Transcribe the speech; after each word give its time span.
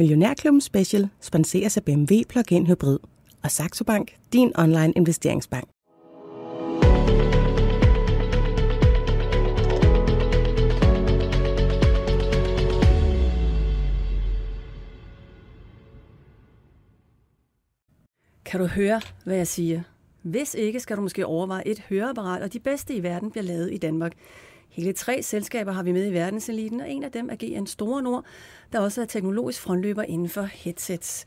Millionærklubben 0.00 0.60
Special 0.60 1.08
sponseres 1.20 1.76
af 1.76 1.84
BMW 1.84 2.14
Plug-in 2.28 2.66
Hybrid 2.66 2.98
og 3.42 3.50
Saxo 3.50 3.84
Bank, 3.84 4.16
din 4.32 4.52
online 4.58 4.92
investeringsbank. 4.96 5.68
Kan 18.44 18.60
du 18.60 18.66
høre, 18.66 19.00
hvad 19.24 19.36
jeg 19.36 19.46
siger? 19.46 19.82
Hvis 20.22 20.54
ikke, 20.54 20.80
skal 20.80 20.96
du 20.96 21.02
måske 21.02 21.26
overveje 21.26 21.66
et 21.66 21.82
høreapparat, 21.88 22.42
og 22.42 22.52
de 22.52 22.60
bedste 22.60 22.94
i 22.94 23.02
verden 23.02 23.30
bliver 23.30 23.44
lavet 23.44 23.72
i 23.72 23.76
Danmark. 23.76 24.12
Hele 24.70 24.92
tre 24.92 25.22
selskaber 25.22 25.72
har 25.72 25.82
vi 25.82 25.92
med 25.92 26.06
i 26.06 26.12
verdenseliten, 26.12 26.80
og 26.80 26.90
en 26.90 27.04
af 27.04 27.12
dem 27.12 27.30
er 27.30 27.36
GN 27.36 27.66
Store 27.66 28.02
Nord, 28.02 28.24
der 28.72 28.80
også 28.80 29.02
er 29.02 29.06
teknologisk 29.06 29.60
frontløber 29.60 30.02
inden 30.02 30.28
for 30.28 30.42
headsets. 30.42 31.26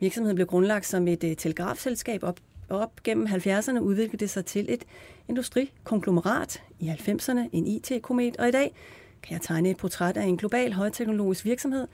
Virksomheden 0.00 0.34
blev 0.34 0.46
grundlagt 0.46 0.86
som 0.86 1.08
et 1.08 1.24
øh, 1.24 1.36
telegrafselskab 1.36 2.22
op, 2.22 2.40
op 2.68 3.02
gennem 3.02 3.26
70'erne 3.26 3.78
udviklede 3.78 4.16
det 4.16 4.30
sig 4.30 4.44
til 4.44 4.66
et 4.72 4.84
industrikonglomerat 5.28 6.62
i 6.80 6.88
90'erne, 6.88 7.40
en 7.52 7.66
IT-komet, 7.66 8.36
og 8.36 8.48
i 8.48 8.50
dag 8.50 8.74
kan 9.22 9.32
jeg 9.32 9.42
tegne 9.42 9.70
et 9.70 9.76
portræt 9.76 10.16
af 10.16 10.24
en 10.24 10.36
global 10.36 10.72
højteknologisk 10.72 11.44
virksomhed, 11.44 11.86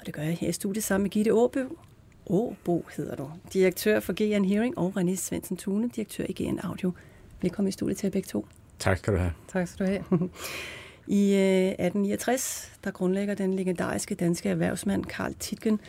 og 0.00 0.06
det 0.06 0.14
gør 0.14 0.22
jeg 0.22 0.34
her 0.34 0.48
i 0.48 0.52
studiet 0.52 0.84
sammen 0.84 1.02
med 1.02 1.10
Gitte 1.10 1.32
Åbø, 1.32 1.64
Åbo 2.26 2.86
hedder 2.96 3.16
du. 3.16 3.30
Direktør 3.52 4.00
for 4.00 4.12
GN 4.12 4.44
Hearing 4.44 4.78
og 4.78 4.92
René 4.96 5.16
Svendsen 5.16 5.56
Thune, 5.56 5.88
direktør 5.88 6.24
i 6.28 6.32
GN 6.32 6.58
Audio. 6.58 6.92
Velkommen 7.42 7.68
i 7.68 7.72
studiet 7.72 7.98
til 7.98 8.10
begge 8.10 8.26
to. 8.26 8.46
Tak 8.78 8.98
skal 8.98 9.12
du 9.12 9.18
have. 9.18 9.32
Tak 9.48 9.68
skal 9.68 9.86
du 9.86 9.90
have. 9.90 10.04
I 11.06 11.34
øh, 11.34 11.68
1869, 11.68 12.72
der 12.84 12.90
grundlægger 12.90 13.34
den 13.34 13.54
legendariske 13.54 14.14
danske 14.14 14.48
erhvervsmand 14.48 15.04
Karl 15.04 15.34
Titgen 15.34 15.80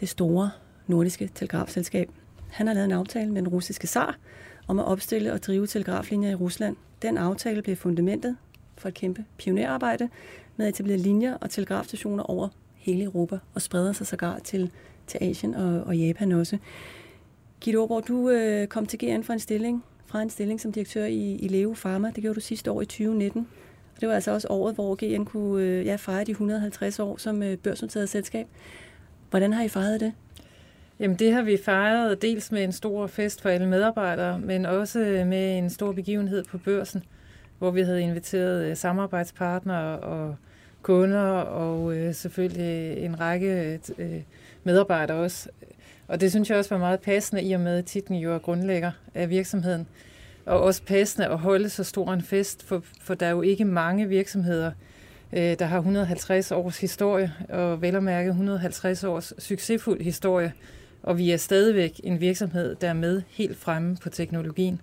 det 0.00 0.08
store 0.08 0.50
nordiske 0.86 1.30
telegrafselskab. 1.34 2.10
Han 2.50 2.66
har 2.66 2.74
lavet 2.74 2.84
en 2.84 2.92
aftale 2.92 3.32
med 3.32 3.42
den 3.42 3.48
russiske 3.48 3.86
zar 3.86 4.16
om 4.68 4.78
at 4.78 4.84
opstille 4.84 5.32
og 5.32 5.42
drive 5.42 5.66
telegraflinjer 5.66 6.30
i 6.30 6.34
Rusland. 6.34 6.76
Den 7.02 7.18
aftale 7.18 7.62
blev 7.62 7.76
fundamentet 7.76 8.36
for 8.76 8.88
et 8.88 8.94
kæmpe 8.94 9.24
pionerarbejde 9.38 10.08
med 10.56 10.66
at 10.66 10.74
etablere 10.74 10.98
linjer 10.98 11.34
og 11.34 11.50
telegrafstationer 11.50 12.22
over 12.22 12.48
hele 12.74 13.04
Europa 13.04 13.38
og 13.54 13.62
spreder 13.62 13.92
sig 13.92 14.06
sågar 14.06 14.38
til 14.38 14.70
til 15.10 15.18
Asien 15.20 15.54
og, 15.54 15.82
og 15.84 15.96
Japan 15.96 16.32
også. 16.32 16.58
Gitte 17.60 17.78
Aarborg, 17.78 18.08
du 18.08 18.30
øh, 18.30 18.66
kom 18.66 18.86
til 18.86 18.98
GN 18.98 19.22
for 19.22 19.32
en 19.32 19.38
stilling, 19.38 19.84
fra 20.10 20.22
en 20.22 20.30
stilling 20.30 20.60
som 20.60 20.72
direktør 20.72 21.04
i, 21.04 21.34
i 21.34 21.48
Leo 21.48 21.74
Pharma. 21.82 22.10
Det 22.14 22.22
gjorde 22.22 22.34
du 22.34 22.40
sidste 22.40 22.70
år 22.70 22.82
i 22.82 22.84
2019. 22.84 23.48
Og 23.94 24.00
det 24.00 24.08
var 24.08 24.14
altså 24.14 24.30
også 24.30 24.48
året, 24.50 24.74
hvor 24.74 24.94
GN 24.94 25.24
kunne 25.24 25.64
øh, 25.64 25.86
ja, 25.86 25.96
fejre 25.96 26.24
de 26.24 26.30
150 26.30 26.98
år 26.98 27.16
som 27.16 27.42
øh, 27.42 27.56
børsnoteret 27.58 28.08
selskab. 28.08 28.46
Hvordan 29.30 29.52
har 29.52 29.62
I 29.62 29.68
fejret 29.68 30.00
det? 30.00 30.12
Jamen 31.00 31.16
det 31.16 31.32
har 31.32 31.42
vi 31.42 31.58
fejret 31.64 32.22
dels 32.22 32.52
med 32.52 32.64
en 32.64 32.72
stor 32.72 33.06
fest 33.06 33.42
for 33.42 33.48
alle 33.48 33.66
medarbejdere, 33.66 34.38
men 34.38 34.66
også 34.66 35.00
øh, 35.00 35.26
med 35.26 35.58
en 35.58 35.70
stor 35.70 35.92
begivenhed 35.92 36.44
på 36.44 36.58
børsen, 36.58 37.02
hvor 37.58 37.70
vi 37.70 37.80
havde 37.80 38.02
inviteret 38.02 38.64
øh, 38.64 38.76
samarbejdspartnere 38.76 39.98
og 40.00 40.36
kunder 40.82 41.30
og 41.40 41.96
øh, 41.96 42.14
selvfølgelig 42.14 42.98
en 42.98 43.20
række 43.20 43.80
øh, 43.98 44.22
medarbejdere 44.64 45.18
også. 45.18 45.48
Og 46.10 46.20
det 46.20 46.30
synes 46.30 46.50
jeg 46.50 46.58
også 46.58 46.74
var 46.74 46.78
meget 46.78 47.00
passende 47.00 47.42
i 47.42 47.52
og 47.52 47.60
med, 47.60 47.78
at 47.78 47.84
titlen 47.84 48.18
jo 48.18 48.34
er 48.34 48.38
grundlægger 48.38 48.90
af 49.14 49.30
virksomheden. 49.30 49.86
Og 50.46 50.60
også 50.60 50.82
passende 50.82 51.28
at 51.28 51.38
holde 51.38 51.68
så 51.68 51.84
stor 51.84 52.12
en 52.12 52.22
fest, 52.22 52.62
for, 52.62 52.82
for 53.00 53.14
der 53.14 53.26
er 53.26 53.30
jo 53.30 53.42
ikke 53.42 53.64
mange 53.64 54.08
virksomheder, 54.08 54.72
øh, 55.32 55.58
der 55.58 55.64
har 55.64 55.76
150 55.76 56.52
års 56.52 56.80
historie, 56.80 57.32
og 57.48 57.82
vel 57.82 57.96
at 57.96 58.02
mærke 58.02 58.28
150 58.28 59.04
års 59.04 59.32
succesfuld 59.38 60.02
historie. 60.02 60.52
Og 61.02 61.18
vi 61.18 61.30
er 61.30 61.36
stadigvæk 61.36 62.00
en 62.04 62.20
virksomhed, 62.20 62.74
der 62.74 62.88
er 62.88 62.94
med 62.94 63.22
helt 63.28 63.56
fremme 63.56 63.96
på 64.02 64.08
teknologien. 64.08 64.80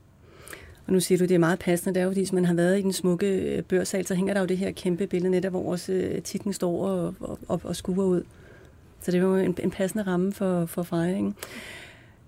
Og 0.88 0.94
nu 0.94 1.00
siger 1.00 1.18
du, 1.18 1.24
det 1.24 1.36
er 1.36 1.40
meget 1.40 1.60
passende, 1.60 1.94
det 1.94 2.00
er 2.00 2.04
jo, 2.04 2.10
fordi 2.10 2.22
hvis 2.22 2.34
man 2.34 2.46
har 2.46 2.54
været 2.54 2.80
i 2.80 2.82
den 2.82 2.94
smukke 2.94 3.28
øh, 3.28 3.64
børsal, 3.64 4.08
så 4.08 4.16
hænger 4.16 4.34
der 4.34 4.42
jo 4.42 4.48
det 4.48 4.58
her 4.58 4.72
kæmpe 4.72 5.08
billede 5.08 5.32
netop, 5.32 5.52
hvor 5.52 5.72
også 5.72 5.94
øh, 5.94 6.22
titlen 6.22 6.54
står 6.54 6.88
og, 6.88 7.16
og, 7.48 7.62
og 7.64 7.76
skuer 7.76 8.06
ud. 8.06 8.24
Så 9.02 9.12
det 9.12 9.22
var 9.22 9.28
jo 9.28 9.36
en, 9.36 9.58
en 9.64 9.72
passende 9.72 10.04
ramme 10.04 10.34
for, 10.34 10.66
for 10.66 10.84
fejringen. 10.84 11.36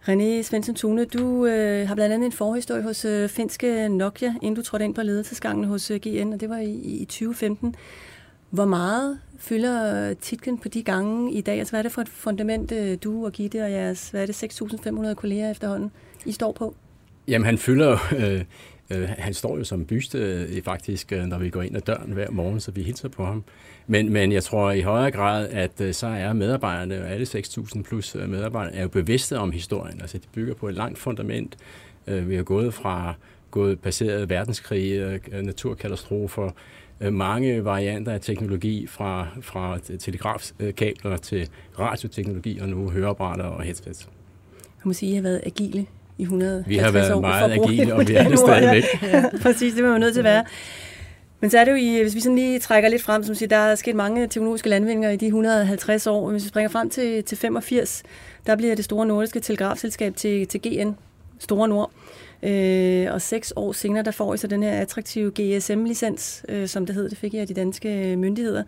René 0.08 0.42
Svensson 0.42 0.76
Thune, 0.76 1.06
du 1.06 1.46
øh, 1.46 1.88
har 1.88 1.96
blandt 1.96 2.14
andet 2.14 2.26
en 2.26 2.32
forhistorie 2.32 2.84
hos 2.84 3.06
øh, 3.06 3.30
finske 3.30 3.90
Nokia, 3.90 4.36
inden 4.42 4.56
du 4.56 4.62
trådte 4.62 4.86
ind 4.86 4.96
på 4.96 5.02
ledelsesgangen 5.02 5.64
hos 5.64 5.92
øh, 5.92 6.00
GN, 6.00 6.34
og 6.34 6.40
det 6.40 6.50
var 6.50 6.58
i, 6.58 6.72
i 6.72 7.06
2015. 7.06 7.76
Hvor 8.50 8.66
meget 8.66 9.20
fylder 9.40 10.10
øh, 10.10 10.16
titlen 10.16 10.58
på 10.58 10.68
de 10.68 10.84
gange 10.84 11.34
i 11.34 11.42
dag? 11.42 11.60
Altså, 11.60 11.72
hvad 11.72 11.80
er 11.80 11.84
det 11.84 11.92
for 11.92 12.02
et 12.02 12.10
fundament, 12.10 12.72
øh, 12.72 12.98
du 13.04 13.26
og 13.26 13.32
Gitte 13.32 13.64
og 13.64 13.72
jeres, 13.72 14.10
hvad 14.10 14.22
er 14.22 14.26
det, 14.26 14.44
6.500 14.44 15.14
kolleger 15.14 15.52
efterhånden, 15.52 15.92
I 16.26 16.32
står 16.32 16.52
på? 16.52 16.76
Jamen, 17.28 17.46
han 17.46 17.58
fylder 17.58 17.98
øh, 18.18 18.44
øh, 18.90 19.10
han 19.18 19.34
står 19.34 19.58
jo 19.58 19.64
som 19.64 19.86
byste 19.86 20.18
øh, 20.18 20.64
faktisk, 20.64 21.12
øh, 21.12 21.24
når 21.24 21.38
vi 21.38 21.50
går 21.50 21.62
ind 21.62 21.76
ad 21.76 21.82
døren 21.82 22.12
hver 22.12 22.32
morgen, 22.32 22.60
så 22.60 22.72
vi 22.72 22.84
hilser 22.84 23.10
på 23.10 23.26
ham. 23.26 23.44
Men, 23.88 24.14
men 24.14 24.32
jeg 24.32 24.44
tror 24.44 24.72
i 24.72 24.82
højere 24.82 25.12
grad, 25.12 25.50
at 25.50 25.82
øh, 25.82 25.94
så 25.94 26.08
er 26.08 26.34
medarbejderne, 26.34 27.02
og 27.02 27.10
alle 27.10 27.26
6.000 27.26 27.82
plus 27.82 28.16
medarbejdere, 28.16 28.76
er 28.76 28.82
jo 28.82 28.88
bevidste 28.88 29.40
om 29.40 29.52
historien. 29.52 30.02
Altså, 30.02 30.18
de 30.18 30.28
bygger 30.34 30.54
på 30.54 30.68
et 30.68 30.76
langt 30.76 31.00
fundament. 31.00 31.58
Øh, 32.08 32.30
vi 32.30 32.36
har 32.36 32.44
gået 32.44 32.74
fra 32.74 33.14
gået 33.52 33.80
passeret 33.80 34.30
verdenskrig, 34.30 35.20
naturkatastrofer, 35.32 36.52
mange 37.12 37.66
varianter 37.66 38.12
af 38.12 38.22
teknologi 38.22 38.88
fra, 38.88 39.28
fra 39.42 39.78
telegrafkabler 40.00 41.18
til 41.18 41.50
radioteknologi 41.80 42.60
og 42.60 42.70
nu 42.70 42.90
høreapparater 42.90 43.44
og 43.44 43.64
headsets. 43.64 44.10
Jeg 44.64 44.84
må 44.86 44.94
sige, 44.94 45.10
at 45.10 45.14
I 45.14 45.16
har 45.16 45.22
været 45.22 45.42
agile 45.46 45.86
i 46.20 46.22
100 46.22 46.64
Vi 46.68 46.78
har 46.78 46.92
været 46.92 47.22
meget 47.22 47.52
agile, 47.52 47.94
og 47.94 48.08
vi 48.08 48.14
er 48.14 48.30
det 48.30 48.40
stadigvæk. 48.40 48.84
ja, 49.04 49.24
præcis, 49.42 49.74
det 49.74 49.84
var 49.84 49.90
jo 49.90 49.98
nødt 49.98 50.14
til 50.14 50.20
at 50.20 50.24
være. 50.24 50.44
Men 51.42 51.50
så 51.50 51.60
er 51.60 51.66
det 51.66 51.72
jo, 51.72 51.76
i, 51.76 52.02
hvis 52.02 52.16
vi 52.16 52.20
sådan 52.20 52.36
lige 52.36 52.60
trækker 52.60 52.90
lidt 52.90 53.02
frem, 53.02 53.24
som 53.24 53.36
siger, 53.36 53.50
der 53.50 53.58
er 53.58 53.76
sket 53.76 53.96
mange 53.96 54.28
teknologiske 54.28 54.70
landvindinger 54.70 55.10
i 55.10 55.16
de 55.16 55.26
150 55.26 56.08
år. 56.08 56.32
Hvis 56.32 56.44
vi 56.44 56.50
springer 56.50 56.70
frem 56.70 56.90
til, 56.90 57.24
til 57.24 57.38
85, 57.38 58.04
der 58.48 58.56
bliver 58.56 58.76
det 58.76 58.86
store 58.86 59.06
nordiske 59.06 59.40
telegrafselskab 59.40 60.16
til, 60.16 60.48
til 60.48 60.62
GN, 60.62 60.96
Store 61.40 61.68
Nord. 61.68 61.92
Øh, 62.44 63.14
og 63.14 63.22
seks 63.22 63.54
år 63.56 63.72
senere, 63.72 64.04
der 64.04 64.12
får 64.12 64.34
I 64.34 64.38
så 64.38 64.48
den 64.48 64.64
her 64.64 64.72
attraktive 64.72 65.32
GSM-licens, 65.40 66.44
øh, 66.50 66.68
som 66.68 66.86
det 66.86 66.96
hed, 66.96 67.10
det 67.10 67.18
fik 67.18 67.34
jeg 67.34 67.42
af 67.42 67.48
de 67.48 67.54
danske 67.54 68.16
myndigheder. 68.18 68.64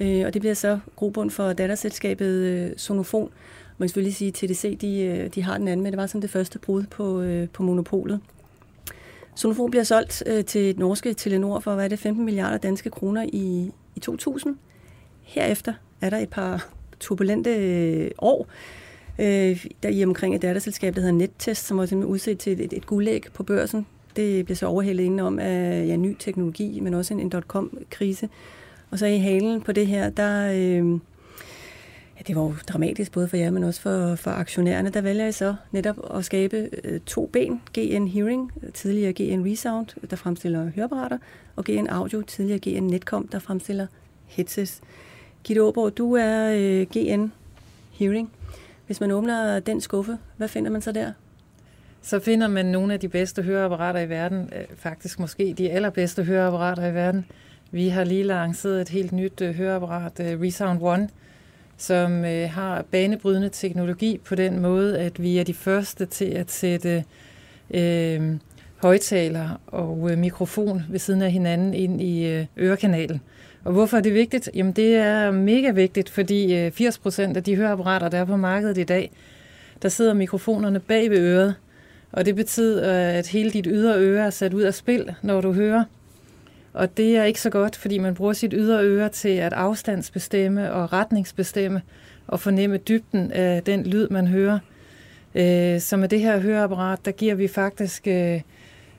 Øh, 0.00 0.26
og 0.26 0.34
det 0.34 0.42
bliver 0.42 0.54
så 0.54 0.78
grobund 0.96 1.30
for 1.30 1.52
datterselskabet 1.52 2.34
øh, 2.34 2.70
Sonofon. 2.76 3.30
Man 3.78 3.86
kan 3.86 3.88
selvfølgelig 3.88 4.14
sige, 4.14 4.28
at 4.28 4.34
TDC 4.34 4.78
de, 4.78 5.00
øh, 5.00 5.30
de 5.34 5.42
har 5.42 5.58
den 5.58 5.68
anden, 5.68 5.84
men 5.84 5.92
det 5.92 5.96
var 5.96 6.06
som 6.06 6.20
det 6.20 6.30
første 6.30 6.58
brud 6.58 6.84
på, 6.90 7.20
øh, 7.20 7.48
på 7.48 7.62
monopolet. 7.62 8.20
Sonofon 9.34 9.70
bliver 9.70 9.84
solgt 9.84 10.22
øh, 10.26 10.44
til 10.44 10.70
et 10.70 10.78
norske 10.78 11.14
Telenor 11.14 11.60
for, 11.60 11.74
hvad 11.74 11.84
er 11.84 11.88
det, 11.88 11.98
15 11.98 12.24
milliarder 12.24 12.58
danske 12.58 12.90
kroner 12.90 13.26
i, 13.32 13.70
i 13.96 14.00
2000. 14.00 14.56
Herefter 15.22 15.74
er 16.00 16.10
der 16.10 16.18
et 16.18 16.28
par 16.28 16.68
turbulente 17.00 17.50
øh, 17.50 18.10
år, 18.18 18.48
øh, 19.18 19.66
der 19.82 19.88
i 19.88 20.04
omkring 20.04 20.34
et 20.34 20.42
datterselskab, 20.42 20.94
der 20.94 21.00
hedder 21.00 21.14
Nettest, 21.14 21.66
som 21.66 21.78
var 21.78 21.86
simpelthen 21.86 22.12
udset 22.12 22.38
til 22.38 22.60
et, 22.60 22.72
et 22.72 22.86
guldæg 22.86 23.24
på 23.34 23.42
børsen. 23.42 23.86
Det 24.16 24.44
blev 24.44 24.56
så 24.56 24.66
overhældet 24.66 25.04
indenom 25.04 25.38
af 25.38 25.86
ja, 25.86 25.96
ny 25.96 26.16
teknologi, 26.18 26.80
men 26.80 26.94
også 26.94 27.14
en, 27.14 27.20
en 27.20 27.28
dot-com-krise. 27.28 28.28
Og 28.90 28.98
så 28.98 29.06
i 29.06 29.18
halen 29.18 29.62
på 29.62 29.72
det 29.72 29.86
her, 29.86 30.10
der... 30.10 30.52
Øh, 30.54 31.00
det 32.26 32.36
var 32.36 32.42
jo 32.42 32.54
dramatisk 32.68 33.12
både 33.12 33.28
for 33.28 33.36
jer, 33.36 33.50
men 33.50 33.64
også 33.64 33.80
for, 33.80 34.14
for 34.14 34.30
aktionærerne. 34.30 34.90
Der 34.90 35.00
vælger 35.00 35.26
I 35.26 35.32
så 35.32 35.54
netop 35.70 36.16
at 36.16 36.24
skabe 36.24 36.70
øh, 36.84 37.00
to 37.00 37.26
ben. 37.26 37.62
GN 37.78 38.06
Hearing, 38.08 38.52
tidligere 38.74 39.12
GN 39.12 39.50
Resound, 39.50 39.86
der 40.10 40.16
fremstiller 40.16 40.70
høreapparater, 40.74 41.18
og 41.56 41.64
GN 41.64 41.86
Audio, 41.86 42.22
tidligere 42.22 42.58
GN 42.58 42.82
Netcom, 42.82 43.28
der 43.28 43.38
fremstiller 43.38 43.86
headsets. 44.26 44.80
Gitte 45.44 45.62
Åborg, 45.62 45.96
du 45.98 46.14
er 46.14 46.52
øh, 46.56 46.86
GN 46.92 47.32
Hearing. 47.92 48.32
Hvis 48.86 49.00
man 49.00 49.10
åbner 49.10 49.60
den 49.60 49.80
skuffe, 49.80 50.18
hvad 50.36 50.48
finder 50.48 50.70
man 50.70 50.82
så 50.82 50.92
der? 50.92 51.12
Så 52.02 52.20
finder 52.20 52.48
man 52.48 52.66
nogle 52.66 52.94
af 52.94 53.00
de 53.00 53.08
bedste 53.08 53.42
høreapparater 53.42 54.00
i 54.00 54.08
verden. 54.08 54.50
Øh, 54.56 54.64
faktisk 54.76 55.20
måske 55.20 55.54
de 55.58 55.70
allerbedste 55.70 56.24
høreapparater 56.24 56.86
i 56.86 56.94
verden. 56.94 57.26
Vi 57.70 57.88
har 57.88 58.04
lige 58.04 58.22
lanceret 58.22 58.80
et 58.80 58.88
helt 58.88 59.12
nyt 59.12 59.40
øh, 59.40 59.54
høreapparat, 59.54 60.20
øh, 60.20 60.40
Resound 60.40 60.78
One, 60.82 61.08
som 61.76 62.24
øh, 62.24 62.50
har 62.50 62.84
banebrydende 62.90 63.48
teknologi 63.48 64.20
på 64.24 64.34
den 64.34 64.60
måde, 64.60 64.98
at 64.98 65.22
vi 65.22 65.38
er 65.38 65.44
de 65.44 65.54
første 65.54 66.06
til 66.06 66.24
at 66.24 66.50
sætte 66.50 67.04
øh, 67.70 68.36
højtaler 68.82 69.60
og 69.66 70.10
øh, 70.10 70.18
mikrofon 70.18 70.82
ved 70.90 70.98
siden 70.98 71.22
af 71.22 71.32
hinanden 71.32 71.74
ind 71.74 72.02
i 72.02 72.26
øh, 72.26 72.46
ørekanalen. 72.58 73.20
Og 73.64 73.72
hvorfor 73.72 73.96
er 73.96 74.00
det 74.00 74.14
vigtigt? 74.14 74.50
Jamen 74.54 74.72
det 74.72 74.96
er 74.96 75.30
mega 75.30 75.70
vigtigt, 75.70 76.10
fordi 76.10 76.54
øh, 76.54 76.72
80% 76.80 77.36
af 77.36 77.44
de 77.44 77.56
høreapparater, 77.56 78.08
der 78.08 78.18
er 78.18 78.24
på 78.24 78.36
markedet 78.36 78.78
i 78.78 78.84
dag, 78.84 79.10
der 79.82 79.88
sidder 79.88 80.14
mikrofonerne 80.14 80.80
bag 80.80 81.10
ved 81.10 81.18
øret. 81.18 81.54
Og 82.12 82.26
det 82.26 82.36
betyder, 82.36 82.92
at 83.18 83.26
hele 83.26 83.50
dit 83.50 83.66
ydre 83.70 83.98
øre 83.98 84.26
er 84.26 84.30
sat 84.30 84.54
ud 84.54 84.62
af 84.62 84.74
spil, 84.74 85.14
når 85.22 85.40
du 85.40 85.52
hører. 85.52 85.84
Og 86.76 86.96
det 86.96 87.16
er 87.16 87.24
ikke 87.24 87.40
så 87.40 87.50
godt, 87.50 87.76
fordi 87.76 87.98
man 87.98 88.14
bruger 88.14 88.32
sit 88.32 88.52
ydre 88.56 88.84
øre 88.84 89.08
til 89.08 89.28
at 89.28 89.52
afstandsbestemme 89.52 90.72
og 90.72 90.92
retningsbestemme. 90.92 91.82
og 92.28 92.40
fornemme 92.40 92.76
dybden 92.76 93.32
af 93.32 93.62
den 93.62 93.86
lyd, 93.86 94.08
man 94.08 94.26
hører. 94.26 94.58
Øh, 95.34 95.80
så 95.80 95.96
med 95.96 96.08
det 96.08 96.20
her 96.20 96.38
høreapparat, 96.38 97.04
der 97.04 97.10
giver 97.10 97.34
vi 97.34 97.48
faktisk 97.48 98.06
øh, 98.06 98.40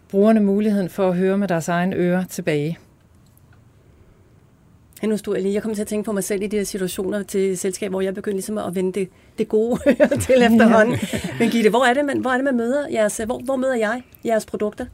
brugerne 0.09 0.39
muligheden 0.39 0.89
for 0.89 1.09
at 1.09 1.15
høre 1.15 1.37
med 1.37 1.47
deres 1.47 1.67
egen 1.67 1.93
ører 1.93 2.23
tilbage. 2.23 2.77
Ja, 5.03 5.07
nu 5.07 5.17
stod 5.17 5.35
jeg 5.35 5.43
lige. 5.43 5.53
Jeg 5.53 5.63
kom 5.63 5.73
til 5.73 5.81
at 5.81 5.87
tænke 5.87 6.05
på 6.05 6.11
mig 6.11 6.23
selv 6.23 6.41
i 6.41 6.47
de 6.47 6.57
her 6.57 6.63
situationer 6.63 7.23
til 7.23 7.57
selskab, 7.57 7.89
hvor 7.89 8.01
jeg 8.01 8.13
begyndte 8.13 8.35
ligesom 8.35 8.57
at 8.57 8.75
vende 8.75 8.99
det, 8.99 9.09
det 9.37 9.47
gode 9.47 9.79
til 10.25 10.35
efterhånden. 10.35 10.97
Men 11.39 11.49
Gitte, 11.49 11.69
hvor 11.69 11.85
er 11.85 11.93
det, 11.93 12.05
man, 12.05 12.19
hvor 12.19 12.29
er 12.29 12.35
det, 12.35 12.43
man 12.43 12.57
møder 12.57 12.87
jeres, 12.91 13.17
hvor, 13.17 13.39
hvor 13.39 13.55
møder 13.55 13.75
jeg 13.75 14.01
jeres 14.25 14.45
produkter? 14.45 14.85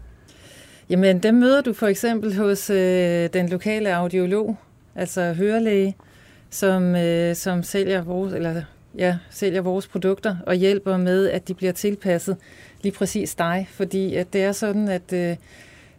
Jamen, 0.94 1.20
dem 1.20 1.36
møder 1.36 1.62
du 1.62 1.74
for 1.74 1.88
eksempel 1.88 2.36
hos 2.36 2.70
øh, 2.70 3.30
den 3.34 3.50
lokale 3.50 3.96
audiolog, 3.96 4.58
altså 4.96 5.34
hørelæge, 5.34 5.96
som, 6.50 6.96
øh, 6.96 7.36
som 7.36 7.64
sælger, 7.64 8.02
vores, 8.04 8.34
eller, 8.34 8.62
ja, 8.98 9.18
sælger 9.30 9.62
vores 9.62 9.88
produkter 9.88 10.36
og 10.46 10.56
hjælper 10.56 10.98
med, 10.98 11.30
at 11.30 11.48
de 11.48 11.54
bliver 11.54 11.72
tilpasset 11.72 12.38
lige 12.82 12.94
præcis 12.94 13.36
dig. 13.36 13.68
Fordi 13.72 14.16
at 14.16 14.34
det 14.34 14.44
er 14.44 14.52
sådan, 14.52 14.88
at 14.88 15.14
øh, 15.14 15.36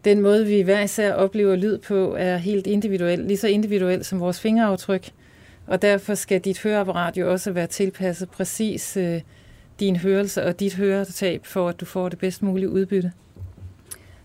den 0.04 0.20
måde, 0.20 0.46
vi 0.46 0.60
hver 0.60 0.80
især 0.80 1.12
oplever 1.12 1.56
lyd 1.56 1.78
på, 1.78 2.16
er 2.18 2.36
helt 2.36 2.66
individuel, 2.66 3.18
lige 3.18 3.36
så 3.36 3.48
individuel 3.48 4.04
som 4.04 4.20
vores 4.20 4.40
fingeraftryk. 4.40 5.10
Og 5.66 5.82
derfor 5.82 6.14
skal 6.14 6.40
dit 6.40 6.62
høreapparat 6.62 7.16
jo 7.16 7.32
også 7.32 7.50
være 7.52 7.66
tilpasset 7.66 8.30
præcis 8.30 8.96
øh, 8.96 9.20
din 9.80 9.96
hørelse 9.96 10.44
og 10.44 10.60
dit 10.60 10.74
høretab, 10.74 11.46
for 11.46 11.68
at 11.68 11.80
du 11.80 11.84
får 11.84 12.08
det 12.08 12.18
bedst 12.18 12.42
mulige 12.42 12.70
udbytte. 12.70 13.12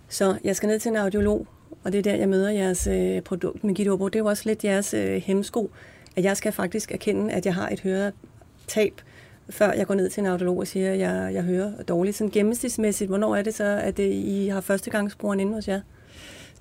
Så 0.10 0.36
jeg 0.44 0.56
skal 0.56 0.68
ned 0.68 0.80
til 0.80 0.90
en 0.90 0.96
audiolog, 0.96 1.48
og 1.84 1.92
det 1.92 1.98
er 1.98 2.04
der, 2.04 2.16
jeg 2.16 2.30
møder 2.30 2.50
jeres 2.50 2.88
øh, 2.88 3.22
produkt 3.22 3.64
med 3.64 3.76
Gitte 3.76 3.92
Det 3.92 4.16
er 4.16 4.20
jo 4.20 4.26
også 4.26 4.44
lidt 4.46 4.64
jeres 4.64 4.94
øh, 4.94 5.22
hemsko, 5.22 5.72
at 6.16 6.24
jeg 6.24 6.38
skal 6.38 6.52
faktisk 6.52 6.92
erkende, 6.92 7.34
at 7.34 7.46
jeg 7.46 7.56
har 7.56 7.70
et 7.70 7.80
høretab, 7.80 9.02
før 9.50 9.72
jeg 9.72 9.88
går 9.88 9.94
ned 9.94 10.10
til 10.10 10.22
en 10.22 10.28
audiolog 10.28 10.58
og 10.58 10.68
siger, 10.68 10.92
at 10.92 11.00
jeg, 11.00 11.32
jeg 11.34 11.44
hører 11.44 11.72
dårligt. 11.88 12.18
Sådan 12.18 12.32
gennemsnitsmæssigt, 12.32 13.10
hvornår 13.10 13.36
er 13.36 13.42
det 13.42 13.54
så, 13.54 13.64
at 13.64 13.98
det, 13.98 14.14
I 14.14 14.48
har 14.48 14.62
førstegangsbrugeren 14.62 15.40
inde 15.40 15.54
hos 15.54 15.68
jer? 15.68 15.82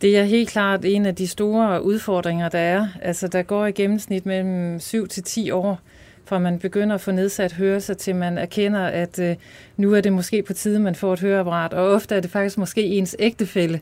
Det 0.01 0.19
er 0.19 0.25
helt 0.25 0.49
klart 0.49 0.85
en 0.85 1.07
af 1.07 1.15
de 1.15 1.27
store 1.27 1.83
udfordringer, 1.83 2.49
der 2.49 2.59
er. 2.59 2.89
Altså, 3.03 3.29
der 3.29 3.43
går 3.43 3.67
i 3.67 3.73
gennemsnit 3.73 4.27
mellem 4.27 4.81
7 4.81 5.09
til 5.09 5.23
10 5.23 5.51
år, 5.51 5.81
fra 6.29 6.39
man 6.39 6.59
begynder 6.59 6.95
at 6.95 7.01
få 7.01 7.11
nedsat 7.11 7.53
hørelse, 7.53 7.95
til 7.95 8.17
man 8.17 8.39
erkender, 8.39 8.81
at 8.81 9.19
øh, 9.19 9.37
nu 9.77 9.95
er 9.95 10.01
det 10.01 10.13
måske 10.13 10.43
på 10.43 10.53
tide, 10.53 10.81
man 10.81 10.95
får 10.95 11.13
et 11.13 11.21
høreapparat. 11.21 11.75
Og 11.75 11.89
ofte 11.89 12.15
er 12.15 12.21
det 12.21 12.31
faktisk 12.31 12.59
måske 12.59 12.83
ens 12.83 13.17
ægtefælle, 13.19 13.81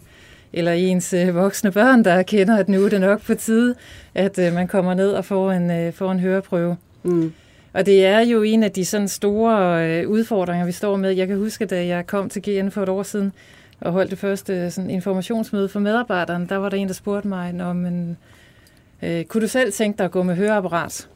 eller 0.53 0.73
ens 0.73 1.13
øh, 1.13 1.35
voksne 1.35 1.73
børn, 1.73 2.05
der 2.05 2.13
erkender, 2.13 2.57
at 2.57 2.69
nu 2.69 2.85
er 2.85 2.89
det 2.89 3.01
nok 3.01 3.23
på 3.23 3.35
tide, 3.35 3.75
at 4.15 4.39
øh, 4.39 4.53
man 4.53 4.69
kommer 4.69 4.95
ned 4.95 5.11
og 5.13 5.25
får 5.25 5.53
en, 5.53 5.71
øh, 5.71 5.93
får 5.93 6.13
en 6.13 6.21
høreprøve. 6.21 6.77
Mm. 7.03 7.33
Og 7.73 7.87
det 7.87 8.07
er 8.07 8.21
jo 8.21 8.43
en 8.43 8.63
af 8.63 8.73
de 8.73 8.85
sådan 8.85 9.09
store 9.09 9.85
øh, 9.89 10.09
udfordringer, 10.09 10.67
vi 10.67 10.73
står 10.73 10.97
med. 10.97 11.11
Jeg 11.11 11.27
kan 11.27 11.39
huske, 11.39 11.67
da 11.67 11.87
jeg 11.87 12.07
kom 12.07 12.29
til 12.29 12.43
GN 12.43 12.69
for 12.71 12.83
et 12.83 12.89
år 12.89 13.03
siden 13.03 13.33
og 13.81 13.93
holdt 13.93 14.11
det 14.11 14.19
første 14.19 14.71
sådan, 14.71 14.91
informationsmøde 14.91 15.69
for 15.69 15.81
medarbejderne, 15.81 16.47
der 16.49 16.57
var 16.57 16.69
der 16.69 16.77
en, 16.77 16.89
der 16.89 16.95
spurgte 16.95 17.29
mig, 17.29 17.65
om 17.65 17.87
øh, 19.03 19.25
kunne 19.25 19.43
du 19.43 19.49
selv 19.49 19.73
tænke 19.73 19.99
dig 19.99 20.05
at 20.05 20.11
gå 20.11 20.23
med 20.23 20.35
høreapparat? 20.35 21.09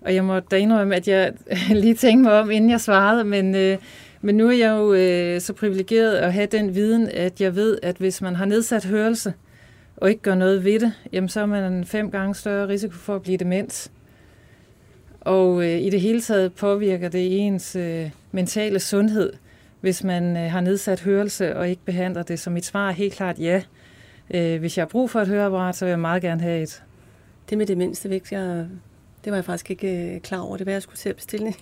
Og 0.00 0.14
jeg 0.14 0.24
må 0.24 0.40
da 0.40 0.56
indrømme, 0.56 0.96
at 0.96 1.08
jeg 1.08 1.32
lige 1.70 1.94
tænkte 1.94 2.22
mig 2.22 2.40
om, 2.40 2.50
inden 2.50 2.70
jeg 2.70 2.80
svarede, 2.80 3.24
men, 3.24 3.54
øh, 3.54 3.78
men 4.20 4.36
nu 4.36 4.48
er 4.48 4.52
jeg 4.52 4.70
jo 4.70 4.94
øh, 4.94 5.40
så 5.40 5.52
privilegeret 5.52 6.14
at 6.14 6.32
have 6.32 6.46
den 6.46 6.74
viden, 6.74 7.08
at 7.08 7.40
jeg 7.40 7.56
ved, 7.56 7.78
at 7.82 7.96
hvis 7.96 8.22
man 8.22 8.36
har 8.36 8.44
nedsat 8.44 8.84
hørelse, 8.84 9.34
og 9.96 10.10
ikke 10.10 10.22
gør 10.22 10.34
noget 10.34 10.64
ved 10.64 10.80
det, 10.80 10.92
jamen 11.12 11.28
så 11.28 11.40
er 11.40 11.46
man 11.46 11.72
en 11.72 11.84
fem 11.84 12.10
gange 12.10 12.34
større 12.34 12.68
risiko 12.68 12.94
for 12.94 13.14
at 13.14 13.22
blive 13.22 13.38
demens. 13.38 13.90
Og 15.20 15.64
øh, 15.64 15.80
i 15.80 15.90
det 15.90 16.00
hele 16.00 16.20
taget 16.20 16.52
påvirker 16.52 17.08
det 17.08 17.46
ens 17.46 17.76
øh, 17.76 18.10
mentale 18.32 18.80
sundhed, 18.80 19.32
hvis 19.80 20.04
man 20.04 20.36
øh, 20.36 20.50
har 20.50 20.60
nedsat 20.60 21.00
hørelse 21.00 21.56
og 21.56 21.68
ikke 21.68 21.84
behandler 21.84 22.22
det. 22.22 22.40
Så 22.40 22.50
mit 22.50 22.64
svar 22.64 22.88
er 22.88 22.92
helt 22.92 23.14
klart 23.14 23.38
ja. 23.38 23.62
Øh, 24.34 24.60
hvis 24.60 24.76
jeg 24.76 24.82
har 24.82 24.88
brug 24.88 25.10
for 25.10 25.20
et 25.20 25.28
høreapparat, 25.28 25.76
så 25.76 25.84
vil 25.84 25.90
jeg 25.90 26.00
meget 26.00 26.22
gerne 26.22 26.40
have 26.40 26.62
et. 26.62 26.82
Det 27.50 27.58
med 27.58 27.66
demens, 27.66 28.00
det 28.00 28.10
mindste 28.10 28.34
jeg, 28.34 28.66
det 29.28 29.32
var 29.32 29.36
jeg 29.36 29.44
faktisk 29.44 29.70
ikke 29.70 30.14
øh, 30.14 30.20
klar 30.20 30.38
over. 30.38 30.56
Det 30.56 30.66
var, 30.66 30.72
jeg 30.72 30.82
skulle 30.82 30.98
selv 30.98 31.14
bestille 31.14 31.54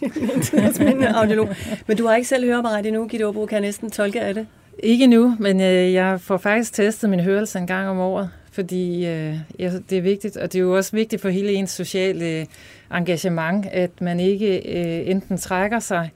en 0.92 1.04
audiolog. 1.04 1.48
Men 1.86 1.96
du 1.96 2.06
har 2.06 2.16
ikke 2.16 2.28
selv 2.28 2.44
høreapparat 2.44 2.86
endnu, 2.86 3.08
Gitte 3.08 3.26
Åbo, 3.26 3.46
kan 3.46 3.54
jeg 3.54 3.60
næsten 3.60 3.90
tolke 3.90 4.20
af 4.20 4.34
det? 4.34 4.46
Ikke 4.78 5.06
nu, 5.06 5.36
men 5.40 5.60
øh, 5.60 5.92
jeg 5.92 6.20
får 6.20 6.36
faktisk 6.36 6.72
testet 6.72 7.10
min 7.10 7.20
hørelse 7.20 7.58
en 7.58 7.66
gang 7.66 7.88
om 7.88 7.98
året, 7.98 8.30
fordi 8.52 9.06
øh, 9.06 9.36
ja, 9.58 9.72
det 9.90 9.98
er 9.98 10.02
vigtigt, 10.02 10.36
og 10.36 10.52
det 10.52 10.58
er 10.58 10.62
jo 10.62 10.76
også 10.76 10.92
vigtigt 10.92 11.22
for 11.22 11.28
hele 11.28 11.52
ens 11.52 11.70
sociale 11.70 12.24
øh, 12.24 12.46
engagement, 12.94 13.66
at 13.72 14.00
man 14.00 14.20
ikke 14.20 14.56
øh, 14.56 15.10
enten 15.10 15.38
trækker 15.38 15.78
sig 15.78 16.10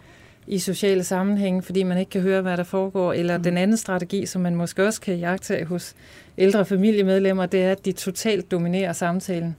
i 0.46 0.58
sociale 0.58 1.04
sammenhænge, 1.04 1.62
fordi 1.62 1.82
man 1.82 1.98
ikke 1.98 2.10
kan 2.10 2.20
høre, 2.20 2.42
hvad 2.42 2.56
der 2.56 2.64
foregår, 2.64 3.12
eller 3.12 3.36
mm. 3.36 3.42
den 3.42 3.56
anden 3.56 3.76
strategi, 3.76 4.26
som 4.26 4.42
man 4.42 4.54
måske 4.54 4.86
også 4.86 5.00
kan 5.00 5.16
jagte 5.16 5.64
hos 5.64 5.94
ældre 6.38 6.64
familiemedlemmer, 6.64 7.46
det 7.46 7.62
er, 7.62 7.72
at 7.72 7.84
de 7.84 7.92
totalt 7.92 8.50
dominerer 8.50 8.92
samtalen. 8.92 9.56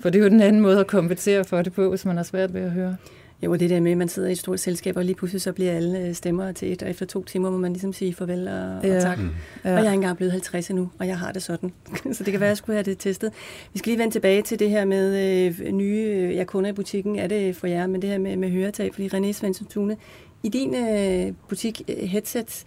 For 0.00 0.10
det 0.10 0.18
er 0.18 0.22
jo 0.22 0.28
den 0.28 0.40
anden 0.40 0.62
måde 0.62 0.80
at 0.80 0.86
kompensere 0.86 1.44
for 1.44 1.62
det 1.62 1.72
på, 1.72 1.88
hvis 1.88 2.04
man 2.04 2.16
har 2.16 2.24
svært 2.24 2.54
ved 2.54 2.60
at 2.60 2.70
høre. 2.70 2.96
Jo, 3.42 3.54
det 3.54 3.70
der 3.70 3.80
med, 3.80 3.92
at 3.92 3.98
man 3.98 4.08
sidder 4.08 4.28
i 4.28 4.32
et 4.32 4.38
stort 4.38 4.60
selskab, 4.60 4.96
og 4.96 5.04
lige 5.04 5.14
pludselig 5.14 5.42
så 5.42 5.52
bliver 5.52 5.72
alle 5.72 5.98
øh, 5.98 6.14
stemmer 6.14 6.52
til 6.52 6.72
et, 6.72 6.82
og 6.82 6.90
efter 6.90 7.06
to 7.06 7.24
timer 7.24 7.50
må 7.50 7.56
man 7.56 7.72
ligesom 7.72 7.92
sige 7.92 8.14
farvel 8.14 8.48
og, 8.48 8.80
ja. 8.84 8.96
og 8.96 9.02
tak. 9.02 9.18
Mm. 9.18 9.28
Ja. 9.64 9.70
Og 9.70 9.76
jeg 9.76 9.76
er 9.76 9.80
ikke 9.80 9.94
engang 9.94 10.16
blevet 10.16 10.32
50 10.32 10.70
endnu, 10.70 10.90
og 10.98 11.06
jeg 11.06 11.18
har 11.18 11.32
det 11.32 11.42
sådan. 11.42 11.72
så 12.12 12.24
det 12.24 12.30
kan 12.30 12.40
være, 12.40 12.48
at 12.48 12.50
jeg 12.50 12.56
skulle 12.56 12.76
have 12.76 12.84
det 12.84 12.98
testet. 12.98 13.32
Vi 13.72 13.78
skal 13.78 13.90
lige 13.90 13.98
vende 13.98 14.14
tilbage 14.14 14.42
til 14.42 14.58
det 14.58 14.70
her 14.70 14.84
med 14.84 15.18
øh, 15.62 15.72
nye 15.72 16.04
øh, 16.16 16.34
ja, 16.34 16.44
kunder 16.44 16.70
i 16.70 16.72
butikken. 16.72 17.18
Er 17.18 17.26
det 17.26 17.56
for 17.56 17.66
jer, 17.66 17.86
men 17.86 18.02
det 18.02 18.10
her 18.10 18.18
med, 18.18 18.36
med 18.36 18.50
høretab? 18.50 18.94
Fordi 18.94 19.08
René 19.08 19.32
Svensson 19.32 19.66
Tune, 19.66 19.96
i 20.42 20.48
din 20.48 20.74
øh, 20.74 21.32
butik 21.48 21.82
øh, 21.88 22.08
headset, 22.08 22.64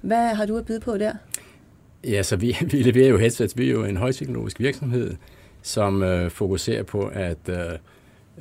hvad 0.00 0.34
har 0.34 0.46
du 0.46 0.56
at 0.56 0.64
byde 0.64 0.80
på 0.80 0.98
der? 0.98 1.12
Ja, 2.04 2.22
så 2.22 2.36
vi, 2.36 2.56
vi 2.72 2.82
leverer 2.82 3.08
jo 3.08 3.18
headsets. 3.18 3.58
Vi 3.58 3.66
er 3.66 3.70
jo 3.70 3.84
en 3.84 3.96
højteknologisk 3.96 4.60
virksomhed, 4.60 5.14
som 5.62 6.02
øh, 6.02 6.30
fokuserer 6.30 6.82
på 6.82 7.10
at 7.12 7.48
øh, 7.48 7.56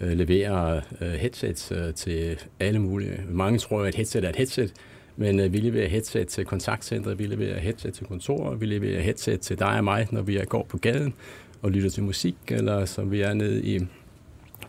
øh, 0.01 0.11
levere 0.11 0.81
øh, 1.01 1.11
headsets 1.11 1.71
øh, 1.71 1.93
til 1.93 2.39
alle 2.59 2.79
mulige. 2.79 3.21
Mange 3.29 3.59
tror, 3.59 3.83
at 3.83 3.95
headset 3.95 4.25
er 4.25 4.29
et 4.29 4.35
headset, 4.35 4.73
men 5.15 5.39
øh, 5.39 5.53
vi 5.53 5.57
leverer 5.57 5.87
headset 5.87 6.27
til 6.27 6.45
kontaktcentre, 6.45 7.17
vi 7.17 7.25
leverer 7.25 7.59
headset 7.59 7.93
til 7.93 8.05
kontorer, 8.05 8.55
vi 8.55 8.65
leverer 8.65 9.01
headset 9.01 9.39
til 9.39 9.59
dig 9.59 9.77
og 9.77 9.83
mig, 9.83 10.07
når 10.11 10.21
vi 10.21 10.41
går 10.49 10.63
på 10.69 10.77
gaden 10.77 11.13
og 11.61 11.71
lytter 11.71 11.89
til 11.89 12.03
musik, 12.03 12.35
eller 12.47 12.85
som 12.85 13.11
vi 13.11 13.21
er 13.21 13.33
nede 13.33 13.63
i 13.63 13.79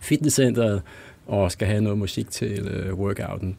fitnesscenteret 0.01 0.81
og 1.27 1.51
skal 1.51 1.67
have 1.67 1.81
noget 1.81 1.97
musik 1.97 2.29
til 2.29 2.67
øh, 2.67 2.93
workouten. 2.93 3.57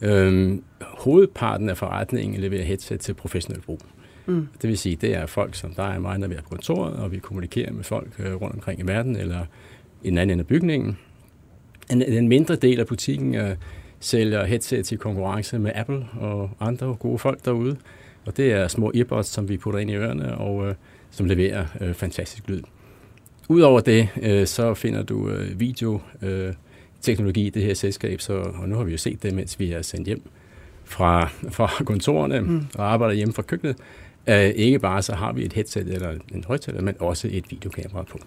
Øhm, 0.00 0.62
hovedparten 0.80 1.68
af 1.68 1.76
forretningen 1.76 2.40
leverer 2.40 2.62
headset 2.62 3.00
til 3.00 3.14
professionel 3.14 3.60
brug. 3.60 3.80
Mm. 4.28 4.48
Det 4.62 4.68
vil 4.68 4.78
sige, 4.78 4.96
det 4.96 5.16
er 5.16 5.26
folk 5.26 5.54
som 5.54 5.74
dig 5.74 5.94
og 5.94 6.02
mig, 6.02 6.18
når 6.18 6.28
vi 6.28 6.34
er 6.34 6.42
på 6.42 6.48
kontoret, 6.48 6.96
og 6.96 7.12
vi 7.12 7.18
kommunikerer 7.18 7.72
med 7.72 7.84
folk 7.84 8.08
øh, 8.18 8.34
rundt 8.34 8.54
omkring 8.54 8.80
i 8.80 8.82
verden, 8.82 9.16
eller 9.16 9.40
i 10.02 10.10
den 10.10 10.18
anden 10.18 10.30
ende 10.30 10.42
af 10.42 10.46
bygningen. 10.46 10.98
En, 11.90 12.02
en 12.02 12.28
mindre 12.28 12.56
del 12.56 12.80
af 12.80 12.86
butikken 12.86 13.34
øh, 13.34 13.56
sælger 14.00 14.44
headset 14.44 14.92
i 14.92 14.96
konkurrence 14.96 15.58
med 15.58 15.72
Apple 15.74 16.06
og 16.20 16.50
andre 16.60 16.86
gode 16.86 17.18
folk 17.18 17.44
derude. 17.44 17.76
Og 18.26 18.36
det 18.36 18.52
er 18.52 18.68
små 18.68 18.92
earbuds, 18.94 19.26
som 19.26 19.48
vi 19.48 19.56
putter 19.56 19.80
ind 19.80 19.90
i 19.90 19.94
ørerne, 19.94 20.38
og 20.38 20.68
øh, 20.68 20.74
som 21.10 21.26
leverer 21.26 21.66
øh, 21.80 21.94
fantastisk 21.94 22.48
lyd. 22.48 22.62
Udover 23.48 23.80
det, 23.80 24.08
øh, 24.22 24.46
så 24.46 24.74
finder 24.74 25.02
du 25.02 25.30
øh, 25.30 25.60
video 25.60 26.00
øh, 26.22 26.52
teknologi 27.00 27.46
i 27.46 27.50
det 27.50 27.62
her 27.62 27.74
selskab, 27.74 28.20
så, 28.20 28.32
og 28.32 28.68
nu 28.68 28.76
har 28.76 28.84
vi 28.84 28.90
jo 28.90 28.98
set 28.98 29.22
det, 29.22 29.34
mens 29.34 29.60
vi 29.60 29.72
er 29.72 29.82
sendt 29.82 30.06
hjem 30.06 30.22
fra, 30.84 31.24
fra 31.50 31.84
kontorerne 31.84 32.40
mm. 32.40 32.66
og 32.74 32.92
arbejder 32.92 33.14
hjemme 33.14 33.34
fra 33.34 33.42
køkkenet. 33.42 33.76
Uh, 34.28 34.34
ikke 34.34 34.78
bare 34.78 35.02
så 35.02 35.14
har 35.14 35.32
vi 35.32 35.44
et 35.44 35.52
headset 35.52 35.88
eller 35.88 36.10
en 36.34 36.44
højtaler, 36.46 36.82
men 36.82 36.94
også 36.98 37.28
et 37.32 37.50
videokamera 37.50 38.02
på. 38.02 38.18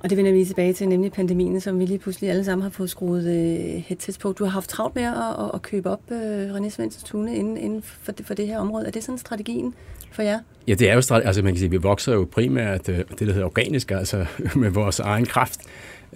Og 0.00 0.10
det 0.10 0.18
vender 0.18 0.32
vi 0.32 0.44
tilbage 0.44 0.72
til, 0.72 0.88
nemlig 0.88 1.12
pandemien, 1.12 1.60
som 1.60 1.78
vi 1.78 1.86
lige 1.86 1.98
pludselig 1.98 2.30
alle 2.30 2.44
sammen 2.44 2.62
har 2.62 2.70
fået 2.70 2.90
skruet 2.90 3.22
uh, 3.22 3.82
headsets 3.86 4.18
på. 4.18 4.32
Du 4.32 4.44
har 4.44 4.50
haft 4.50 4.70
travlt 4.70 4.94
med 4.94 5.02
at, 5.02 5.12
at, 5.12 5.50
at 5.54 5.62
købe 5.62 5.90
op, 5.90 6.00
uh, 6.10 6.16
René 6.16 6.70
Svensson 6.70 7.06
Tune, 7.06 7.36
inden, 7.36 7.56
inden 7.56 7.82
for, 7.82 8.12
det, 8.12 8.26
for 8.26 8.34
det 8.34 8.46
her 8.46 8.58
område. 8.58 8.86
Er 8.86 8.90
det 8.90 9.04
sådan 9.04 9.18
strategien 9.18 9.74
for 10.12 10.22
jer? 10.22 10.38
Ja, 10.68 10.74
det 10.74 10.90
er 10.90 10.94
jo 10.94 11.00
strategi. 11.00 11.26
Altså 11.26 11.42
man 11.42 11.52
kan 11.52 11.58
sige, 11.58 11.70
vi 11.70 11.76
vokser 11.76 12.12
jo 12.12 12.28
primært 12.32 12.86
det, 12.86 13.06
der 13.18 13.32
hedder 13.32 13.44
organisk, 13.44 13.90
altså 13.90 14.26
med 14.54 14.70
vores 14.70 15.00
egen 15.00 15.26
kraft. 15.26 15.60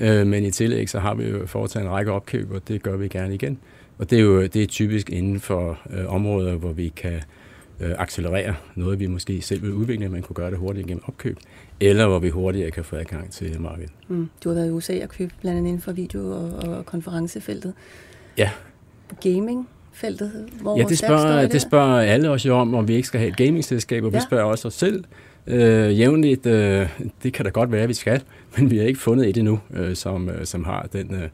Men 0.01 0.45
i 0.45 0.51
tillæg 0.51 0.89
så 0.91 0.99
har 0.99 1.15
vi 1.15 1.25
jo 1.25 1.47
foretaget 1.47 1.85
en 1.87 1.93
række 1.93 2.13
opkøb, 2.13 2.51
og 2.53 2.69
det 2.69 2.83
gør 2.83 2.97
vi 2.97 3.09
gerne 3.09 3.35
igen. 3.35 3.59
Og 3.99 4.11
det 4.11 4.19
er 4.19 4.23
jo 4.23 4.43
det 4.43 4.63
er 4.63 4.67
typisk 4.67 5.11
inden 5.11 5.41
for 5.41 5.79
uh, 5.85 6.15
områder, 6.15 6.55
hvor 6.55 6.73
vi 6.73 6.89
kan 6.89 7.23
øh, 7.81 7.91
accelerere 7.99 8.55
noget, 8.75 9.01
vi 9.01 9.07
måske 9.07 9.43
selv 9.43 9.63
vil 9.63 9.73
udvikle, 9.73 10.09
man 10.09 10.23
kunne 10.23 10.35
gøre 10.35 10.51
det 10.51 10.59
hurtigt 10.59 10.87
gennem 10.87 11.03
opkøb, 11.07 11.39
eller 11.81 12.07
hvor 12.07 12.19
vi 12.19 12.29
hurtigere 12.29 12.71
kan 12.71 12.85
få 12.85 12.97
adgang 12.97 13.31
til 13.31 13.61
markedet. 13.61 13.91
Mm. 14.09 14.29
Du 14.45 14.49
har 14.49 14.55
været 14.55 14.69
i 14.69 14.71
USA 14.71 15.03
og 15.03 15.09
købt 15.09 15.35
blandt 15.41 15.59
andet 15.59 15.69
inden 15.69 15.83
for 15.83 15.93
video- 15.93 16.31
og, 16.31 16.51
og 16.51 16.87
konferencefeltet. 16.87 17.73
Ja. 18.39 18.51
Gaming 19.23 19.69
feltet? 19.93 20.49
Hvor 20.61 20.79
ja, 20.79 20.85
det 20.85 20.99
spørger, 20.99 21.49
det 21.49 21.63
spørger 21.63 22.01
alle 22.01 22.31
os 22.31 22.47
jo 22.47 22.57
om, 22.57 22.75
om 22.75 22.89
vi 22.89 22.95
ikke 22.95 23.09
skal 23.09 23.21
have 23.21 23.31
et 23.31 23.37
gamingselskab, 23.37 24.05
og 24.05 24.11
ja. 24.13 24.19
vi 24.19 24.23
spørger 24.23 24.45
også 24.45 24.69
os 24.69 24.75
selv, 24.75 25.05
øh, 25.47 25.99
jævnligt. 25.99 26.47
Øh, 26.47 26.89
det 27.23 27.33
kan 27.33 27.45
da 27.45 27.51
godt 27.51 27.73
være, 27.73 27.83
at 27.83 27.89
vi 27.89 27.95
skal, 27.95 28.23
men 28.57 28.71
vi 28.71 28.79
har 28.79 28.85
ikke 28.85 29.01
fundet 29.01 29.29
et 29.29 29.37
endnu, 29.37 29.61
øh, 29.75 29.97
som, 29.97 30.29
øh, 30.29 30.47
som 30.47 30.65
har 30.65 30.89
den, 30.93 31.15
øh, 31.15 31.29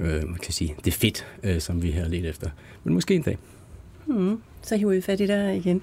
øh, 0.00 0.28
man 0.28 0.38
kan 0.42 0.52
sige, 0.52 0.74
det 0.84 0.94
fedt, 0.94 1.26
øh, 1.42 1.60
som 1.60 1.82
vi 1.82 1.90
har 1.90 2.08
let 2.08 2.26
efter. 2.26 2.50
Men 2.84 2.94
måske 2.94 3.14
en 3.14 3.22
dag. 3.22 3.38
Mm, 4.08 4.40
så 4.62 4.76
hiver 4.76 4.92
vi 4.92 5.00
fat 5.00 5.20
i 5.20 5.26
dig 5.26 5.56
igen. 5.56 5.82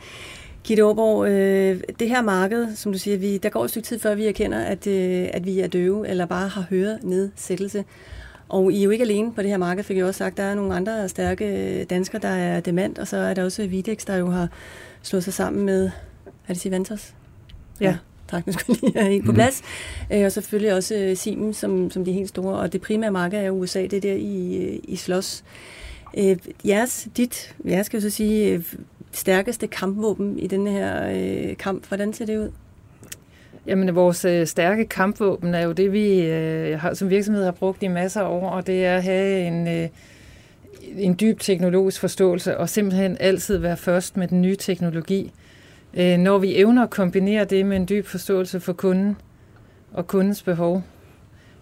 Gitte 0.64 0.84
Aarborg, 0.84 1.28
øh, 1.28 1.82
det 2.00 2.10
her 2.10 2.22
marked, 2.22 2.76
som 2.76 2.92
du 2.92 2.98
siger, 2.98 3.18
vi, 3.18 3.38
der 3.38 3.50
går 3.50 3.64
et 3.64 3.70
stykke 3.70 3.86
tid 3.86 4.00
før 4.00 4.16
vi 4.16 4.26
erkender, 4.26 4.60
at, 4.60 4.88
øh, 4.88 5.28
at 5.34 5.46
vi 5.46 5.60
er 5.60 5.68
døve, 5.68 6.08
eller 6.08 6.26
bare 6.26 6.48
har 6.48 6.66
hørenedsættelse. 6.70 7.86
Og 8.50 8.72
I 8.72 8.80
er 8.80 8.84
jo 8.84 8.90
ikke 8.90 9.04
alene 9.04 9.34
på 9.34 9.42
det 9.42 9.50
her 9.50 9.58
marked, 9.58 9.84
fik 9.84 9.98
jeg 9.98 10.06
også 10.06 10.18
sagt. 10.18 10.38
Der 10.38 10.44
er 10.44 10.56
nogle 10.56 10.76
andre 10.76 11.10
stærke 11.10 11.84
danskere, 11.84 12.22
der 12.22 12.28
er 12.28 12.60
dement, 12.60 13.00
og 13.00 13.08
så 13.08 13.18
er 13.18 13.34
der 13.34 13.44
også 13.44 13.68
Videx, 13.68 14.06
der 14.06 14.16
jo 14.16 14.30
har 14.30 14.48
slået 15.02 15.24
sig 15.24 15.34
sammen 15.34 15.66
med, 15.66 15.90
er 16.48 16.54
det 16.54 16.58
Sivantos? 16.58 17.14
Ja. 17.82 17.98
Tak, 18.28 18.48
nu 18.48 18.54
skal 18.54 18.76
lige 18.82 18.94
have 18.96 19.12
helt 19.12 19.26
på 19.26 19.32
plads. 19.32 19.62
Mm. 20.12 20.24
og 20.26 20.32
selvfølgelig 20.32 20.74
også 20.74 21.12
Siemens, 21.16 21.58
som, 21.58 21.92
som 21.92 22.06
de 22.06 22.12
helt 22.12 22.30
store. 22.30 22.60
Og 22.60 22.74
det 22.74 22.82
primære 22.82 23.12
marked 23.12 23.40
er 23.40 23.50
USA, 23.50 23.82
det 23.82 23.94
er 23.94 24.02
der, 24.02 24.14
I, 24.14 24.80
I 24.84 24.96
slås. 24.96 25.44
Øh, 25.44 25.85
Øh, 26.18 26.38
jeres, 26.68 27.08
dit, 27.18 27.56
jeg 27.66 27.86
skal 27.86 27.98
jo 27.98 28.02
så 28.02 28.10
sige, 28.10 28.54
øh, 28.54 28.64
stærkeste 29.12 29.68
kampvåben 29.68 30.40
i 30.40 30.48
den 30.48 30.68
her 30.68 31.10
øh, 31.10 31.58
kamp, 31.58 31.88
hvordan 31.88 32.14
ser 32.14 32.26
det 32.26 32.38
ud? 32.38 32.52
Jamen, 33.68 33.96
vores 33.96 34.26
øh, 34.26 34.48
stærke 34.48 34.86
kampvåben 34.86 35.54
er 35.54 35.62
jo 35.62 35.72
det, 35.72 35.94
vi 35.94 36.22
øh, 36.22 36.80
har, 36.80 36.94
som 36.94 37.10
virksomhed 37.10 37.44
har 37.44 37.52
brugt 37.52 37.84
i 37.84 37.88
masser 37.88 38.22
af 38.22 38.30
år, 38.30 38.50
og 38.50 38.68
det 38.68 38.86
er 38.86 38.96
at 38.96 39.04
have 39.04 39.48
en, 39.48 39.68
øh, 39.68 39.90
en 40.98 41.18
dyb 41.20 41.40
teknologisk 41.40 42.00
forståelse, 42.00 42.58
og 42.58 42.70
simpelthen 42.70 43.18
altid 43.20 43.58
være 43.58 43.78
først 43.78 44.18
med 44.18 44.28
den 44.28 44.42
nye 44.42 44.56
teknologi. 44.56 45.32
Øh, 45.94 46.18
når 46.18 46.38
vi 46.38 46.58
evner 46.58 46.84
at 46.84 46.90
kombinere 46.90 47.46
det 47.46 47.66
med 47.66 47.78
en 47.78 47.86
dyb 47.90 48.06
forståelse 48.06 48.60
for 48.60 48.74
kunden 48.74 49.18
og 49.94 50.08
kundens 50.08 50.44
behov, 50.44 50.84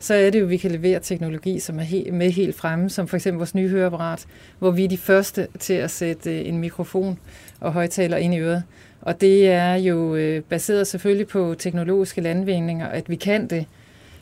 så 0.04 0.14
er 0.14 0.30
det 0.30 0.40
jo, 0.40 0.44
at 0.44 0.50
vi 0.50 0.58
kan 0.58 0.72
levere 0.72 1.00
teknologi, 1.00 1.60
som 1.60 1.80
er 1.80 1.84
helt, 1.84 2.14
med 2.14 2.32
helt 2.32 2.56
fremme, 2.56 2.90
som 2.90 3.08
for 3.08 3.18
eksempel 3.18 3.38
vores 3.38 3.56
nye 3.56 3.70
høreapparat, 3.70 4.26
hvor 4.60 4.72
vi 4.72 4.84
er 4.84 4.90
de 4.90 4.98
første 4.98 5.48
til 5.60 5.74
at 5.74 5.92
sætte 5.92 6.40
øh, 6.40 6.48
en 6.48 6.58
mikrofon 6.58 7.20
og 7.60 7.74
højtaler 7.74 8.18
ind 8.18 8.34
i 8.34 8.40
øret. 8.40 8.64
Og 9.02 9.22
det 9.22 9.48
er 9.48 9.76
jo 9.76 10.16
øh, 10.16 10.42
baseret 10.42 10.88
selvfølgelig 10.88 11.28
på 11.28 11.56
teknologiske 11.60 12.22
landvindinger, 12.22 12.88
at 12.88 13.10
vi 13.10 13.16
kan 13.16 13.48
det. 13.48 13.66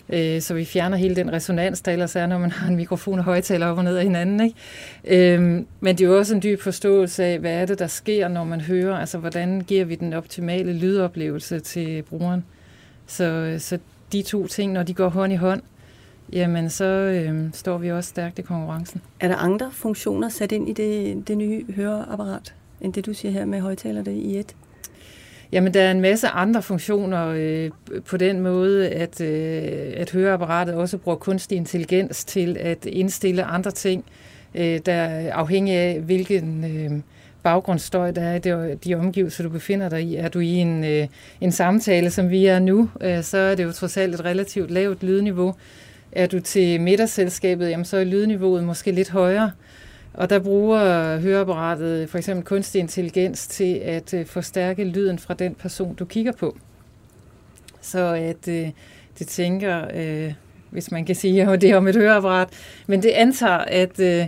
Øh, 0.09 0.41
så 0.41 0.53
vi 0.53 0.65
fjerner 0.65 0.97
hele 0.97 1.15
den 1.15 1.33
resonans, 1.33 1.81
der 1.81 1.91
ellers 1.91 2.15
er, 2.15 2.25
når 2.25 2.37
man 2.37 2.51
har 2.51 2.67
en 2.67 2.75
mikrofon 2.75 3.19
og 3.19 3.25
højtaler 3.25 3.67
op 3.67 3.77
og 3.77 3.83
ned 3.83 3.97
af 3.97 4.03
hinanden. 4.03 4.41
Ikke? 4.41 5.33
Øhm, 5.33 5.65
men 5.79 5.97
det 5.97 6.03
er 6.03 6.09
jo 6.09 6.17
også 6.17 6.35
en 6.35 6.43
dyb 6.43 6.61
forståelse 6.61 7.23
af, 7.23 7.39
hvad 7.39 7.53
er 7.53 7.65
det, 7.65 7.79
der 7.79 7.87
sker, 7.87 8.27
når 8.27 8.43
man 8.43 8.61
hører. 8.61 8.97
Altså, 8.97 9.17
hvordan 9.17 9.61
giver 9.61 9.85
vi 9.85 9.95
den 9.95 10.13
optimale 10.13 10.73
lydoplevelse 10.73 11.59
til 11.59 12.01
brugeren. 12.01 12.45
Så, 13.07 13.55
så 13.59 13.77
de 14.11 14.21
to 14.21 14.47
ting, 14.47 14.71
når 14.71 14.83
de 14.83 14.93
går 14.93 15.09
hånd 15.09 15.33
i 15.33 15.35
hånd, 15.35 15.61
jamen 16.33 16.69
så 16.69 16.85
øh, 16.85 17.49
står 17.53 17.77
vi 17.77 17.91
også 17.91 18.09
stærkt 18.09 18.39
i 18.39 18.41
konkurrencen. 18.41 19.01
Er 19.19 19.27
der 19.27 19.35
andre 19.35 19.71
funktioner 19.71 20.29
sat 20.29 20.51
ind 20.51 20.69
i 20.69 20.73
det, 20.73 21.27
det 21.27 21.37
nye 21.37 21.65
høreapparat, 21.75 22.53
end 22.81 22.93
det 22.93 23.05
du 23.05 23.13
siger 23.13 23.31
her 23.31 23.45
med 23.45 23.61
højtaler 23.61 24.03
det 24.03 24.13
i 24.13 24.37
et? 24.37 24.55
Jamen, 25.51 25.73
der 25.73 25.81
er 25.81 25.91
en 25.91 26.01
masse 26.01 26.27
andre 26.27 26.61
funktioner 26.61 27.27
øh, 27.27 27.71
på 28.05 28.17
den 28.17 28.39
måde, 28.39 28.89
at, 28.89 29.21
øh, 29.21 29.93
at 29.95 30.11
høreapparatet 30.11 30.75
også 30.75 30.97
bruger 30.97 31.17
kunstig 31.17 31.55
intelligens 31.55 32.25
til 32.25 32.57
at 32.59 32.85
indstille 32.85 33.43
andre 33.43 33.71
ting, 33.71 34.05
øh, 34.55 34.79
der 34.85 34.93
er 34.93 35.33
afhængig 35.33 35.75
af, 35.75 36.01
hvilken 36.01 36.63
øh, 36.63 37.01
baggrundsstøj 37.43 38.11
der 38.11 38.21
er 38.21 38.35
i 38.35 38.39
de, 38.39 38.77
de 38.83 38.95
omgivelser, 38.95 39.43
du 39.43 39.49
befinder 39.49 39.89
dig 39.89 40.01
i. 40.01 40.15
Er 40.15 40.29
du 40.29 40.39
i 40.39 40.53
en, 40.55 40.83
øh, 40.83 41.07
en 41.41 41.51
samtale, 41.51 42.09
som 42.09 42.29
vi 42.29 42.45
er 42.45 42.59
nu, 42.59 42.89
øh, 43.01 43.23
så 43.23 43.37
er 43.37 43.55
det 43.55 43.63
jo 43.63 43.71
trods 43.71 43.97
alt 43.97 44.15
et 44.15 44.25
relativt 44.25 44.71
lavt 44.71 45.03
lydniveau. 45.03 45.55
Er 46.11 46.27
du 46.27 46.39
til 46.39 46.81
middagsselskabet, 46.81 47.69
jamen 47.69 47.85
så 47.85 47.97
er 47.97 48.03
lydniveauet 48.03 48.63
måske 48.63 48.91
lidt 48.91 49.09
højere. 49.09 49.51
Og 50.13 50.29
der 50.29 50.39
bruger 50.39 51.17
høreapparatet 51.19 52.09
for 52.09 52.17
eksempel 52.17 52.45
kunstig 52.45 52.79
intelligens 52.79 53.47
til 53.47 53.75
at 53.75 54.13
øh, 54.13 54.25
forstærke 54.25 54.83
lyden 54.83 55.19
fra 55.19 55.33
den 55.33 55.55
person, 55.55 55.95
du 55.95 56.05
kigger 56.05 56.31
på. 56.31 56.57
Så 57.81 58.13
at 58.13 58.47
øh, 58.47 58.69
det 59.19 59.27
tænker, 59.27 59.87
øh, 59.93 60.33
hvis 60.69 60.91
man 60.91 61.05
kan 61.05 61.15
sige, 61.15 61.41
at 61.43 61.61
det 61.61 61.69
er 61.69 61.77
om 61.77 61.87
et 61.87 61.95
høreapparat, 61.95 62.47
men 62.87 63.03
det 63.03 63.09
antager, 63.09 63.57
at, 63.57 63.99
øh, 63.99 64.25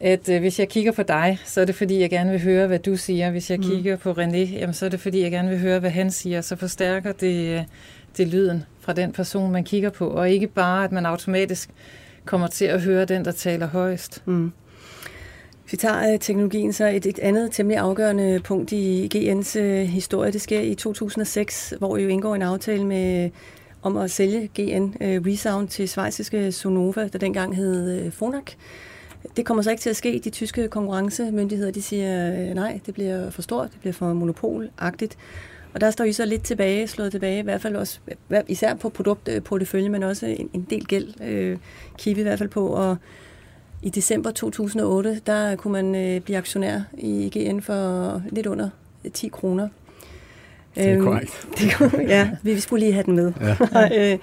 at 0.00 0.28
øh, 0.28 0.40
hvis 0.40 0.58
jeg 0.58 0.68
kigger 0.68 0.92
på 0.92 1.02
dig, 1.02 1.38
så 1.44 1.60
er 1.60 1.64
det 1.64 1.74
fordi, 1.74 2.00
jeg 2.00 2.10
gerne 2.10 2.30
vil 2.30 2.42
høre, 2.42 2.66
hvad 2.66 2.78
du 2.78 2.96
siger. 2.96 3.30
Hvis 3.30 3.50
jeg 3.50 3.58
mm. 3.58 3.64
kigger 3.64 3.96
på 3.96 4.12
René, 4.12 4.36
jamen, 4.36 4.74
så 4.74 4.84
er 4.86 4.90
det 4.90 5.00
fordi, 5.00 5.22
jeg 5.22 5.30
gerne 5.30 5.48
vil 5.48 5.58
høre, 5.58 5.78
hvad 5.78 5.90
han 5.90 6.10
siger. 6.10 6.40
Så 6.40 6.56
forstærker 6.56 7.12
det, 7.12 7.58
øh, 7.58 7.62
det 8.16 8.28
lyden 8.28 8.64
fra 8.90 8.94
den 8.94 9.12
person, 9.12 9.52
man 9.52 9.64
kigger 9.64 9.90
på, 9.90 10.08
og 10.08 10.30
ikke 10.30 10.46
bare, 10.46 10.84
at 10.84 10.92
man 10.92 11.06
automatisk 11.06 11.70
kommer 12.24 12.46
til 12.46 12.64
at 12.64 12.82
høre 12.82 13.04
den, 13.04 13.24
der 13.24 13.32
taler 13.32 13.66
højst. 13.66 14.22
Mm. 14.26 14.52
Hvis 15.62 15.72
vi 15.72 15.76
tager 15.76 16.12
øh, 16.12 16.18
teknologien, 16.18 16.72
så 16.72 16.86
et, 16.86 17.06
et 17.06 17.18
andet 17.18 17.52
temmelig 17.52 17.78
afgørende 17.78 18.40
punkt 18.44 18.72
i 18.72 19.08
GN's 19.14 19.58
øh, 19.58 19.82
historie, 19.82 20.32
det 20.32 20.40
sker 20.40 20.60
i 20.60 20.74
2006, 20.74 21.74
hvor 21.78 21.96
I 21.96 22.02
jo 22.02 22.08
indgår 22.08 22.34
en 22.34 22.42
aftale 22.42 22.84
med 22.84 23.24
øh, 23.24 23.30
om 23.82 23.96
at 23.96 24.10
sælge 24.10 24.50
GN 24.60 24.94
øh, 25.00 25.22
Resound 25.26 25.68
til 25.68 25.88
svejsiske 25.88 26.52
Sonova, 26.52 27.08
der 27.08 27.18
dengang 27.18 27.56
hed 27.56 28.00
øh, 28.00 28.12
Fonac. 28.12 28.52
Det 29.36 29.46
kommer 29.46 29.62
så 29.62 29.70
ikke 29.70 29.80
til 29.80 29.90
at 29.90 29.96
ske. 29.96 30.20
De 30.24 30.30
tyske 30.30 30.68
konkurrencemyndigheder 30.68 31.70
de 31.70 31.82
siger, 31.82 32.32
øh, 32.32 32.54
nej, 32.54 32.80
det 32.86 32.94
bliver 32.94 33.30
for 33.30 33.42
stort, 33.42 33.70
det 33.72 33.80
bliver 33.80 33.94
for 33.94 34.12
monopolagtigt. 34.12 35.16
Og 35.74 35.80
der 35.80 35.90
står 35.90 36.04
I 36.04 36.12
så 36.12 36.24
lidt 36.24 36.42
tilbage, 36.42 36.86
slået 36.86 37.12
tilbage, 37.12 37.38
i 37.38 37.42
hvert 37.42 37.60
fald 37.60 37.76
også, 37.76 37.98
især 38.48 38.74
på 38.74 38.88
produktportefølje, 38.88 39.88
men 39.88 40.02
også 40.02 40.26
en, 40.26 40.50
en 40.52 40.66
del 40.70 40.86
gæld, 40.86 41.22
øh, 41.22 41.58
kigge 41.98 42.20
i 42.20 42.22
hvert 42.22 42.38
fald 42.38 42.48
på. 42.48 42.66
Og 42.66 42.96
i 43.82 43.90
december 43.90 44.30
2008, 44.30 45.20
der 45.26 45.56
kunne 45.56 45.72
man 45.72 45.94
øh, 45.94 46.20
blive 46.20 46.38
aktionær 46.38 46.80
i 46.98 47.30
GN 47.34 47.60
for 47.60 48.22
lidt 48.30 48.46
under 48.46 48.68
10 49.12 49.28
kroner. 49.28 49.68
Det 50.74 50.88
er 50.88 50.94
øhm, 50.94 51.04
korrekt. 51.04 51.48
ja, 52.08 52.30
vi 52.42 52.60
skulle 52.60 52.80
lige 52.80 52.92
have 52.92 53.04
den 53.04 53.16
med. 53.16 53.32
Ja. 53.40 54.12
Øh, 54.12 54.18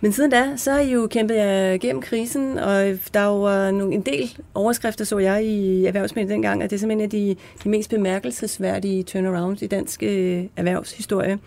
men 0.00 0.12
siden 0.12 0.30
da, 0.30 0.56
så 0.56 0.72
har 0.72 0.80
I 0.80 0.92
jo 0.92 1.06
kæmpet 1.06 1.36
jer 1.36 1.76
gennem 1.76 2.02
krisen, 2.02 2.58
og 2.58 2.98
der 3.14 3.24
var 3.24 3.68
øh, 3.68 3.74
nogle, 3.74 3.94
en 3.94 4.00
del 4.00 4.38
overskrifter, 4.54 5.04
så 5.04 5.18
jeg 5.18 5.44
i 5.44 5.86
erhvervsmediet 5.86 6.30
dengang, 6.30 6.62
at 6.62 6.70
det 6.70 6.76
er 6.76 6.80
simpelthen 6.80 7.10
de, 7.10 7.36
de 7.64 7.68
mest 7.68 7.90
bemærkelsesværdige 7.90 9.02
turnarounds 9.02 9.62
i 9.62 9.66
dansk 9.66 10.02
øh, 10.02 10.44
erhvervshistorie. 10.56 11.38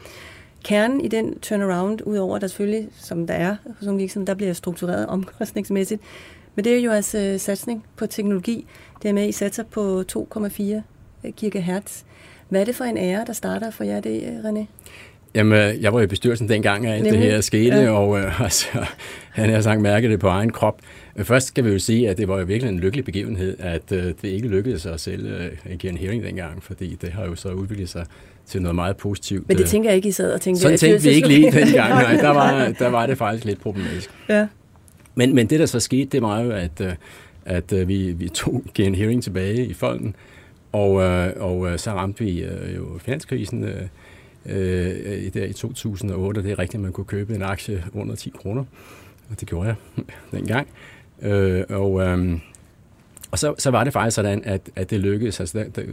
Kernen 0.64 1.02
i 1.02 1.08
den 1.08 1.40
turnaround, 1.40 2.00
udover 2.06 2.40
der 2.40 2.48
selvfølgelig, 2.48 2.90
som 3.00 3.28
der 3.28 3.34
er 3.34 3.56
hos 3.66 3.86
nogle 3.86 4.00
virksomheder, 4.00 4.34
der 4.34 4.38
bliver 4.38 4.54
struktureret 4.54 5.08
omkostningsmæssigt, 5.16 6.02
men 6.56 6.66
det 6.66 6.76
er 6.76 6.80
jo 6.80 6.92
altså 6.92 7.36
satsning 7.38 7.86
på 7.96 8.08
teknologi. 8.08 8.66
Det 9.02 9.10
er 9.10 9.14
med, 9.14 9.28
I 9.28 9.32
satser 9.32 9.64
på 9.64 10.04
2,4 10.12 11.32
GHz. 11.32 12.04
Hvad 12.50 12.62
er 12.62 12.66
det 12.66 12.76
for 12.76 12.84
en 12.84 12.98
ære, 12.98 13.26
der 13.28 13.34
starter 13.34 13.72
for 13.72 13.84
jer 13.84 14.00
det, 14.00 14.42
René? 14.46 14.66
Jamen, 15.36 15.82
jeg 15.82 15.94
var 15.94 16.02
i 16.02 16.08
bestyrelsen 16.08 16.50
dengang, 16.50 16.88
at 16.88 17.06
det 17.06 17.18
her 17.18 17.42
skete, 17.42 17.76
ja. 17.76 17.90
og 17.90 18.20
øh, 18.20 18.42
altså, 18.44 18.68
han 19.32 19.50
har 19.50 19.62
sagt 19.62 19.82
mærket 19.82 20.10
det 20.12 20.20
på 20.20 20.28
egen 20.28 20.52
krop. 20.52 20.80
Først 21.24 21.48
skal 21.48 21.66
vi 21.66 21.70
jo 21.70 21.80
sige, 21.80 22.10
at 22.10 22.18
det 22.18 22.28
var 22.28 22.40
jo 22.40 22.46
virkelig 22.46 22.74
en 22.74 22.80
lykkelig 22.80 23.06
begivenhed, 23.06 23.56
at 23.60 23.92
øh, 23.92 24.04
det 24.04 24.24
ikke 24.24 24.48
lykkedes 24.48 24.86
at 24.86 25.00
sælge 25.00 25.30
øh, 25.66 25.78
en 25.84 25.98
hearing 25.98 26.24
dengang, 26.24 26.64
fordi 26.64 26.96
det 27.02 27.10
har 27.10 27.26
jo 27.26 27.36
så 27.36 27.50
udviklet 27.50 27.90
sig 27.90 28.06
til 28.46 28.62
noget 28.62 28.76
meget 28.76 28.98
positivt. 28.98 29.48
Men 29.48 29.58
det 29.58 29.66
tænker 29.66 29.90
jeg 29.90 29.96
ikke, 29.96 30.10
I 30.10 30.12
sad 30.12 30.34
og 30.34 30.42
tænkte. 30.42 30.62
Sådan 30.62 30.78
tænkte 30.78 31.04
vi 31.04 31.10
ikke 31.10 31.28
lige 31.28 31.52
dengang, 31.52 31.90
nej, 32.04 32.18
der 32.18 32.30
var, 32.30 32.74
der 32.80 32.88
var 32.88 33.06
det 33.06 33.18
faktisk 33.18 33.46
lidt 33.46 33.62
problematisk. 33.62 34.10
Ja. 34.30 34.48
Men, 35.16 35.36
men 35.36 35.48
det, 35.48 35.60
der 35.60 35.66
så 35.66 35.80
skete, 35.80 36.06
det 36.06 36.22
var 36.22 36.42
jo, 36.42 36.52
at, 36.52 36.82
øh, 36.82 36.94
at 37.46 37.74
øh, 37.74 37.88
vi, 37.88 38.12
vi 38.12 38.30
tog 38.30 38.64
Gen 38.74 38.96
Hearing 38.96 39.24
tilbage 39.24 39.66
i 39.66 39.74
folden, 39.74 40.16
og, 40.72 41.02
øh, 41.02 41.32
og 41.40 41.80
så 41.80 41.92
ramte 41.92 42.24
vi 42.24 42.46
jo 42.76 43.00
finanskrisen 43.00 43.66
øh, 44.46 45.34
der 45.34 45.46
i 45.46 45.54
2008, 45.54 46.40
og 46.40 46.44
det 46.44 46.52
er 46.52 46.60
rigtigt, 46.60 46.76
at 46.76 46.82
man 46.82 46.92
kunne 46.92 47.06
købe 47.06 47.36
en 47.36 47.42
aktie 47.42 47.84
under 47.94 48.16
10 48.16 48.34
kroner, 48.42 48.64
og 49.30 49.40
det 49.40 49.48
gjorde 49.48 49.68
jeg 49.68 49.76
dengang. 50.40 50.68
Øh, 51.22 51.64
og 51.70 52.02
øh, 52.02 52.40
og 53.34 53.40
så, 53.40 53.56
så 53.58 53.72
var 53.72 53.84
det 53.84 53.94
faktisk 53.94 54.16
sådan, 54.16 54.42
at, 54.46 54.62
at 54.76 54.90
det 54.90 55.00
lykkedes. 55.00 55.40
Altså, 55.40 55.58
der, 55.58 55.64
der, 55.70 55.84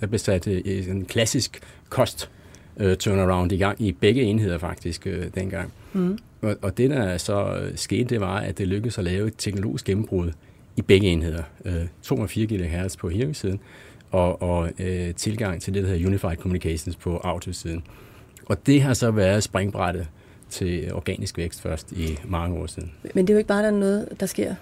der 0.00 0.06
blev 0.06 0.18
sat 0.18 0.46
en 0.46 1.04
klassisk 1.04 1.60
kost 1.88 2.30
uh, 2.76 2.94
turnaround 2.94 3.52
i 3.52 3.56
gang 3.56 3.80
i 3.80 3.92
begge 3.92 4.22
enheder 4.22 4.58
faktisk 4.58 5.06
uh, 5.06 5.24
dengang. 5.34 5.72
Mm. 5.92 6.18
Og, 6.42 6.56
og 6.62 6.78
det, 6.78 6.90
der 6.90 7.16
så 7.16 7.60
skete, 7.74 8.04
det 8.04 8.20
var, 8.20 8.36
at 8.36 8.58
det 8.58 8.68
lykkedes 8.68 8.98
at 8.98 9.04
lave 9.04 9.28
et 9.28 9.34
teknologisk 9.38 9.84
gennembrud 9.84 10.32
i 10.76 10.82
begge 10.82 11.08
enheder. 11.08 11.42
Uh, 11.64 12.22
2,4 12.22 12.40
GHz 12.40 12.96
på 12.96 13.08
hearing-siden, 13.08 13.60
og, 14.10 14.42
og 14.42 14.70
uh, 14.80 15.14
tilgang 15.16 15.62
til 15.62 15.74
det, 15.74 15.82
der 15.82 15.88
hedder 15.88 16.06
Unified 16.06 16.36
Communications 16.36 16.96
på 16.96 17.20
audio-siden. 17.24 17.84
Og 18.46 18.66
det 18.66 18.82
har 18.82 18.94
så 18.94 19.10
været 19.10 19.42
springbrættet 19.42 20.06
til 20.50 20.92
organisk 20.92 21.38
vækst 21.38 21.62
først 21.62 21.92
i 21.92 22.18
mange 22.24 22.58
år 22.58 22.66
siden. 22.66 22.92
Men 23.14 23.26
det 23.26 23.32
er 23.32 23.34
jo 23.34 23.38
ikke 23.38 23.48
bare 23.48 23.62
der 23.62 23.70
noget, 23.70 24.08
der 24.20 24.26
sker 24.26 24.54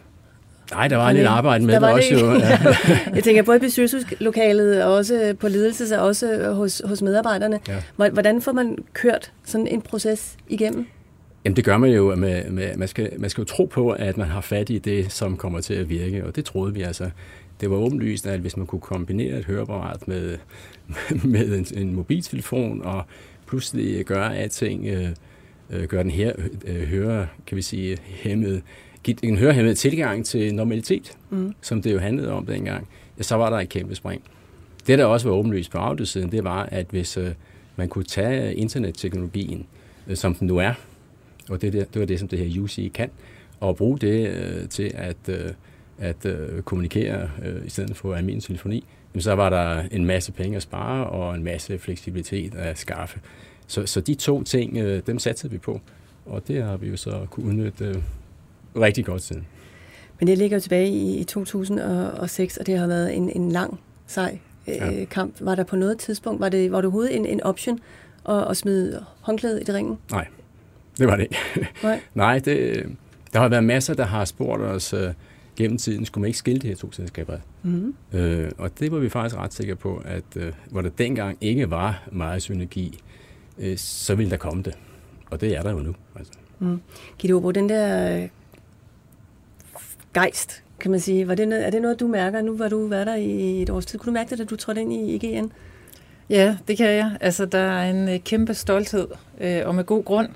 Nej, 0.72 0.88
der 0.88 0.96
var 0.96 1.12
lidt 1.12 1.26
arbejde 1.26 1.64
med 1.66 1.74
der 1.74 1.80
det 1.80 1.90
også. 1.90 2.14
Jo. 2.14 2.32
Ja. 2.32 2.58
jeg 3.14 3.24
tænker 3.24 3.42
både 3.42 3.56
i 3.56 3.60
bestyrelseslokalet 3.60 4.84
og 4.84 4.94
også 4.94 5.34
på 5.40 5.48
ledelses 5.48 5.92
og 5.92 6.06
også 6.06 6.52
hos, 6.52 6.82
hos 6.84 7.02
medarbejderne. 7.02 7.60
Ja. 7.68 8.08
Hvordan 8.10 8.42
får 8.42 8.52
man 8.52 8.78
kørt 8.92 9.32
sådan 9.44 9.66
en 9.66 9.82
proces 9.82 10.36
igennem? 10.48 10.86
Jamen 11.44 11.56
det 11.56 11.64
gør 11.64 11.78
man 11.78 11.90
jo, 11.90 12.14
med, 12.14 12.50
med, 12.50 12.76
man, 12.76 12.88
skal, 12.88 13.12
man 13.18 13.30
skal 13.30 13.42
jo 13.42 13.44
tro 13.44 13.64
på, 13.64 13.90
at 13.90 14.16
man 14.16 14.28
har 14.28 14.40
fat 14.40 14.70
i 14.70 14.78
det, 14.78 15.12
som 15.12 15.36
kommer 15.36 15.60
til 15.60 15.74
at 15.74 15.88
virke, 15.88 16.26
og 16.26 16.36
det 16.36 16.44
troede 16.44 16.74
vi 16.74 16.82
altså. 16.82 17.10
Det 17.60 17.70
var 17.70 17.76
åbenlyst, 17.76 18.26
at 18.26 18.40
hvis 18.40 18.56
man 18.56 18.66
kunne 18.66 18.80
kombinere 18.80 19.38
et 19.38 19.44
høreapparat 19.44 20.08
med, 20.08 20.38
med 21.24 21.58
en, 21.58 21.66
en 21.82 21.94
mobiltelefon 21.94 22.82
og 22.82 23.04
pludselig 23.46 24.04
gøre 24.04 24.36
alting, 24.36 24.86
øh, 24.86 25.08
øh, 25.70 25.84
gøre 25.84 26.02
den 26.02 26.10
her 26.10 26.32
øh, 26.64 26.82
høre, 26.82 27.26
kan 27.46 27.56
vi 27.56 27.62
sige, 27.62 27.98
hæmmet, 28.04 28.62
give 29.02 29.24
en 29.24 29.38
hørehæmmet 29.38 29.78
tilgang 29.78 30.26
til 30.26 30.54
normalitet, 30.54 31.16
mm. 31.30 31.54
som 31.60 31.82
det 31.82 31.92
jo 31.92 31.98
handlede 31.98 32.32
om 32.32 32.46
dengang, 32.46 32.88
ja, 33.18 33.22
så 33.22 33.36
var 33.36 33.50
der 33.50 33.56
et 33.56 33.68
kæmpe 33.68 33.94
spring. 33.94 34.22
Det, 34.86 34.98
der 34.98 35.04
også 35.04 35.28
var 35.28 35.36
åbenlyst 35.36 35.70
på 35.70 35.78
audiosiden, 35.78 36.32
det 36.32 36.44
var, 36.44 36.62
at 36.62 36.86
hvis 36.90 37.16
øh, 37.16 37.30
man 37.76 37.88
kunne 37.88 38.04
tage 38.04 38.54
internetteknologien, 38.54 39.66
øh, 40.06 40.16
som 40.16 40.34
den 40.34 40.46
nu 40.46 40.56
er, 40.56 40.72
og 41.48 41.62
det, 41.62 41.72
det, 41.72 41.94
det 41.94 42.00
var 42.00 42.06
det, 42.06 42.18
som 42.18 42.28
det 42.28 42.38
her 42.38 42.62
UC 42.62 42.92
kan, 42.92 43.10
og 43.60 43.76
bruge 43.76 43.98
det 43.98 44.28
øh, 44.28 44.68
til 44.68 44.90
at, 44.94 45.16
øh, 45.28 45.50
at 45.98 46.26
øh, 46.26 46.62
kommunikere 46.62 47.30
øh, 47.44 47.66
i 47.66 47.70
stedet 47.70 47.96
for 47.96 48.14
almindelig 48.14 48.44
telefoni, 48.44 48.84
jamen, 49.14 49.22
så 49.22 49.32
var 49.32 49.50
der 49.50 49.82
en 49.90 50.04
masse 50.04 50.32
penge 50.32 50.56
at 50.56 50.62
spare 50.62 51.06
og 51.06 51.34
en 51.34 51.44
masse 51.44 51.78
fleksibilitet 51.78 52.54
at 52.54 52.78
skaffe. 52.78 53.20
Så, 53.66 53.86
så 53.86 54.00
de 54.00 54.14
to 54.14 54.42
ting, 54.42 54.76
øh, 54.76 55.02
dem 55.06 55.18
satte 55.18 55.50
vi 55.50 55.58
på, 55.58 55.80
og 56.26 56.48
det 56.48 56.62
har 56.62 56.76
vi 56.76 56.88
jo 56.88 56.96
så 56.96 57.26
kunne 57.30 57.46
udnytte 57.46 57.84
øh, 57.84 57.96
rigtig 58.76 59.04
godt 59.04 59.22
siden. 59.22 59.46
Men 60.18 60.28
det 60.28 60.38
ligger 60.38 60.56
jo 60.56 60.60
tilbage 60.60 60.88
i, 60.88 61.18
i 61.18 61.24
2006, 61.24 62.56
og 62.56 62.66
det 62.66 62.78
har 62.78 62.86
været 62.86 63.16
en, 63.16 63.30
en 63.30 63.52
lang, 63.52 63.80
sej 64.06 64.38
øh, 64.68 64.74
ja. 64.74 65.04
kamp. 65.04 65.34
Var 65.40 65.54
der 65.54 65.64
på 65.64 65.76
noget 65.76 65.98
tidspunkt, 65.98 66.40
var 66.40 66.48
det, 66.48 66.72
var 66.72 66.78
det 66.78 66.84
overhovedet 66.84 67.16
en, 67.16 67.26
en 67.26 67.42
option 67.42 67.80
at, 68.28 68.50
at 68.50 68.56
smide 68.56 69.04
håndklædet 69.20 69.68
i 69.68 69.72
ringen? 69.72 69.98
Nej, 70.10 70.26
det 70.98 71.06
var 71.06 71.16
det 71.16 71.22
ikke. 71.22 71.36
Nej, 71.82 72.00
Nej 72.14 72.38
det, 72.38 72.86
der 73.32 73.40
har 73.40 73.48
været 73.48 73.64
masser, 73.64 73.94
der 73.94 74.04
har 74.04 74.24
spurgt 74.24 74.62
os 74.62 74.92
øh, 74.92 75.12
gennem 75.58 75.78
tiden, 75.78 76.06
skulle 76.06 76.22
man 76.22 76.26
ikke 76.28 76.38
skille 76.38 76.60
de 76.60 76.68
her 76.68 76.76
to 76.76 76.92
selskaber? 76.92 77.38
Mm-hmm. 77.62 77.94
Øh, 78.12 78.50
og 78.58 78.78
det 78.78 78.92
var 78.92 78.98
vi 78.98 79.08
faktisk 79.08 79.36
ret 79.36 79.54
sikre 79.54 79.76
på, 79.76 80.02
at 80.04 80.24
øh, 80.36 80.52
hvor 80.70 80.82
der 80.82 80.90
dengang 80.90 81.38
ikke 81.40 81.70
var 81.70 82.08
meget 82.12 82.42
synergi, 82.42 83.00
øh, 83.58 83.76
så 83.76 84.14
ville 84.14 84.30
der 84.30 84.36
komme 84.36 84.62
det. 84.62 84.78
Og 85.30 85.40
det 85.40 85.56
er 85.56 85.62
der 85.62 85.70
jo 85.70 85.78
nu. 85.78 85.94
Altså. 86.16 86.32
Mm. 86.58 86.80
Gitte 87.18 87.38
hvor 87.38 87.52
den 87.52 87.68
der 87.68 88.16
øh, 88.16 88.28
gejst, 90.14 90.62
kan 90.80 90.90
man 90.90 91.00
sige, 91.00 91.28
var 91.28 91.34
det, 91.34 91.66
er 91.66 91.70
det 91.70 91.82
noget, 91.82 92.00
du 92.00 92.06
mærker? 92.06 92.42
Nu 92.42 92.56
var 92.56 92.68
du 92.68 92.86
været 92.86 93.06
der 93.06 93.14
i 93.14 93.62
et 93.62 93.70
års 93.70 93.86
tid. 93.86 93.98
Kunne 93.98 94.10
du 94.10 94.14
mærke 94.14 94.30
det, 94.30 94.38
da 94.38 94.44
du 94.44 94.56
trådte 94.56 94.80
ind 94.80 94.92
i 94.92 95.14
IGN? 95.14 95.52
Ja, 96.30 96.56
det 96.68 96.76
kan 96.76 96.86
jeg. 96.86 97.16
Altså, 97.20 97.46
der 97.46 97.58
er 97.58 97.90
en 97.90 98.08
øh, 98.08 98.20
kæmpe 98.20 98.54
stolthed, 98.54 99.08
øh, 99.40 99.62
og 99.66 99.74
med 99.74 99.84
god 99.84 100.04
grund, 100.04 100.28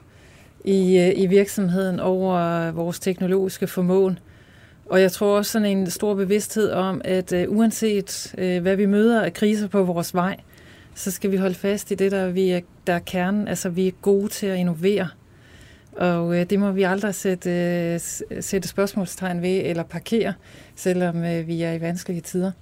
i, 0.64 0.98
øh, 0.98 1.12
i 1.16 1.26
virksomheden 1.26 2.00
over 2.00 2.70
vores 2.70 3.00
teknologiske 3.00 3.66
formåen. 3.66 4.18
Og 4.86 5.00
jeg 5.00 5.12
tror 5.12 5.36
også 5.36 5.52
sådan 5.52 5.68
en 5.68 5.90
stor 5.90 6.14
bevidsthed 6.14 6.70
om, 6.70 7.00
at 7.04 7.32
uh, 7.32 7.56
uanset 7.56 8.34
uh, 8.38 8.62
hvad 8.62 8.76
vi 8.76 8.86
møder 8.86 9.22
af 9.22 9.32
kriser 9.32 9.68
på 9.68 9.82
vores 9.82 10.14
vej, 10.14 10.36
så 10.94 11.10
skal 11.10 11.30
vi 11.30 11.36
holde 11.36 11.54
fast 11.54 11.90
i 11.90 11.94
det, 11.94 12.12
der, 12.12 12.30
vi 12.30 12.50
er, 12.50 12.60
der 12.86 12.92
er 12.92 12.98
kernen. 12.98 13.48
Altså, 13.48 13.68
vi 13.68 13.86
er 13.86 13.92
gode 14.02 14.28
til 14.28 14.46
at 14.46 14.58
innovere. 14.58 15.08
Og 15.92 16.26
uh, 16.26 16.40
det 16.40 16.58
må 16.58 16.70
vi 16.70 16.82
aldrig 16.82 17.14
sætte, 17.14 17.50
uh, 17.94 18.00
sætte 18.40 18.68
spørgsmålstegn 18.68 19.42
ved 19.42 19.60
eller 19.64 19.82
parkere, 19.82 20.34
selvom 20.76 21.16
uh, 21.16 21.46
vi 21.48 21.62
er 21.62 21.72
i 21.72 21.80
vanskelige 21.80 22.20
tider. 22.20 22.52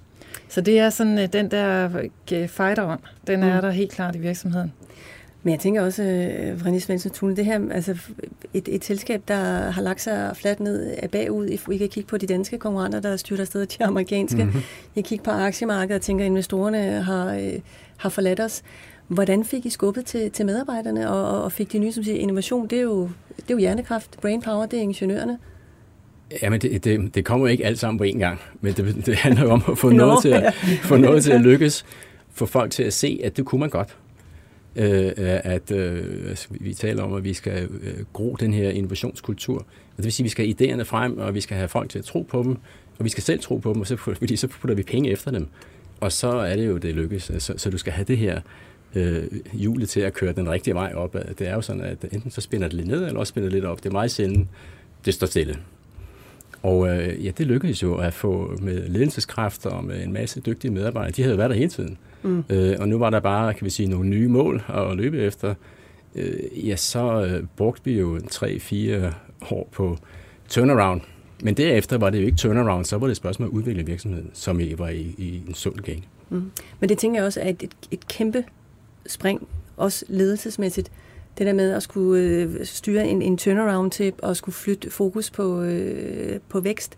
Så 0.49 0.61
det 0.61 0.79
er 0.79 0.89
sådan, 0.89 1.17
uh, 1.17 1.25
den 1.33 1.51
der 1.51 1.89
fighter 2.47 2.91
on, 2.91 2.97
den 3.27 3.39
mm. 3.39 3.47
er 3.47 3.61
der 3.61 3.71
helt 3.71 3.91
klart 3.91 4.15
i 4.15 4.19
virksomheden. 4.19 4.73
Men 5.43 5.51
jeg 5.51 5.59
tænker 5.59 5.81
også, 5.81 6.03
uh, 6.03 6.67
René 6.67 6.79
Svensson 6.79 7.11
Thune, 7.11 7.35
det 7.35 7.45
her, 7.45 7.59
altså 7.71 7.97
et, 8.53 8.67
et 8.67 8.85
selskab, 8.85 9.21
der 9.27 9.71
har 9.71 9.81
lagt 9.81 10.01
sig 10.01 10.37
fladt 10.37 10.59
ned 10.59 10.95
af 10.97 11.11
bagud, 11.11 11.57
vi 11.67 11.77
kan 11.77 11.89
kigge 11.89 12.07
på 12.07 12.17
de 12.17 12.27
danske 12.27 12.57
konkurrenter, 12.57 12.99
der 12.99 13.17
styrter 13.17 13.43
afsted 13.43 13.65
til 13.65 13.83
amerikanske. 13.83 14.43
Mm-hmm. 14.43 14.61
Jeg 14.95 15.05
kigger 15.05 15.23
på 15.23 15.31
aktiemarkedet 15.31 15.95
og 15.95 16.01
tænker, 16.01 16.25
at 16.25 16.29
investorerne 16.29 17.01
har, 17.01 17.35
uh, 17.35 17.53
har 17.97 18.09
forladt 18.09 18.39
os. 18.39 18.63
Hvordan 19.07 19.45
fik 19.45 19.65
I 19.65 19.69
skubbet 19.69 20.05
til, 20.05 20.31
til 20.31 20.45
medarbejderne, 20.45 21.09
og, 21.09 21.43
og 21.43 21.51
fik 21.51 21.71
de 21.71 21.79
nye, 21.79 21.91
som 21.91 22.03
siger, 22.03 22.17
innovation, 22.17 22.67
det 22.67 22.77
er 22.77 22.83
jo, 22.83 23.09
det 23.35 23.49
er 23.49 23.53
jo 23.53 23.57
hjernekraft, 23.57 24.17
brainpower, 24.21 24.65
det 24.65 24.77
er 24.77 24.83
ingeniørerne. 24.83 25.37
Jamen, 26.41 26.61
det, 26.61 26.83
det, 26.83 27.15
det 27.15 27.25
kommer 27.25 27.47
jo 27.47 27.51
ikke 27.51 27.65
alt 27.65 27.79
sammen 27.79 27.97
på 27.97 28.03
én 28.03 28.17
gang, 28.17 28.39
men 28.61 28.73
det, 28.73 29.05
det 29.05 29.15
handler 29.15 29.43
jo 29.43 29.49
om 29.49 29.63
at 29.71 29.77
få, 29.77 29.89
noget 30.03 30.21
til 30.21 30.29
at, 30.29 30.53
få 30.81 30.97
noget 30.97 31.23
til 31.23 31.31
at 31.31 31.41
lykkes, 31.41 31.85
få 32.33 32.45
folk 32.45 32.71
til 32.71 32.83
at 32.83 32.93
se, 32.93 33.21
at 33.23 33.37
det 33.37 33.45
kunne 33.45 33.59
man 33.59 33.69
godt 33.69 33.97
øh, 34.75 35.11
at 35.15 35.71
øh, 35.71 36.29
altså, 36.29 36.47
vi 36.49 36.73
taler 36.73 37.03
om, 37.03 37.13
at 37.13 37.23
vi 37.23 37.33
skal 37.33 37.69
øh, 37.81 38.05
gro 38.13 38.37
den 38.39 38.53
her 38.53 38.69
innovationskultur. 38.69 39.57
Og 39.57 39.97
det 39.97 40.05
vil 40.05 40.13
sige, 40.13 40.23
at 40.23 40.25
vi 40.25 40.29
skal 40.29 40.45
have 40.45 40.75
idéerne 40.75 40.83
frem, 40.83 41.17
og 41.17 41.33
vi 41.33 41.41
skal 41.41 41.57
have 41.57 41.67
folk 41.67 41.89
til 41.89 41.99
at 41.99 42.05
tro 42.05 42.21
på 42.21 42.43
dem, 42.43 42.57
og 42.99 43.05
vi 43.05 43.09
skal 43.09 43.23
selv 43.23 43.39
tro 43.39 43.57
på 43.57 43.73
dem, 43.73 43.81
og 43.81 43.87
så, 43.87 43.95
fordi 43.95 44.35
så 44.45 44.47
putter 44.47 44.75
vi 44.75 44.83
penge 44.83 45.09
efter 45.09 45.31
dem. 45.31 45.47
Og 45.99 46.11
så 46.11 46.27
er 46.27 46.55
det 46.55 46.67
jo, 46.67 46.77
det 46.77 46.95
lykkes. 46.95 47.31
Så, 47.39 47.53
så 47.57 47.69
du 47.69 47.77
skal 47.77 47.93
have 47.93 48.05
det 48.05 48.17
her 48.17 48.41
øh, 48.95 49.23
hjulet 49.53 49.89
til 49.89 49.99
at 49.99 50.13
køre 50.13 50.33
den 50.33 50.49
rigtige 50.49 50.73
vej 50.73 50.93
op. 50.95 51.15
Det 51.39 51.47
er 51.47 51.53
jo 51.53 51.61
sådan, 51.61 51.81
at 51.81 52.05
enten 52.11 52.31
så 52.31 52.41
spænder 52.41 52.67
det 52.67 52.77
lidt 52.77 52.87
ned, 52.87 53.05
eller 53.05 53.19
også 53.19 53.31
spænder 53.31 53.49
det 53.49 53.53
lidt 53.53 53.65
op. 53.65 53.83
Det 53.83 53.89
er 53.89 53.93
meget 53.93 54.11
sjældent, 54.11 54.47
det 55.05 55.13
står 55.13 55.27
stille. 55.27 55.57
Og 56.63 56.89
øh, 56.89 57.25
ja, 57.25 57.31
det 57.37 57.47
lykkedes 57.47 57.83
jo 57.83 57.95
at 57.95 58.13
få 58.13 58.57
med 58.61 58.87
ledelseskraft 58.87 59.65
og 59.65 59.83
med 59.83 60.03
en 60.03 60.13
masse 60.13 60.41
dygtige 60.41 60.71
medarbejdere. 60.71 61.11
De 61.11 61.23
havde 61.23 61.37
været 61.37 61.49
der 61.49 61.55
hele 61.55 61.69
tiden. 61.69 61.97
Mm. 62.23 62.43
Øh, 62.49 62.75
og 62.79 62.89
nu 62.89 62.97
var 62.97 63.09
der 63.09 63.19
bare, 63.19 63.53
kan 63.53 63.65
vi 63.65 63.69
sige, 63.69 63.89
nogle 63.89 64.09
nye 64.09 64.27
mål 64.27 64.63
at 64.69 64.97
løbe 64.97 65.21
efter. 65.21 65.53
Øh, 66.15 66.67
ja, 66.67 66.75
så 66.75 67.25
øh, 67.25 67.43
brugte 67.55 67.81
vi 67.85 67.99
jo 67.99 68.17
3-4 68.17 69.13
år 69.51 69.69
på 69.71 69.97
turnaround. 70.49 71.01
Men 71.43 71.53
derefter 71.53 71.97
var 71.97 72.09
det 72.09 72.21
jo 72.21 72.25
ikke 72.25 72.37
turnaround, 72.37 72.85
så 72.85 72.97
var 72.97 73.07
det 73.07 73.11
et 73.11 73.17
spørgsmål 73.17 73.49
at 73.49 73.53
udvikle 73.53 73.85
virksomheden, 73.85 74.29
som 74.33 74.59
I 74.59 74.73
var 74.77 74.89
i, 74.89 75.15
i 75.17 75.43
en 75.47 75.53
sund 75.53 75.75
gang. 75.75 76.05
Mm. 76.29 76.51
Men 76.79 76.89
det 76.89 76.97
tænker 76.97 77.19
jeg 77.19 77.25
også 77.25 77.41
er 77.41 77.49
et, 77.49 77.63
et, 77.63 77.75
et 77.91 78.07
kæmpe 78.07 78.43
spring, 79.07 79.47
også 79.77 80.05
ledelsesmæssigt. 80.07 80.91
Det 81.37 81.47
der 81.47 81.53
med 81.53 81.71
at 81.71 81.83
skulle 81.83 82.23
øh, 82.23 82.65
styre 82.65 83.07
en, 83.07 83.21
en 83.21 83.37
turnaround 83.37 83.91
til 83.91 84.13
at 84.23 84.37
skulle 84.37 84.55
flytte 84.55 84.89
fokus 84.89 85.29
på, 85.29 85.61
øh, 85.61 86.39
på 86.49 86.59
vækst. 86.59 86.95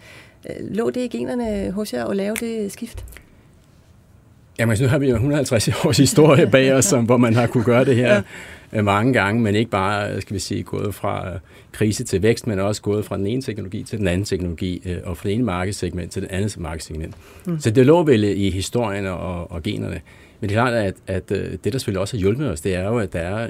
Øh, 0.49 0.55
lå 0.69 0.89
det 0.89 1.01
i 1.01 1.17
generne 1.17 1.71
hos 1.71 1.93
jer 1.93 2.05
at 2.05 2.15
lave 2.15 2.35
det 2.35 2.71
skift? 2.71 3.05
Jamen, 4.59 4.77
nu 4.81 4.87
har 4.87 4.97
vi 4.97 5.09
jo 5.09 5.13
150 5.13 5.67
års 5.85 5.97
historie 5.97 6.47
bag 6.47 6.73
os, 6.73 6.85
som, 6.85 7.05
hvor 7.05 7.17
man 7.17 7.35
har 7.35 7.47
kunne 7.47 7.63
gøre 7.63 7.85
det 7.85 7.95
her 7.95 8.13
ja. 8.13 8.21
Øh, 8.73 8.85
mange 8.85 9.13
gange, 9.13 9.41
men 9.41 9.55
ikke 9.55 9.71
bare, 9.71 10.21
skal 10.21 10.33
vi 10.33 10.39
sige, 10.39 10.63
gået 10.63 10.95
fra 10.95 11.29
øh, 11.29 11.39
krise 11.71 12.03
til 12.03 12.21
vækst, 12.21 12.47
men 12.47 12.59
også 12.59 12.81
gået 12.81 13.05
fra 13.05 13.17
den 13.17 13.27
ene 13.27 13.41
teknologi 13.41 13.83
til 13.83 13.99
den 13.99 14.07
anden 14.07 14.25
teknologi, 14.25 14.81
øh, 14.85 14.97
og 15.03 15.17
fra 15.17 15.29
det 15.29 15.35
ene 15.35 15.43
markedssegment 15.43 16.11
til 16.11 16.21
det 16.21 16.31
andet 16.31 16.59
markedssegment. 16.59 17.15
Mm. 17.45 17.59
Så 17.59 17.69
det 17.69 17.85
lå 17.85 18.03
vel 18.03 18.23
i 18.23 18.49
historien 18.49 19.05
og, 19.05 19.51
og 19.51 19.63
generne. 19.63 20.01
Men 20.39 20.49
det 20.49 20.57
er 20.57 20.61
klart, 20.61 20.73
at, 20.73 20.95
at 21.07 21.29
det, 21.29 21.63
der 21.63 21.79
selvfølgelig 21.79 22.01
også 22.01 22.17
har 22.17 22.19
hjulpet 22.19 22.49
os, 22.49 22.61
det 22.61 22.75
er 22.75 22.83
jo, 22.87 22.99
at 22.99 23.13
der 23.13 23.19
er 23.19 23.47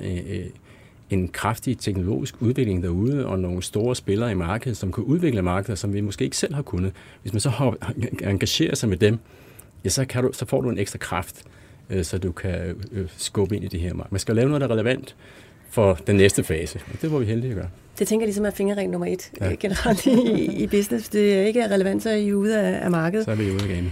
en 1.10 1.28
kraftig 1.28 1.78
teknologisk 1.78 2.36
udvikling 2.40 2.84
derude, 2.84 3.26
og 3.26 3.40
nogle 3.40 3.64
store 3.64 3.96
spillere 3.96 4.32
i 4.32 4.36
markedet, 4.36 4.78
som 4.78 4.92
kan 4.92 5.04
udvikle 5.04 5.42
markeder, 5.42 5.76
som 5.76 5.94
vi 5.94 6.02
måske 6.02 6.24
ikke 6.24 6.38
selv 6.38 6.54
har 6.54 6.62
kunnet. 6.62 6.92
Hvis 7.22 7.34
man 7.34 7.40
så 7.40 7.76
engagerer 8.24 8.76
sig 8.76 8.90
med 8.90 8.98
dem, 8.98 9.20
ja, 9.84 9.90
så, 9.90 10.06
kan 10.06 10.24
du, 10.24 10.30
så 10.34 10.46
får 10.46 10.62
du 10.62 10.70
en 10.70 10.78
ekstra 10.78 10.98
kraft, 10.98 11.44
øh, 11.90 12.04
så 12.04 12.18
du 12.18 12.32
kan 12.32 12.76
øh, 12.92 13.08
skubbe 13.18 13.56
ind 13.56 13.66
i 13.66 13.68
det 13.68 13.80
her 13.80 13.94
marked. 13.94 14.12
Man 14.12 14.20
skal 14.20 14.36
lave 14.36 14.48
noget, 14.48 14.62
der 14.62 14.68
er 14.68 14.72
relevant 14.72 15.16
for 15.70 16.00
den 16.08 16.16
næste 16.16 16.44
fase, 16.44 16.80
og 16.94 17.02
det 17.02 17.12
var 17.12 17.20
vi 17.20 17.26
heldige 17.26 17.52
at 17.52 17.56
gøre. 17.56 17.70
Det 18.00 18.08
tænker 18.08 18.24
jeg 18.24 18.28
ligesom 18.28 18.46
er 18.46 18.52
fingerregel 18.52 18.90
nummer 18.90 19.08
et 19.08 19.32
ja. 19.42 19.52
Øh, 19.52 19.58
generelt 19.60 20.06
i, 20.06 20.46
i 20.64 20.68
business. 20.68 21.10
Det 21.10 21.40
er 21.40 21.42
ikke 21.42 21.68
relevant, 21.70 22.04
så 22.04 22.10
er 22.10 22.16
I 22.16 22.34
ude 22.34 22.60
af, 22.60 22.86
af 22.86 22.92
markedet. 22.92 23.26
Så 23.26 23.32
er 23.32 23.36
vi 23.36 23.52
ude 23.52 23.64
af 23.64 23.84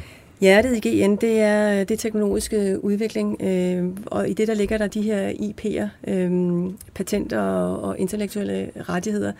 Hjertet 0.42 0.86
i 0.86 0.90
GN, 0.90 1.16
det 1.16 1.40
er 1.40 1.84
det 1.84 2.00
teknologiske 2.00 2.84
udvikling, 2.84 3.42
øh, 3.42 3.86
og 4.06 4.30
i 4.30 4.34
det 4.34 4.48
der 4.48 4.54
ligger 4.54 4.78
der 4.78 4.88
de 4.88 5.02
her 5.02 5.30
IP'er, 5.30 6.12
øh, 6.12 6.72
patenter 6.94 7.40
og, 7.40 7.82
og 7.82 8.00
intellektuelle 8.00 8.72
rettigheder, 8.90 9.32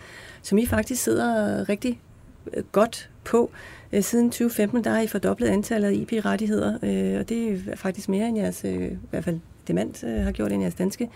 som 0.42 0.58
I 0.58 0.66
faktisk 0.66 1.02
sidder 1.02 1.68
rigtig 1.68 2.00
godt 2.72 3.10
på. 3.24 3.50
Øh, 3.92 4.02
siden 4.02 4.30
2015 4.30 4.84
der 4.84 4.90
har 4.90 5.00
I 5.00 5.06
fordoblet 5.06 5.48
antallet 5.48 5.88
af 5.88 5.92
IP-rettigheder, 5.92 6.78
øh, 6.82 7.20
og 7.20 7.28
det 7.28 7.52
er 7.52 7.76
faktisk 7.76 8.08
mere 8.08 8.28
end 8.28 8.38
jeres, 8.38 8.64
øh, 8.64 8.92
i 8.92 8.96
hvert 9.10 9.24
fald 9.24 9.38
Demand 9.68 10.22
har 10.24 10.32
gjort, 10.32 10.52
end 10.52 10.62
jeres 10.62 10.74
danske 10.74 11.08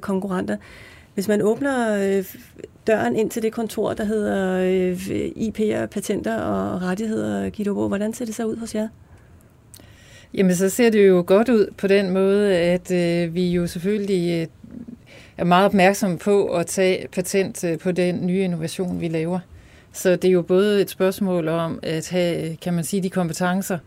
konkurrenter. 0.00 0.56
Hvis 1.14 1.28
man 1.28 1.42
åbner 1.42 2.22
døren 2.86 3.16
ind 3.16 3.30
til 3.30 3.42
det 3.42 3.52
kontor, 3.52 3.94
der 3.94 4.04
hedder 4.04 4.94
IP'er, 5.36 5.86
patenter 5.86 6.36
og 6.36 6.82
rettigheder, 6.82 7.50
Guido 7.50 7.88
hvordan 7.88 8.12
ser 8.12 8.24
det 8.24 8.34
så 8.34 8.44
ud 8.44 8.56
hos 8.56 8.74
jer? 8.74 8.88
Jamen, 10.34 10.54
så 10.54 10.68
ser 10.68 10.90
det 10.90 11.08
jo 11.08 11.24
godt 11.26 11.48
ud 11.48 11.66
på 11.76 11.86
den 11.86 12.10
måde, 12.10 12.56
at 12.56 12.90
øh, 12.90 13.34
vi 13.34 13.50
jo 13.50 13.66
selvfølgelig 13.66 14.40
øh, 14.40 14.46
er 15.36 15.44
meget 15.44 15.66
opmærksomme 15.66 16.18
på 16.18 16.46
at 16.46 16.66
tage 16.66 17.08
patent 17.08 17.64
øh, 17.64 17.78
på 17.78 17.92
den 17.92 18.26
nye 18.26 18.40
innovation, 18.40 19.00
vi 19.00 19.08
laver. 19.08 19.38
Så 19.92 20.16
det 20.16 20.24
er 20.24 20.32
jo 20.32 20.42
både 20.42 20.80
et 20.80 20.90
spørgsmål 20.90 21.48
om 21.48 21.80
at 21.82 22.08
have, 22.08 22.56
kan 22.56 22.74
man 22.74 22.84
sige, 22.84 23.02
de 23.02 23.10
kompetencer 23.10 23.78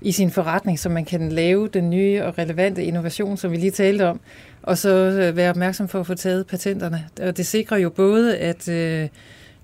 i 0.00 0.12
sin 0.12 0.30
forretning, 0.30 0.78
så 0.78 0.88
man 0.88 1.04
kan 1.04 1.32
lave 1.32 1.68
den 1.68 1.90
nye 1.90 2.22
og 2.22 2.38
relevante 2.38 2.84
innovation, 2.84 3.36
som 3.36 3.50
vi 3.50 3.56
lige 3.56 3.70
talte 3.70 4.06
om, 4.06 4.20
og 4.62 4.78
så 4.78 4.88
øh, 4.88 5.36
være 5.36 5.50
opmærksom 5.50 5.88
for 5.88 6.00
at 6.00 6.06
få 6.06 6.14
taget 6.14 6.46
patenterne. 6.46 7.04
Og 7.22 7.36
det 7.36 7.46
sikrer 7.46 7.76
jo 7.76 7.90
både, 7.90 8.36
at 8.36 8.68
øh, 8.68 9.08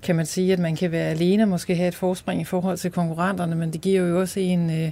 kan 0.03 0.17
man 0.17 0.27
sige, 0.27 0.53
at 0.53 0.59
man 0.59 0.77
kan 0.77 0.93
være 0.93 1.11
alene 1.11 1.43
og 1.43 1.49
måske 1.49 1.75
have 1.75 1.89
et 1.89 1.95
forspring 1.95 2.41
i 2.41 2.45
forhold 2.45 2.77
til 2.77 2.91
konkurrenterne, 2.91 3.57
men 3.57 3.73
det 3.73 3.81
giver 3.81 4.03
jo 4.03 4.21
også 4.21 4.41
en, 4.41 4.83
øh, 4.83 4.91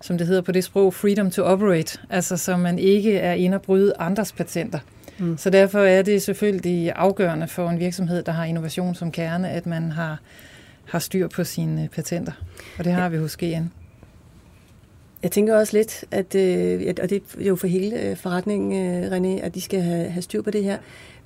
som 0.00 0.18
det 0.18 0.26
hedder 0.26 0.42
på 0.42 0.52
det 0.52 0.64
sprog, 0.64 0.94
freedom 0.94 1.30
to 1.30 1.42
operate, 1.42 1.98
altså 2.10 2.36
så 2.36 2.56
man 2.56 2.78
ikke 2.78 3.18
er 3.18 3.32
inde 3.32 3.54
og 3.54 3.62
bryde 3.62 3.92
andres 3.98 4.32
patenter. 4.32 4.78
Mm. 5.20 5.38
Så 5.38 5.50
derfor 5.50 5.78
er 5.78 6.02
det 6.02 6.22
selvfølgelig 6.22 6.92
afgørende 6.96 7.48
for 7.48 7.68
en 7.68 7.80
virksomhed, 7.80 8.22
der 8.22 8.32
har 8.32 8.44
innovation 8.44 8.94
som 8.94 9.12
kerne, 9.12 9.50
at 9.50 9.66
man 9.66 9.92
har, 9.92 10.20
har 10.84 10.98
styr 10.98 11.28
på 11.28 11.44
sine 11.44 11.88
patenter. 11.92 12.32
Og 12.78 12.84
det 12.84 12.92
har 12.92 13.08
vi 13.08 13.16
hos 13.16 13.36
GN. 13.36 13.64
Jeg 15.22 15.30
tænker 15.30 15.56
også 15.56 15.76
lidt, 15.76 16.04
at, 16.10 16.34
øh, 16.34 16.94
og 17.02 17.10
det 17.10 17.22
er 17.40 17.44
jo 17.44 17.56
for 17.56 17.66
hele 17.66 18.00
øh, 18.00 18.16
forretningen, 18.16 19.04
øh, 19.04 19.10
René, 19.10 19.44
at 19.44 19.54
de 19.54 19.60
skal 19.60 19.80
have, 19.80 20.10
have 20.10 20.22
styr 20.22 20.42
på 20.42 20.50
det 20.50 20.64
her. 20.64 20.78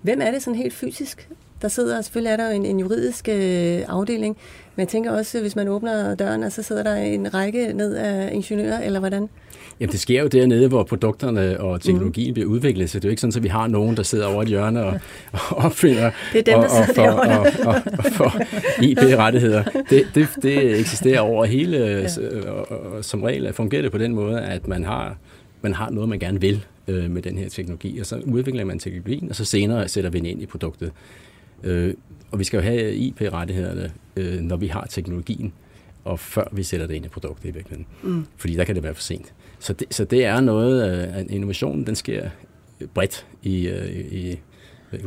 Hvem 0.03 0.21
er 0.21 0.31
det 0.31 0.43
sådan 0.43 0.59
helt 0.59 0.75
fysisk? 0.75 1.29
Der 1.63 1.69
sidder, 1.69 2.01
selvfølgelig 2.03 2.31
er 2.31 2.37
der 2.37 2.51
en, 2.51 2.67
en 2.67 2.81
juridisk 2.81 3.29
afdeling, 3.29 4.37
men 4.77 4.81
jeg 4.81 4.89
tænker 4.89 5.11
også, 5.11 5.41
hvis 5.41 5.57
man 5.57 5.69
åbner 5.69 6.15
døren, 6.15 6.43
og 6.43 6.53
så 6.53 6.63
sidder 6.63 6.83
der 6.83 6.95
en 6.95 7.35
række 7.35 7.73
ned 7.73 7.95
af 7.95 8.31
ingeniører, 8.33 8.83
eller 8.83 9.01
hvordan? 9.01 9.29
Jamen 9.81 9.93
det 9.93 10.01
sker 10.01 10.23
jo 10.23 10.29
dernede, 10.29 10.69
hvor 10.69 10.83
produkterne 10.83 11.61
og 11.61 11.81
teknologien 11.81 12.29
mm. 12.29 12.35
bliver 12.35 12.49
udviklet, 12.49 12.91
så 12.91 12.99
det 12.99 13.05
er 13.05 13.09
jo 13.09 13.11
ikke 13.11 13.21
sådan, 13.21 13.37
at 13.37 13.43
vi 13.43 13.49
har 13.49 13.67
nogen, 13.67 13.97
der 13.97 14.03
sidder 14.03 14.27
over 14.27 14.43
et 14.43 14.49
hjørne 14.49 14.85
og, 14.85 15.01
og 15.33 15.57
opfinder 15.57 16.11
det 16.33 16.49
er 16.49 16.53
dem, 16.53 16.59
og, 16.59 16.65
og, 16.65 16.95
for, 16.95 17.03
og, 17.03 17.47
og, 17.67 17.83
og 17.99 18.05
for 18.13 18.41
IP-rettigheder. 18.83 19.63
Det, 19.91 20.07
det, 20.15 20.29
det 20.43 20.81
eksisterer 20.81 21.21
over 21.21 21.45
hele, 21.45 21.77
ja. 21.79 22.51
og, 22.51 22.73
og 22.73 23.05
som 23.05 23.23
regel 23.23 23.53
fungerer 23.53 23.83
det 23.83 23.93
på 23.93 23.99
den 23.99 24.15
måde, 24.15 24.41
at 24.41 24.69
man 24.69 24.85
har, 24.85 25.17
man 25.63 25.75
har 25.75 25.91
noget, 25.91 26.09
man 26.09 26.19
gerne 26.19 26.41
vil 26.41 26.65
øh, 26.89 27.11
med 27.11 27.23
den 27.23 27.39
her 27.39 27.49
teknologi, 27.49 27.99
og 27.99 28.07
så 28.07 28.17
udvikler 28.27 28.65
man 28.65 28.79
teknologien, 28.79 29.31
og 29.31 29.37
så 29.37 29.45
senere 29.45 29.89
sætter 29.89 30.11
vi 30.11 30.19
den 30.19 30.27
ind 30.27 30.43
i 30.43 30.47
produktet. 30.47 30.93
Øh, 31.65 31.95
og 32.31 32.39
vi 32.39 32.45
skal 32.45 32.57
jo 32.57 32.63
have 32.63 32.95
IP-rettighederne, 32.95 33.93
øh, 34.17 34.41
når 34.41 34.57
vi 34.57 34.67
har 34.67 34.87
teknologien, 34.91 35.53
og 36.05 36.21
før 36.21 36.45
vi 36.53 36.63
sætter 36.63 36.87
det 36.87 36.95
ind 36.95 37.05
i 37.05 37.09
produktet 37.09 37.49
i 37.49 37.53
virkeligheden. 37.53 37.87
Mm. 38.03 38.27
Fordi 38.37 38.55
der 38.55 38.65
kan 38.65 38.75
det 38.75 38.83
være 38.83 38.95
for 38.95 39.03
sent. 39.03 39.33
Så 39.65 39.73
det, 39.73 39.95
så 39.95 40.05
det 40.05 40.25
er 40.25 40.41
noget, 40.41 40.91
øh, 40.91 41.19
at 41.19 41.27
innovationen 41.31 41.87
den 41.87 41.95
sker 41.95 42.29
bredt 42.95 43.27
i, 43.43 43.69
øh, 43.69 43.91
i 43.91 44.41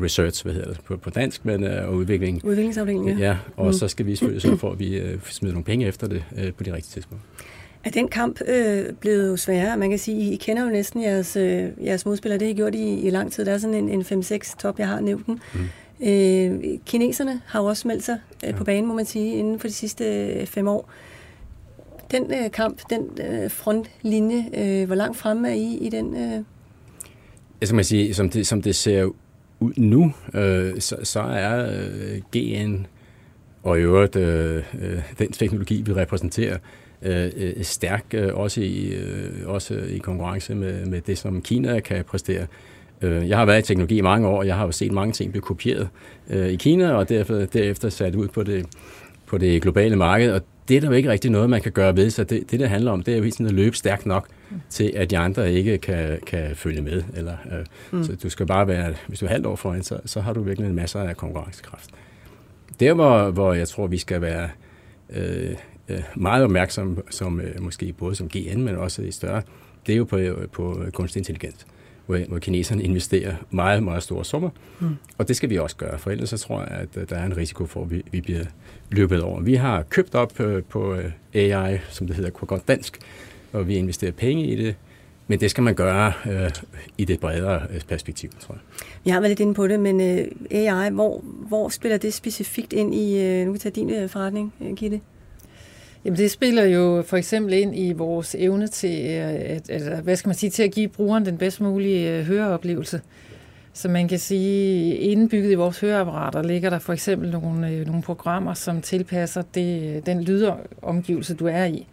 research, 0.03 0.43
hvad 0.43 0.53
hedder 0.53 0.67
det 0.67 0.79
på, 0.85 0.97
på 0.97 1.09
dansk, 1.09 1.45
men 1.45 1.63
uh, 1.63 1.95
udvikling. 1.95 2.45
Udviklingsafdelingen, 2.45 3.19
ja. 3.19 3.27
ja 3.27 3.37
og 3.57 3.65
mm. 3.65 3.73
så 3.73 3.87
skal 3.87 4.05
vi 4.05 4.15
selvfølgelig 4.15 4.41
sørge 4.41 4.57
for, 4.57 4.71
at 4.71 4.79
vi 4.79 5.01
smider 5.29 5.53
nogle 5.53 5.65
penge 5.65 5.87
efter 5.87 6.07
det 6.07 6.23
på 6.57 6.63
de 6.63 6.73
rigtige 6.73 6.91
tidspunkter. 6.91 7.27
Er 7.83 7.89
den 7.89 8.07
kamp 8.07 8.41
øh, 8.47 8.93
blevet 8.93 9.39
sværere? 9.39 9.77
Man 9.77 9.89
kan 9.89 9.99
sige, 9.99 10.33
I 10.33 10.35
kender 10.35 10.63
jo 10.63 10.69
næsten 10.69 11.03
jeres, 11.03 11.35
øh, 11.35 11.69
jeres 11.85 12.05
modspillere. 12.05 12.39
Det 12.39 12.47
har 12.47 12.53
I 12.53 12.55
gjort 12.55 12.75
i, 12.75 13.07
i 13.07 13.09
lang 13.09 13.31
tid. 13.31 13.45
Der 13.45 13.53
er 13.53 13.57
sådan 13.57 13.89
en, 13.89 13.89
en 13.89 14.23
5-6 14.23 14.57
top, 14.59 14.79
jeg 14.79 14.87
har 14.87 14.99
nævnt 14.99 15.25
den. 15.25 15.39
Mm. 15.53 16.07
Øh, 16.07 16.79
kineserne 16.85 17.41
har 17.45 17.59
jo 17.59 17.65
også 17.65 17.87
meldt 17.87 18.03
sig 18.03 18.19
øh, 18.43 18.49
ja. 18.49 18.55
på 18.55 18.63
banen, 18.63 18.87
må 18.87 18.93
man 18.93 19.05
sige, 19.05 19.35
inden 19.35 19.59
for 19.59 19.67
de 19.67 19.73
sidste 19.73 20.05
øh, 20.05 20.45
fem 20.45 20.67
år. 20.67 20.89
Den 22.11 22.33
øh, 22.33 22.51
kamp, 22.51 22.81
den 22.89 23.09
øh, 23.27 23.51
frontlinje, 23.51 24.45
øh, 24.57 24.85
hvor 24.85 24.95
langt 24.95 25.17
fremme 25.17 25.49
er 25.49 25.53
I 25.53 25.77
i 25.81 25.89
den? 25.89 26.15
Øh? 26.15 26.43
Jeg 27.61 27.67
skal 27.67 27.75
man 27.75 27.85
sige, 27.85 28.13
som 28.13 28.29
det, 28.29 28.47
som 28.47 28.61
det 28.61 28.75
ser 28.75 29.09
ud 29.59 29.73
nu, 29.77 30.13
øh, 30.33 30.79
så, 30.79 30.95
så 31.03 31.19
er 31.19 31.69
øh, 31.71 32.21
GN 32.35 32.85
og 33.63 33.79
i 33.79 33.81
øvrigt 33.81 34.15
øh, 34.15 34.63
øh, 34.81 34.99
den 35.19 35.31
teknologi, 35.31 35.81
vi 35.81 35.93
repræsenterer, 35.93 36.57
øh, 37.01 37.31
øh, 37.35 37.63
stærk 37.63 38.05
øh, 38.13 38.33
også, 38.33 38.61
i, 38.61 38.87
øh, 38.87 39.31
også 39.45 39.73
i 39.73 39.97
konkurrence 39.97 40.55
med, 40.55 40.85
med 40.85 41.01
det, 41.01 41.17
som 41.17 41.41
Kina 41.41 41.79
kan 41.79 42.03
præstere. 42.03 42.47
Øh, 43.01 43.29
jeg 43.29 43.37
har 43.37 43.45
været 43.45 43.59
i 43.59 43.67
teknologi 43.67 43.97
i 43.97 44.01
mange 44.01 44.27
år, 44.27 44.37
og 44.37 44.47
jeg 44.47 44.55
har 44.55 44.65
jo 44.65 44.71
set 44.71 44.91
mange 44.91 45.13
ting 45.13 45.31
blive 45.31 45.41
kopieret 45.41 45.89
øh, 46.29 46.47
i 46.47 46.55
Kina, 46.55 46.91
og 46.91 47.09
derfor, 47.09 47.33
derefter 47.33 47.89
sat 47.89 48.15
ud 48.15 48.27
på 48.27 48.43
det, 48.43 48.65
på 49.25 49.37
det 49.37 49.61
globale 49.61 49.95
marked, 49.95 50.31
og 50.31 50.41
det 50.67 50.77
er 50.77 50.81
der 50.81 50.87
jo 50.87 50.93
ikke 50.93 51.09
rigtig 51.09 51.31
noget, 51.31 51.49
man 51.49 51.61
kan 51.61 51.71
gøre 51.71 51.95
ved, 51.95 52.09
så 52.09 52.23
det, 52.23 52.51
det, 52.51 52.59
det 52.59 52.69
handler 52.69 52.91
om, 52.91 53.03
det 53.03 53.13
er 53.13 53.17
jo 53.17 53.31
sådan 53.31 53.45
at 53.45 53.51
løbe 53.51 53.75
stærkt 53.75 54.05
nok 54.05 54.27
mm. 54.49 54.61
til, 54.69 54.93
at 54.95 55.09
de 55.11 55.17
andre 55.17 55.53
ikke 55.53 55.77
kan, 55.77 56.19
kan 56.27 56.55
følge 56.55 56.81
med. 56.81 57.03
Eller, 57.15 57.35
øh, 57.51 57.65
mm. 57.91 58.03
Så 58.03 58.15
du 58.23 58.29
skal 58.29 58.45
bare 58.45 58.67
være, 58.67 58.93
hvis 59.07 59.19
du 59.19 59.25
er 59.25 59.29
halvt 59.29 59.45
år 59.45 59.55
foran, 59.55 59.83
så, 59.83 59.99
så 60.05 60.21
har 60.21 60.33
du 60.33 60.41
virkelig 60.41 60.69
en 60.69 60.75
masse 60.75 60.99
af 60.99 61.17
konkurrencekraft. 61.17 61.89
Der, 62.79 62.93
hvor, 62.93 63.29
hvor 63.29 63.53
jeg 63.53 63.67
tror, 63.67 63.87
vi 63.87 63.97
skal 63.97 64.21
være 64.21 64.49
øh, 65.09 65.55
øh 65.89 66.01
meget 66.15 66.43
opmærksom, 66.43 67.03
som 67.09 67.41
øh, 67.41 67.61
måske 67.61 67.93
både 67.93 68.15
som 68.15 68.29
GN, 68.29 68.61
men 68.61 68.75
også 68.75 69.01
i 69.01 69.11
større, 69.11 69.41
det 69.87 69.93
er 69.93 69.97
jo 69.97 70.03
på, 70.03 70.19
på 70.51 70.83
kunstig 70.93 71.19
intelligens 71.19 71.65
hvor, 72.07 72.17
hvor 72.27 72.39
kineserne 72.39 72.83
investerer 72.83 73.35
meget, 73.51 73.83
meget 73.83 74.03
store 74.03 74.25
summer. 74.25 74.49
Mm. 74.79 74.95
Og 75.17 75.27
det 75.27 75.35
skal 75.35 75.49
vi 75.49 75.57
også 75.57 75.75
gøre, 75.75 75.99
for 75.99 76.11
ellers 76.11 76.29
så 76.29 76.37
tror 76.37 76.59
jeg, 76.59 76.69
at 76.69 76.89
øh, 76.97 77.09
der 77.09 77.15
er 77.15 77.25
en 77.25 77.37
risiko 77.37 77.65
for, 77.65 77.81
at 77.81 77.91
vi, 77.91 78.03
vi 78.11 78.21
bliver 78.21 78.43
løbet 78.91 79.21
over. 79.21 79.41
Vi 79.41 79.55
har 79.55 79.83
købt 79.83 80.15
op 80.15 80.39
øh, 80.39 80.63
på 80.63 80.95
øh, 80.95 81.11
AI, 81.33 81.77
som 81.89 82.07
det 82.07 82.15
hedder 82.15 82.31
på 82.31 82.45
godt 82.45 82.67
dansk, 82.67 82.99
og 83.53 83.67
vi 83.67 83.75
investerer 83.75 84.11
penge 84.11 84.45
i 84.45 84.55
det, 84.55 84.75
men 85.27 85.39
det 85.39 85.51
skal 85.51 85.63
man 85.63 85.75
gøre 85.75 86.13
øh, 86.29 86.49
i 86.97 87.05
det 87.05 87.19
bredere 87.19 87.61
øh, 87.73 87.81
perspektiv, 87.81 88.29
tror 88.39 88.55
jeg. 88.55 88.61
Jeg 89.05 89.13
har 89.13 89.21
været 89.21 89.31
lidt 89.31 89.39
inde 89.39 89.53
på 89.53 89.67
det, 89.67 89.79
men 89.79 90.01
øh, 90.01 90.27
AI, 90.51 90.89
hvor, 90.89 91.23
hvor 91.23 91.69
spiller 91.69 91.97
det 91.97 92.13
specifikt 92.13 92.73
ind 92.73 92.95
i, 92.95 93.19
øh, 93.23 93.39
nu 93.39 93.45
kan 93.45 93.53
vi 93.53 93.59
tage 93.59 93.75
din 93.75 93.89
øh, 93.89 94.09
forretning, 94.09 94.53
Gitte? 94.75 95.01
Jamen 96.05 96.17
det 96.17 96.31
spiller 96.31 96.63
jo 96.63 97.03
for 97.05 97.17
eksempel 97.17 97.53
ind 97.53 97.79
i 97.79 97.91
vores 97.91 98.35
evne 98.39 98.67
til, 98.67 99.05
øh, 99.05 99.33
at, 99.33 99.69
at, 99.69 100.03
hvad 100.03 100.15
skal 100.15 100.29
man 100.29 100.35
sige, 100.35 100.49
til 100.49 100.63
at 100.63 100.71
give 100.71 100.87
brugeren 100.87 101.25
den 101.25 101.37
bedst 101.37 101.61
mulige 101.61 102.11
øh, 102.11 102.25
høreoplevelse. 102.25 103.01
Så 103.73 103.89
man 103.89 104.07
kan 104.07 104.19
sige, 104.19 104.95
indbygget 104.95 105.51
i 105.51 105.55
vores 105.55 105.79
høreapparater 105.79 106.43
ligger 106.43 106.69
der 106.69 106.79
for 106.79 106.93
eksempel 106.93 107.31
nogle, 107.31 107.69
øh, 107.69 107.87
nogle 107.87 108.01
programmer, 108.01 108.53
som 108.53 108.81
tilpasser 108.81 109.41
det, 109.55 110.05
den 110.05 110.23
lydomgivelse, 110.23 111.33
du 111.35 111.47
er 111.47 111.65
i. 111.65 111.87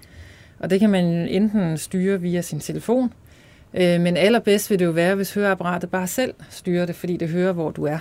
Og 0.58 0.70
det 0.70 0.80
kan 0.80 0.90
man 0.90 1.04
enten 1.04 1.78
styre 1.78 2.20
via 2.20 2.42
sin 2.42 2.60
telefon, 2.60 3.12
men 3.72 4.16
allerbedst 4.16 4.70
vil 4.70 4.78
det 4.78 4.84
jo 4.84 4.90
være, 4.90 5.14
hvis 5.14 5.34
høreapparatet 5.34 5.90
bare 5.90 6.06
selv 6.06 6.34
styrer 6.50 6.86
det, 6.86 6.94
fordi 6.94 7.16
det 7.16 7.28
hører, 7.28 7.52
hvor 7.52 7.70
du 7.70 7.84
er. 7.84 7.98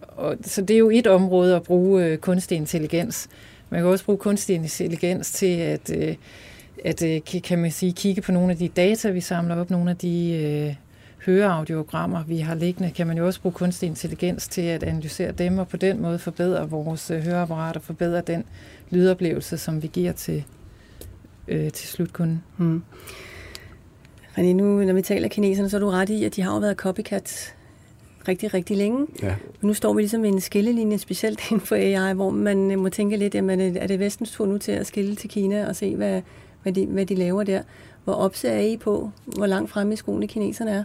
Og, 0.00 0.36
så 0.42 0.62
det 0.62 0.74
er 0.74 0.78
jo 0.78 0.90
et 0.90 1.06
område 1.06 1.56
at 1.56 1.62
bruge 1.62 2.16
kunstig 2.16 2.56
intelligens. 2.56 3.28
Man 3.70 3.80
kan 3.80 3.90
også 3.90 4.04
bruge 4.04 4.18
kunstig 4.18 4.56
intelligens 4.56 5.30
til 5.30 5.56
at, 5.58 5.90
øh, 5.96 6.14
at 6.84 7.02
øh, 7.02 7.42
kan 7.44 7.58
man 7.58 7.70
sige, 7.70 7.92
kigge 7.92 8.22
på 8.22 8.32
nogle 8.32 8.50
af 8.50 8.56
de 8.56 8.68
data, 8.68 9.10
vi 9.10 9.20
samler 9.20 9.56
op, 9.56 9.70
nogle 9.70 9.90
af 9.90 9.96
de 9.96 10.32
øh, 10.32 10.74
høreaudiogrammer, 11.26 12.24
vi 12.24 12.38
har 12.38 12.54
liggende, 12.54 12.90
kan 12.90 13.06
man 13.06 13.18
jo 13.18 13.26
også 13.26 13.40
bruge 13.40 13.52
kunstig 13.52 13.86
intelligens 13.86 14.48
til 14.48 14.62
at 14.62 14.82
analysere 14.82 15.32
dem, 15.32 15.58
og 15.58 15.68
på 15.68 15.76
den 15.76 16.02
måde 16.02 16.18
forbedre 16.18 16.70
vores 16.70 17.10
øh, 17.10 17.16
høreapparat 17.16 17.32
høreapparater, 17.32 17.80
forbedre 17.80 18.20
den 18.20 18.44
lydoplevelse, 18.90 19.58
som 19.58 19.82
vi 19.82 19.86
giver 19.86 20.12
til, 20.12 20.44
øh, 21.48 21.72
til 21.72 21.88
slutkunden. 21.88 22.42
Hmm. 22.56 22.82
René, 24.38 24.52
nu 24.52 24.84
når 24.84 24.92
vi 24.92 25.02
taler 25.02 25.28
kineserne, 25.28 25.70
så 25.70 25.76
er 25.76 25.80
du 25.80 25.90
ret 25.90 26.08
i, 26.08 26.24
at 26.24 26.36
de 26.36 26.42
har 26.42 26.52
jo 26.52 26.58
været 26.58 26.76
copycats 26.76 27.54
rigtig, 28.28 28.54
rigtig 28.54 28.76
længe. 28.76 29.06
Ja. 29.22 29.34
Nu 29.62 29.74
står 29.74 29.94
vi 29.94 30.02
ligesom 30.02 30.24
i 30.24 30.28
en 30.28 30.40
skillelinje, 30.40 30.98
specielt 30.98 31.50
inden 31.50 31.66
for 31.66 31.76
AI, 31.76 32.14
hvor 32.14 32.30
man 32.30 32.70
øh, 32.70 32.78
må 32.78 32.88
tænke 32.88 33.16
lidt, 33.16 33.34
jamen, 33.34 33.76
er 33.76 33.86
det 33.86 34.00
vestens 34.00 34.30
tur 34.30 34.46
nu 34.46 34.58
til 34.58 34.72
at 34.72 34.86
skille 34.86 35.14
til 35.14 35.30
Kina 35.30 35.68
og 35.68 35.76
se, 35.76 35.96
hvad, 35.96 36.22
hvad, 36.62 36.72
de, 36.72 36.86
hvad 36.86 37.06
de 37.06 37.14
laver 37.14 37.44
der? 37.44 37.62
Hvor 38.04 38.14
opser 38.14 38.58
I 38.58 38.76
på, 38.76 39.10
hvor 39.24 39.46
langt 39.46 39.70
fremme 39.70 39.92
i 39.92 39.96
skoene 39.96 40.26
kineserne 40.26 40.70
er? 40.70 40.84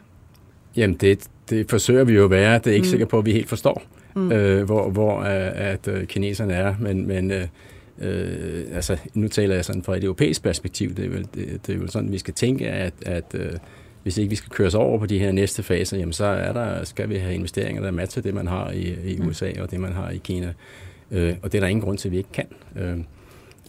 Jamen, 0.76 0.96
det, 0.96 1.28
det 1.50 1.70
forsøger 1.70 2.04
vi 2.04 2.14
jo 2.14 2.24
at 2.24 2.30
være. 2.30 2.58
Det 2.58 2.68
er 2.68 2.72
ikke 2.72 2.86
mm. 2.86 2.90
sikkert 2.90 3.10
på, 3.10 3.18
at 3.18 3.26
vi 3.26 3.32
helt 3.32 3.50
forstår, 3.50 3.82
mm. 4.16 4.32
øh, 4.32 4.64
hvor, 4.64 4.90
hvor 4.90 5.20
øh, 5.20 5.52
at, 5.56 5.88
at 5.88 6.08
kineserne 6.08 6.54
er. 6.54 6.76
Men, 6.80 7.08
men 7.08 7.32
øh, 7.32 7.48
øh, 8.00 8.64
altså, 8.74 8.98
nu 9.14 9.28
taler 9.28 9.56
jeg 9.56 9.66
sådan 9.66 9.84
fra 9.84 9.98
et 9.98 10.04
europæisk 10.04 10.44
perspektiv. 10.44 10.96
Det 10.96 11.06
er 11.06 11.10
vel, 11.10 11.28
det, 11.34 11.68
det 11.68 11.76
er 11.76 11.80
vel 11.80 11.90
sådan, 11.90 12.12
vi 12.12 12.18
skal 12.18 12.34
tænke, 12.34 12.68
at, 12.68 12.94
at 13.06 13.36
øh, 13.36 13.52
hvis 14.04 14.18
ikke 14.18 14.30
vi 14.30 14.36
skal 14.36 14.50
køres 14.50 14.76
over 14.76 15.00
på 15.00 15.06
de 15.06 15.20
her 15.20 15.32
næste 15.32 15.64
faser, 15.64 15.98
jamen 15.98 16.14
så 16.14 16.26
er 16.26 16.54
der, 16.54 16.84
skal 16.84 17.10
vi 17.10 17.16
have 17.16 17.34
investeringer, 17.34 17.82
der 17.84 17.92
matcher 17.92 18.22
det, 18.22 18.34
man 18.34 18.48
har 18.48 18.72
i, 18.72 18.96
i 19.06 19.18
mm. 19.18 19.28
USA 19.28 19.52
og 19.60 19.72
det, 19.72 19.80
man 19.80 19.94
har 19.94 20.10
i 20.10 20.18
Kina. 20.18 20.54
Øh, 21.12 21.36
og 21.42 21.52
det 21.52 21.58
er 21.58 21.62
der 21.62 21.68
ingen 21.68 21.86
grund 21.86 21.98
til, 21.98 22.08
at 22.08 22.12
vi 22.12 22.18
ikke 22.18 22.32
kan. 22.34 22.48
Øh, 22.76 22.98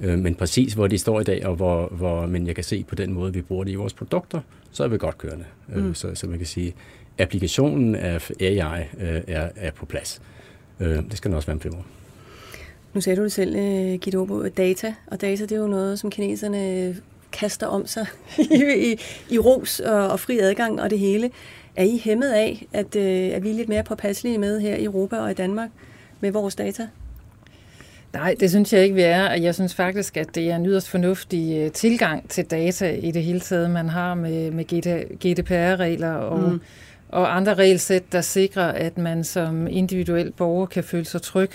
øh, 0.01 0.19
men 0.19 0.35
præcis 0.35 0.73
hvor 0.73 0.87
de 0.87 0.99
står 0.99 1.21
i 1.21 1.25
dag, 1.25 1.47
og 1.47 1.57
hvor, 1.57 1.87
hvor 1.87 2.27
men 2.27 2.47
jeg 2.47 2.55
kan 2.55 2.65
se 2.65 2.85
på 2.89 2.95
den 2.95 3.13
måde, 3.13 3.33
vi 3.33 3.43
bruger 3.43 3.65
det 3.65 3.73
i 3.73 3.75
vores 3.75 3.93
produkter, 3.93 4.41
så 4.71 4.85
er 4.85 4.89
vi 4.89 4.99
godt 4.99 5.19
kørende. 5.19 5.45
Øh, 5.75 5.85
mm. 5.85 5.95
så, 5.95 6.15
så 6.15 6.27
man 6.27 6.39
kan 6.39 6.47
sige, 6.47 6.75
applikationen 7.19 7.95
af 7.95 8.31
AI 8.41 8.81
øh, 9.01 9.23
er, 9.27 9.49
er 9.57 9.71
på 9.71 9.87
plads. 9.87 10.23
Øh, 10.81 10.89
det 10.89 11.17
skal 11.17 11.29
den 11.29 11.37
også 11.37 11.47
være 11.47 11.55
om 11.55 11.61
fem 11.61 11.75
år. 11.75 11.87
Nu 12.95 13.01
sagde 13.01 13.17
du 13.17 13.23
det 13.23 13.33
selv, 13.33 13.57
uh, 13.57 14.01
Gitte 14.01 14.49
data, 14.57 14.95
og 15.07 15.21
data 15.21 15.43
det 15.43 15.53
er 15.53 15.57
jo 15.57 15.67
noget, 15.67 15.99
som 15.99 16.11
kineserne 16.11 16.97
kaster 17.35 17.67
om 17.67 17.87
sig 17.87 18.07
i, 18.39 18.93
i, 18.93 19.01
i 19.31 19.39
ros 19.39 19.81
og, 19.81 20.09
og 20.09 20.21
fri 20.21 20.39
adgang 20.39 20.83
og 20.83 20.91
det 20.91 20.99
hele. 20.99 21.31
Er 21.77 21.85
I 21.85 22.01
hæmmet 22.05 22.31
af, 22.31 22.67
at, 22.73 22.97
øh, 22.97 23.31
at 23.35 23.43
vi 23.43 23.51
er 23.51 23.55
lidt 23.55 23.69
mere 23.69 23.83
påpasselige 23.83 24.39
med 24.39 24.61
her 24.61 24.77
i 24.77 24.85
Europa 24.85 25.17
og 25.17 25.31
i 25.31 25.35
Danmark 25.35 25.71
med 26.21 26.33
vores 26.33 26.55
data? 26.55 26.89
Nej, 28.13 28.35
det 28.41 28.51
synes 28.51 28.73
jeg 28.73 28.83
ikke, 28.83 28.95
vi 28.95 29.03
er. 29.03 29.33
Jeg 29.33 29.55
synes 29.55 29.75
faktisk, 29.75 30.17
at 30.17 30.35
det 30.35 30.51
er 30.51 30.57
en 30.57 30.67
yderst 30.67 30.89
fornuftig 30.89 31.59
øh, 31.59 31.71
tilgang 31.71 32.29
til 32.29 32.45
data 32.45 32.95
i 32.95 33.11
det 33.11 33.23
hele 33.23 33.41
taget, 33.41 33.71
man 33.71 33.89
har 33.89 34.15
med, 34.15 34.51
med 34.51 34.65
GDPR-regler 35.19 36.13
og, 36.13 36.53
mm. 36.53 36.61
og 37.09 37.37
andre 37.37 37.55
regelsæt, 37.55 38.13
der 38.13 38.21
sikrer, 38.21 38.73
at 38.73 38.99
man 38.99 39.25
som 39.25 39.67
individuel 39.67 40.33
borger 40.33 40.67
kan 40.67 40.85
føle 40.85 41.05
sig 41.05 41.23
tryg 41.23 41.51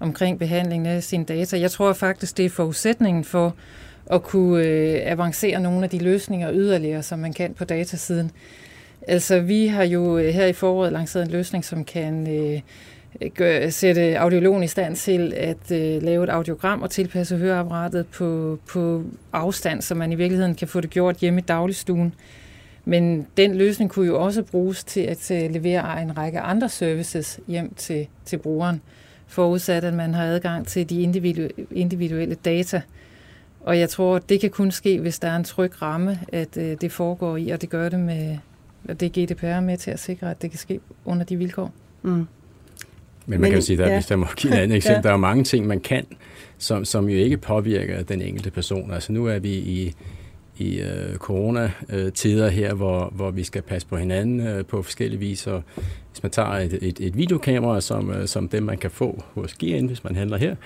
omkring 0.00 0.38
behandlingen 0.38 0.86
af 0.86 1.02
sine 1.02 1.24
data. 1.24 1.60
Jeg 1.60 1.70
tror 1.70 1.92
faktisk, 1.92 2.36
det 2.36 2.44
er 2.44 2.50
forudsætningen 2.50 3.24
for 3.24 3.54
at 4.10 4.22
kunne 4.22 4.64
øh, 4.64 5.00
avancere 5.04 5.60
nogle 5.60 5.84
af 5.84 5.90
de 5.90 5.98
løsninger 5.98 6.52
yderligere, 6.52 7.02
som 7.02 7.18
man 7.18 7.32
kan 7.32 7.54
på 7.54 7.64
datasiden. 7.64 8.30
Altså, 9.08 9.40
vi 9.40 9.66
har 9.66 9.84
jo 9.84 10.18
øh, 10.18 10.34
her 10.34 10.46
i 10.46 10.52
foråret 10.52 10.92
lanceret 10.92 11.24
en 11.24 11.30
løsning, 11.30 11.64
som 11.64 11.84
kan 11.84 12.36
øh, 12.36 12.60
gør, 13.34 13.70
sætte 13.70 14.18
audiologen 14.18 14.62
i 14.62 14.66
stand 14.66 14.96
til 14.96 15.34
at 15.36 15.70
øh, 15.72 16.02
lave 16.02 16.24
et 16.24 16.30
audiogram 16.30 16.82
og 16.82 16.90
tilpasse 16.90 17.36
høreapparatet 17.36 18.06
på, 18.06 18.58
på 18.68 19.02
afstand, 19.32 19.82
så 19.82 19.94
man 19.94 20.12
i 20.12 20.14
virkeligheden 20.14 20.54
kan 20.54 20.68
få 20.68 20.80
det 20.80 20.90
gjort 20.90 21.16
hjemme 21.16 21.40
i 21.40 21.44
dagligstuen. 21.48 22.14
Men 22.84 23.26
den 23.36 23.54
løsning 23.54 23.90
kunne 23.90 24.06
jo 24.06 24.24
også 24.24 24.42
bruges 24.42 24.84
til 24.84 25.00
at 25.00 25.30
øh, 25.30 25.50
levere 25.50 26.02
en 26.02 26.18
række 26.18 26.40
andre 26.40 26.68
services 26.68 27.40
hjem 27.46 27.74
til, 27.74 28.06
til 28.24 28.36
brugeren, 28.36 28.80
forudsat 29.26 29.84
at 29.84 29.94
man 29.94 30.14
har 30.14 30.24
adgang 30.24 30.66
til 30.66 30.90
de 30.90 31.02
individuelle 31.70 32.34
data. 32.34 32.82
Og 33.60 33.78
jeg 33.78 33.90
tror, 33.90 34.18
det 34.18 34.40
kan 34.40 34.50
kun 34.50 34.70
ske, 34.70 35.00
hvis 35.00 35.18
der 35.18 35.28
er 35.28 35.36
en 35.36 35.44
tryg 35.44 35.82
ramme, 35.82 36.18
at 36.28 36.56
øh, 36.56 36.76
det 36.80 36.92
foregår 36.92 37.36
i, 37.36 37.48
og 37.48 37.60
det 37.60 37.70
gør 37.70 37.88
det 37.88 38.00
med, 38.00 38.38
at 38.88 39.00
det 39.00 39.12
GDPR 39.12 39.60
med 39.60 39.76
til 39.76 39.90
at 39.90 40.00
sikre, 40.00 40.30
at 40.30 40.42
det 40.42 40.50
kan 40.50 40.58
ske 40.58 40.80
under 41.04 41.24
de 41.24 41.36
vilkår. 41.36 41.72
Mm. 42.02 42.26
Men 43.26 43.40
man 43.40 43.50
kan 43.50 43.58
jo 43.58 43.64
sige, 43.64 43.82
at 43.82 43.88
ja. 43.88 43.94
hvis 43.94 44.06
der 44.06 44.16
må 44.16 44.26
give 44.36 44.52
et 44.52 44.58
andet 44.58 44.76
eksempel, 44.76 44.96
ja. 44.96 45.08
der 45.08 45.12
er 45.12 45.16
mange 45.16 45.44
ting, 45.44 45.66
man 45.66 45.80
kan, 45.80 46.06
som, 46.58 46.84
som 46.84 47.08
jo 47.08 47.18
ikke 47.18 47.36
påvirker 47.36 48.02
den 48.02 48.22
enkelte 48.22 48.50
person. 48.50 48.90
Altså 48.90 49.12
nu 49.12 49.26
er 49.26 49.38
vi 49.38 49.52
i, 49.52 49.94
i 50.58 50.80
øh, 50.80 51.16
coronatider 51.16 52.48
her, 52.48 52.74
hvor, 52.74 53.12
hvor 53.14 53.30
vi 53.30 53.44
skal 53.44 53.62
passe 53.62 53.88
på 53.88 53.96
hinanden 53.96 54.40
øh, 54.40 54.64
på 54.64 54.82
forskellige 54.82 55.20
vis. 55.20 55.46
Og 55.46 55.62
hvis 56.10 56.22
man 56.22 56.30
tager 56.30 56.48
et, 56.48 56.78
et, 56.82 57.00
et 57.00 57.16
videokamera, 57.16 57.80
som, 57.80 58.10
øh, 58.10 58.28
som 58.28 58.48
dem 58.48 58.62
man 58.62 58.78
kan 58.78 58.90
få 58.90 59.24
hos 59.34 59.54
GN, 59.54 59.86
hvis 59.86 60.04
man 60.04 60.16
handler 60.16 60.36
her, 60.36 60.56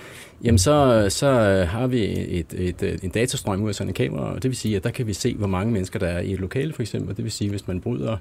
jamen 0.45 0.59
så, 0.59 1.07
så 1.09 1.27
øh, 1.27 1.69
har 1.69 1.87
vi 1.87 2.05
et, 2.39 2.55
et, 2.55 2.83
et, 2.83 3.05
en 3.05 3.11
datastrøm 3.11 3.63
ud 3.63 3.69
af 3.69 3.75
sådan 3.75 3.91
en 3.91 3.95
kamera, 3.95 4.35
og 4.35 4.43
det 4.43 4.49
vil 4.49 4.57
sige, 4.57 4.77
at 4.77 4.85
der 4.85 4.91
kan 4.91 5.07
vi 5.07 5.13
se, 5.13 5.35
hvor 5.35 5.47
mange 5.47 5.73
mennesker 5.73 5.99
der 5.99 6.09
er 6.09 6.21
i 6.21 6.33
et 6.33 6.41
lokale 6.41 6.73
for 6.73 6.83
eksempel. 6.83 7.17
Det 7.17 7.25
vil 7.25 7.33
sige, 7.33 7.51
hvis 7.51 7.69
man 7.69 7.81
bryder, 7.81 8.17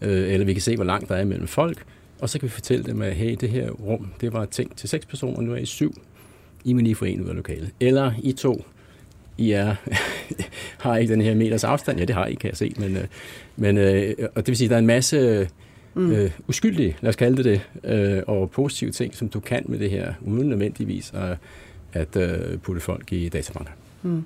øh, 0.00 0.32
eller 0.32 0.46
vi 0.46 0.52
kan 0.52 0.62
se, 0.62 0.76
hvor 0.76 0.84
langt 0.84 1.08
der 1.08 1.14
er 1.14 1.24
mellem 1.24 1.46
folk, 1.46 1.84
og 2.20 2.28
så 2.28 2.38
kan 2.38 2.46
vi 2.46 2.50
fortælle 2.50 2.84
dem, 2.84 3.02
at 3.02 3.14
hey, 3.14 3.36
det 3.40 3.48
her 3.48 3.70
rum, 3.70 4.06
det 4.20 4.32
var 4.32 4.44
tænkt 4.44 4.76
til 4.76 4.88
seks 4.88 5.06
personer, 5.06 5.40
nu 5.40 5.52
er 5.52 5.56
I 5.56 5.66
syv. 5.66 5.94
I 6.64 6.72
må 6.72 6.80
lige 6.80 6.94
få 6.94 7.04
en 7.04 7.20
ud 7.20 7.28
af 7.28 7.36
lokalet. 7.36 7.70
Eller 7.80 8.12
I 8.22 8.32
to, 8.32 8.64
i 9.38 9.50
er, 9.50 9.74
har 10.84 10.96
ikke 10.96 11.12
den 11.12 11.20
her 11.20 11.34
meters 11.34 11.64
afstand. 11.64 11.98
Ja, 11.98 12.04
det 12.04 12.14
har 12.14 12.26
I, 12.26 12.34
kan 12.34 12.50
jeg 12.50 12.56
se. 12.56 12.74
Men, 12.78 12.96
øh, 12.96 13.04
men, 13.56 13.78
øh, 13.78 14.14
og 14.34 14.36
det 14.36 14.48
vil 14.48 14.56
sige, 14.56 14.66
at 14.66 14.70
der 14.70 14.76
er 14.76 14.80
en 14.80 14.86
masse 14.86 15.48
mm. 15.94 16.12
øh, 16.12 16.30
uskyldige, 16.48 16.96
lad 17.00 17.08
os 17.08 17.16
kalde 17.16 17.36
det 17.36 17.44
det, 17.44 17.90
øh, 17.90 18.22
og 18.26 18.50
positive 18.50 18.90
ting, 18.90 19.14
som 19.14 19.28
du 19.28 19.40
kan 19.40 19.62
med 19.68 19.78
det 19.78 19.90
her, 19.90 20.14
uden 20.20 20.48
nødvendigvis 20.48 21.12
at, 21.14 21.36
at 21.92 22.16
øh, 22.16 22.58
putte 22.58 22.80
folk 22.80 23.12
i 23.12 23.28
databanker. 23.28 23.72
Mm. 24.02 24.24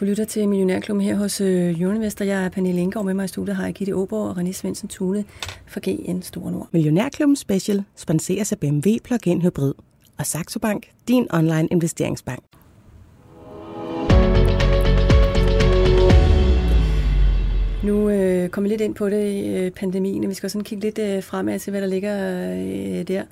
Du 0.00 0.04
lytter 0.04 0.24
til 0.24 0.48
Millionærklubben 0.48 1.04
her 1.04 1.16
hos 1.16 1.40
øh, 1.40 1.80
Jørnvester. 1.80 2.24
Jeg 2.24 2.44
er 2.44 2.48
Pernille 2.48 2.80
Ingaard 2.80 3.04
med 3.04 3.14
mig 3.14 3.24
i 3.24 3.28
studiet, 3.28 3.56
har 3.56 3.64
jeg 3.64 3.74
Gitte 3.74 3.94
Åborg 3.94 4.28
og 4.28 4.38
René 4.38 4.52
Svendsen 4.52 4.88
Tune 4.88 5.24
fra 5.66 5.80
GN 5.84 6.22
Store 6.22 6.52
Nord. 6.52 6.68
Millionærklubben 6.72 7.36
Special 7.36 7.84
sponseres 7.96 8.52
af 8.52 8.58
BMW 8.58 8.90
Plug-in 9.04 9.42
Hybrid 9.42 9.74
og 10.18 10.26
Saxo 10.26 10.58
Bank, 10.58 10.86
din 11.08 11.26
online 11.30 11.68
investeringsbank. 11.70 12.44
Nu 17.84 18.10
øh, 18.10 18.48
kommer 18.48 18.68
vi 18.68 18.72
lidt 18.72 18.80
ind 18.80 18.94
på 18.94 19.08
det, 19.08 19.56
øh, 19.56 19.70
pandemien, 19.70 20.24
og 20.24 20.30
vi 20.30 20.34
skal 20.34 20.50
sådan 20.50 20.64
kigge 20.64 20.84
lidt 20.84 20.98
øh, 20.98 21.22
fremad 21.22 21.58
til, 21.58 21.70
hvad 21.70 21.80
der 21.80 21.86
ligger 21.86 22.14
øh, 22.52 23.08
der. 23.08 23.22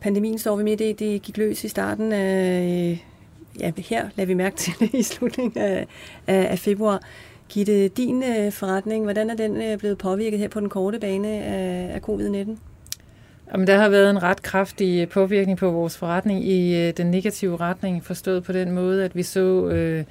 Pandemien 0.00 0.38
står 0.38 0.56
vi 0.56 0.62
midt 0.62 0.80
i, 0.80 0.92
det 0.92 1.22
gik 1.22 1.36
løs 1.36 1.64
i 1.64 1.68
starten 1.68 2.12
af 2.12 2.62
øh, 2.62 2.98
ja, 3.60 3.72
her 3.76 4.08
lader 4.16 4.26
vi 4.26 4.34
mærke 4.34 4.56
til 4.56 4.72
det 4.80 4.94
i 4.94 5.02
slutningen 5.02 5.62
af, 5.62 5.86
af, 6.26 6.46
af 6.50 6.58
februar. 6.58 7.02
Gitte, 7.48 7.88
din 7.88 8.22
øh, 8.22 8.52
forretning, 8.52 9.04
hvordan 9.04 9.30
er 9.30 9.34
den 9.34 9.62
øh, 9.62 9.78
blevet 9.78 9.98
påvirket 9.98 10.38
her 10.38 10.48
på 10.48 10.60
den 10.60 10.68
korte 10.68 10.98
bane 10.98 11.28
af, 11.28 11.90
af 11.94 12.00
covid-19? 12.08 12.50
Jamen, 13.52 13.66
der 13.66 13.76
har 13.76 13.88
været 13.88 14.10
en 14.10 14.22
ret 14.22 14.42
kraftig 14.42 15.00
øh, 15.00 15.08
påvirkning 15.08 15.58
på 15.58 15.70
vores 15.70 15.98
forretning 15.98 16.44
i 16.44 16.76
øh, 16.76 16.92
den 16.96 17.10
negative 17.10 17.56
retning, 17.56 18.04
forstået 18.04 18.44
på 18.44 18.52
den 18.52 18.70
måde, 18.70 19.04
at 19.04 19.16
vi 19.16 19.22
så 19.22 19.68
øh, 19.68 20.04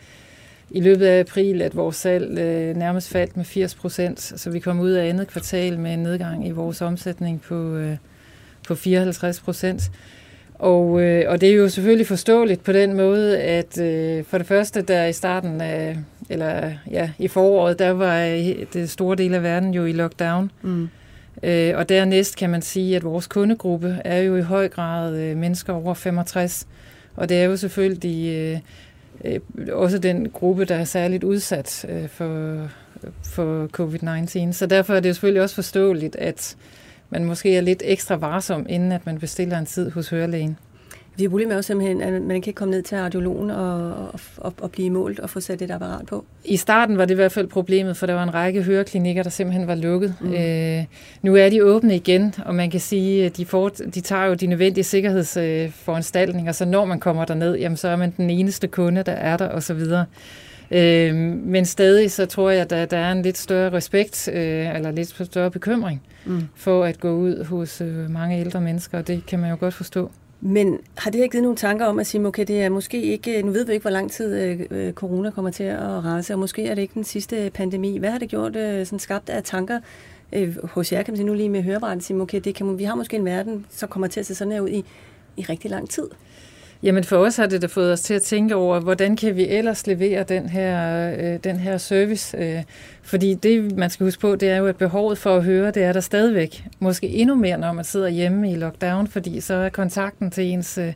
i 0.72 0.82
løbet 0.82 1.06
af 1.06 1.20
april, 1.20 1.62
at 1.62 1.76
vores 1.76 1.96
salg 1.96 2.40
øh, 2.40 2.76
nærmest 2.76 3.10
faldt 3.10 3.38
med 3.38 3.46
80 3.46 3.76
procent, 3.76 4.22
så 4.22 4.50
vi 4.50 4.60
kom 4.60 4.80
ud 4.80 4.92
af 4.92 5.10
andet 5.10 5.28
kvartal 5.28 5.80
med 5.80 5.94
en 5.94 6.00
nedgang 6.00 6.48
i 6.48 6.52
vores 6.52 6.82
omsætning 6.82 7.42
på, 7.42 7.76
øh, 7.76 7.96
på 8.68 8.76
54 8.76 9.40
procent. 9.40 9.92
Og, 10.56 11.02
øh, 11.02 11.32
og 11.32 11.42
det 11.42 11.50
er 11.50 11.54
jo 11.54 11.70
selvfølgelig 11.70 12.08
forståeligt 12.08 12.64
på 12.64 12.72
den 12.72 12.94
måde, 12.94 13.40
at 13.40 13.82
øh, 13.82 14.24
for 14.24 14.38
det 14.38 14.48
første, 14.48 14.82
der 14.82 15.06
i 15.06 15.14
starten 15.14 15.62
af, 15.62 15.98
eller 16.30 16.72
ja, 16.92 17.10
i 17.20 17.28
foråret, 17.28 17.80
der 17.80 17.90
var 17.90 18.20
det 18.74 18.90
store 18.90 19.16
del 19.16 19.34
af 19.34 19.44
verden 19.44 19.74
jo 19.74 19.86
i 19.86 19.92
lockdown. 19.92 20.52
Mm. 20.62 20.90
Øh, 21.44 21.74
og 21.78 21.90
dernæst 21.90 22.38
kan 22.38 22.50
man 22.50 22.62
sige, 22.62 22.96
at 22.96 23.04
vores 23.04 23.28
kundegruppe 23.28 24.02
er 24.06 24.18
jo 24.18 24.36
i 24.36 24.42
høj 24.42 24.68
grad 24.68 25.16
øh, 25.16 25.38
mennesker 25.38 25.74
over 25.74 25.94
65. 25.94 26.68
Og 27.16 27.30
det 27.30 27.38
er 27.38 27.44
jo 27.44 27.58
selvfølgelig 27.58 28.36
øh, 28.36 28.60
øh, 29.26 29.40
også 29.72 29.98
den 29.98 30.30
gruppe, 30.30 30.66
der 30.66 30.76
er 30.76 30.84
særligt 30.84 31.24
udsat 31.24 31.86
øh, 31.90 32.08
for, 32.08 32.68
for 33.24 33.68
covid-19. 33.80 34.52
Så 34.52 34.66
derfor 34.66 34.94
er 34.94 35.00
det 35.00 35.10
jo 35.10 35.14
selvfølgelig 35.14 35.42
også 35.42 35.56
forståeligt, 35.56 36.16
at 36.16 36.56
man 37.10 37.26
måske 37.26 37.58
er 37.58 37.62
lidt 37.62 37.82
ekstra 37.86 38.16
varsom, 38.16 38.66
inden 38.70 38.92
at 38.92 39.06
man 39.06 39.20
bestiller 39.20 39.58
en 39.58 39.66
tid 39.66 39.92
hos 39.92 40.10
hørelægen. 40.10 40.58
Vi 41.18 41.24
har 41.24 41.30
problemet 41.30 41.56
med 41.56 41.64
simpelthen, 41.64 42.02
at 42.02 42.14
man 42.14 42.28
kan 42.28 42.36
ikke 42.36 42.54
komme 42.54 42.72
ned 42.72 42.84
til 42.84 42.98
radiologen 42.98 43.52
og, 43.52 43.94
og, 44.38 44.54
og 44.62 44.72
blive 44.72 44.90
målt 44.90 45.20
og 45.20 45.30
få 45.30 45.40
sat 45.40 45.62
et 45.62 45.72
apparat 45.72 46.06
på. 46.06 46.26
I 46.46 46.58
starten 46.58 46.98
var 46.98 47.06
det 47.06 47.14
i 47.14 47.16
hvert 47.16 47.32
fald 47.32 47.48
problemet, 47.48 47.98
for 47.98 48.06
der 48.06 48.14
var 48.14 48.24
en 48.24 48.34
række 48.34 48.64
høreklinikker, 48.64 49.24
der 49.24 49.30
simpelthen 49.30 49.68
var 49.68 49.76
lukket. 49.76 50.16
Mm. 50.22 50.34
Øh, 50.34 50.86
nu 51.22 51.36
er 51.36 51.50
de 51.50 51.64
åbne 51.64 51.96
igen, 51.96 52.36
og 52.46 52.56
man 52.56 52.70
kan 52.70 52.80
sige, 52.80 53.26
at 53.26 53.38
de, 53.38 53.46
får, 53.46 53.70
de 53.70 54.02
tager 54.02 54.26
jo 54.26 54.34
de 54.34 54.48
nødvendige 54.48 54.84
sikkerhedsforanstaltninger, 54.84 56.52
så 56.52 56.66
når 56.66 56.86
man 56.86 57.00
kommer 57.00 57.26
derned, 57.26 57.58
jamen, 57.58 57.78
så 57.78 57.88
er 57.88 57.96
man 57.96 58.14
den 58.18 58.30
eneste 58.30 58.68
kunde, 58.68 59.04
der 59.04 59.12
er 59.12 59.38
der 59.38 59.50
osv. 59.50 59.82
Øh, 60.72 61.16
men 61.46 61.66
stadig 61.66 62.12
så 62.12 62.26
tror 62.26 62.50
jeg, 62.50 62.72
at 62.72 62.92
der, 62.92 62.98
er 62.98 63.12
en 63.12 63.22
lidt 63.22 63.38
større 63.38 63.74
respekt, 63.74 64.30
øh, 64.34 64.76
eller 64.76 64.92
lidt 64.92 65.26
større 65.26 65.52
bekymring 65.52 66.02
mm. 66.26 66.42
for 66.56 66.84
at 66.84 67.00
gå 67.00 67.12
ud 67.12 67.46
hos 67.46 67.82
øh, 67.82 68.10
mange 68.10 68.40
ældre 68.40 68.62
mennesker, 68.62 68.98
og 68.98 69.08
det 69.08 69.26
kan 69.26 69.40
man 69.40 69.50
jo 69.50 69.58
godt 69.60 69.74
forstå. 69.74 70.12
Men 70.42 70.80
har 70.98 71.12
det 71.12 71.22
her 71.22 71.28
givet 71.28 71.44
nogle 71.44 71.58
tanker 71.58 71.86
om 71.86 72.00
at 72.00 72.08
sige, 72.08 72.28
okay, 72.28 72.46
det 72.48 72.62
er 72.62 72.70
måske 72.70 73.02
ikke, 73.02 73.42
nu 73.42 73.52
ved 73.52 73.66
vi 73.66 73.74
ikke, 73.74 73.84
hvor 73.84 73.92
lang 73.92 74.12
tid 74.12 74.36
øh, 74.36 74.60
øh, 74.72 74.94
corona 74.94 75.30
kommer 75.30 75.52
til 75.52 75.64
at 75.64 75.80
rase, 75.82 76.34
og 76.34 76.40
måske 76.40 76.68
er 76.68 76.76
det 76.76 76.82
ikke 76.82 76.94
den 76.94 77.04
sidste 77.04 77.52
pandemi. 77.54 77.98
Hvad 77.98 78.12
har 78.12 78.20
det 78.20 78.30
gjort, 78.30 78.56
øh, 78.56 78.86
sådan 78.86 79.00
skabt 79.00 79.30
af 79.30 79.44
tanker 79.44 79.80
øh, 80.34 80.58
hos 80.64 80.92
jer, 80.92 81.04
kan 81.04 81.12
man 81.12 81.18
sige 81.18 81.28
nu 81.28 81.34
lige 81.34 81.50
med 81.50 81.64
hørebrættet, 81.64 82.04
sige, 82.04 82.22
okay, 82.22 82.42
det 82.44 82.56
kan, 82.56 82.80
vi 82.80 82.84
har 82.84 82.96
måske 82.96 83.18
en 83.18 83.26
verden, 83.26 83.66
som 83.70 83.90
kommer 83.90 84.08
til 84.08 84.20
at 84.20 84.26
se 84.26 84.36
sådan 84.36 84.54
her 84.54 84.62
ud 84.62 84.70
i, 84.70 84.86
i 85.38 85.42
rigtig 85.42 85.72
lang 85.72 85.90
tid. 85.90 86.08
Jamen 86.84 87.04
for 87.04 87.18
os 87.18 87.36
har 87.36 87.46
det 87.46 87.62
da 87.62 87.68
fået 87.68 87.94
os 87.94 88.02
til 88.02 88.14
at 88.14 88.22
tænke 88.22 88.56
over, 88.56 88.80
hvordan 88.80 89.16
kan 89.16 89.36
vi 89.36 89.48
ellers 89.48 89.88
levere 89.88 90.24
den 90.24 90.50
her, 90.50 91.12
øh, 91.20 91.40
den 91.44 91.58
her 91.58 91.78
service? 91.78 92.38
Øh, 92.38 92.64
fordi 93.02 93.34
det, 93.34 93.78
man 93.78 93.90
skal 93.90 94.04
huske 94.04 94.22
på, 94.22 94.36
det 94.36 94.50
er 94.50 94.58
jo, 94.58 94.68
at 94.68 94.76
behovet 94.76 95.18
for 95.18 95.36
at 95.36 95.44
høre, 95.44 95.72
det 95.72 95.84
er 95.84 95.94
der 95.94 96.00
stadigvæk. 96.00 96.66
Måske 96.80 97.08
endnu 97.08 97.36
mere, 97.36 97.58
når 97.58 97.74
man 97.74 97.86
sidder 97.86 98.08
hjemme 98.10 98.52
i 98.52 98.56
lockdown, 98.56 99.08
fordi 99.08 99.42
så 99.42 99.54
er 99.54 99.70
kontakten 99.70 100.32
til 100.32 100.44
ens 100.44 100.78
øh, 100.78 100.94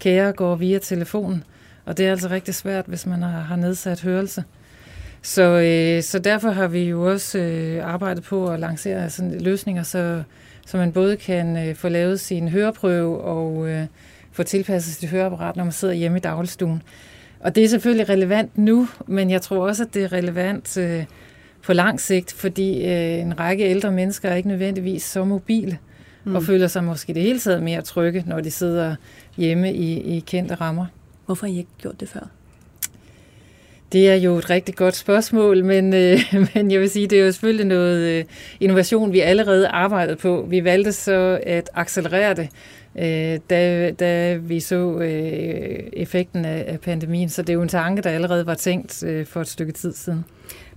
kære 0.00 0.32
går 0.32 0.54
via 0.54 0.78
telefonen. 0.78 1.44
Og 1.84 1.98
det 1.98 2.06
er 2.06 2.10
altså 2.10 2.28
rigtig 2.28 2.54
svært, 2.54 2.84
hvis 2.86 3.06
man 3.06 3.22
har, 3.22 3.40
har 3.40 3.56
nedsat 3.56 4.00
hørelse. 4.00 4.44
Så, 5.22 5.42
øh, 5.42 6.02
så 6.02 6.18
derfor 6.18 6.50
har 6.50 6.68
vi 6.68 6.84
jo 6.84 7.10
også 7.10 7.38
øh, 7.38 7.92
arbejdet 7.94 8.24
på 8.24 8.50
at 8.50 8.60
lancere 8.60 9.10
sådan 9.10 9.40
løsninger, 9.40 9.82
så, 9.82 10.22
så 10.66 10.76
man 10.76 10.92
både 10.92 11.16
kan 11.16 11.68
øh, 11.68 11.74
få 11.74 11.88
lavet 11.88 12.20
sin 12.20 12.48
høreprøve 12.48 13.20
og... 13.20 13.68
Øh, 13.68 13.86
få 14.32 14.42
tilpasset 14.42 14.94
sit 14.94 15.10
høreapparat, 15.10 15.56
når 15.56 15.64
man 15.64 15.72
sidder 15.72 15.94
hjemme 15.94 16.18
i 16.18 16.20
dagligstuen. 16.20 16.82
Og 17.40 17.54
det 17.54 17.64
er 17.64 17.68
selvfølgelig 17.68 18.08
relevant 18.08 18.58
nu, 18.58 18.88
men 19.06 19.30
jeg 19.30 19.42
tror 19.42 19.66
også, 19.66 19.82
at 19.82 19.94
det 19.94 20.04
er 20.04 20.12
relevant 20.12 20.76
øh, 20.76 21.04
på 21.62 21.72
lang 21.72 22.00
sigt, 22.00 22.32
fordi 22.32 22.84
øh, 22.84 23.20
en 23.20 23.40
række 23.40 23.64
ældre 23.64 23.92
mennesker 23.92 24.28
er 24.28 24.34
ikke 24.34 24.48
nødvendigvis 24.48 25.02
så 25.02 25.24
mobile, 25.24 25.78
mm. 26.24 26.36
og 26.36 26.42
føler 26.42 26.66
sig 26.66 26.84
måske 26.84 27.14
det 27.14 27.22
hele 27.22 27.38
taget 27.38 27.62
mere 27.62 27.82
trygge, 27.82 28.24
når 28.26 28.40
de 28.40 28.50
sidder 28.50 28.94
hjemme 29.36 29.74
i, 29.74 30.16
i 30.16 30.20
kendte 30.20 30.54
rammer. 30.54 30.86
Hvorfor 31.26 31.46
har 31.46 31.52
I 31.52 31.58
ikke 31.58 31.70
gjort 31.78 32.00
det 32.00 32.08
før? 32.08 32.28
Det 33.92 34.10
er 34.10 34.14
jo 34.14 34.36
et 34.36 34.50
rigtig 34.50 34.74
godt 34.74 34.96
spørgsmål, 34.96 35.64
men, 35.64 35.94
øh, 35.94 36.18
men 36.54 36.70
jeg 36.70 36.80
vil 36.80 36.90
sige, 36.90 37.06
det 37.06 37.20
er 37.20 37.24
jo 37.24 37.32
selvfølgelig 37.32 37.66
noget 37.66 37.98
øh, 37.98 38.24
innovation, 38.60 39.12
vi 39.12 39.20
allerede 39.20 39.68
arbejdede 39.68 40.16
på. 40.16 40.46
Vi 40.48 40.64
valgte 40.64 40.92
så 40.92 41.40
at 41.42 41.70
accelerere 41.74 42.34
det 42.34 42.48
øh, 42.98 43.38
da, 43.50 43.90
da 43.90 44.34
vi 44.34 44.60
så 44.60 44.98
øh, 44.98 45.78
effekten 45.92 46.44
af, 46.44 46.64
af 46.66 46.80
pandemien. 46.80 47.28
Så 47.28 47.42
det 47.42 47.48
er 47.48 47.54
jo 47.54 47.62
en 47.62 47.68
tanke, 47.68 48.02
der 48.02 48.10
allerede 48.10 48.46
var 48.46 48.54
tænkt 48.54 49.04
øh, 49.04 49.26
for 49.26 49.40
et 49.40 49.48
stykke 49.48 49.72
tid 49.72 49.92
siden. 49.92 50.24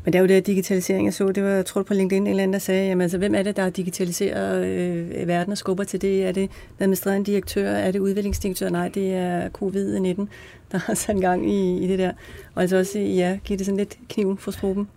Men 0.03 0.13
det 0.13 0.19
er 0.19 0.21
jo 0.21 0.27
det 0.27 0.47
digitalisering, 0.47 1.05
jeg 1.05 1.13
så. 1.13 1.31
Det 1.31 1.43
var, 1.43 1.49
jeg 1.49 1.65
tror 1.65 1.83
på 1.83 1.93
LinkedIn, 1.93 2.23
en 2.23 2.27
eller 2.27 2.43
anden, 2.43 2.53
der 2.53 2.59
sagde, 2.59 2.87
jamen, 2.87 3.01
altså, 3.01 3.17
hvem 3.17 3.35
er 3.35 3.43
det, 3.43 3.55
der 3.55 3.69
digitaliserer 3.69 4.61
øh, 4.65 5.27
verden 5.27 5.51
og 5.51 5.57
skubber 5.57 5.83
til 5.83 6.01
det? 6.01 6.25
Er 6.25 6.31
det 6.31 6.49
den 6.77 6.83
administrerende 6.83 7.31
direktør? 7.31 7.69
Er 7.69 7.91
det 7.91 7.99
udviklingsdirektør? 7.99 8.69
Nej, 8.69 8.89
det 8.89 9.13
er 9.13 9.49
covid-19, 9.49 10.25
der 10.71 10.77
har 10.77 10.93
sat 10.93 11.21
gang 11.21 11.51
i, 11.51 11.83
i 11.83 11.87
det 11.87 11.99
der. 11.99 12.11
Og 12.55 12.61
altså 12.61 12.77
også, 12.77 12.99
ja, 12.99 13.39
giver 13.43 13.57
det 13.57 13.65
sådan 13.65 13.77
lidt 13.77 13.97
kniven 14.09 14.37
for 14.37 14.51
struben. 14.51 14.87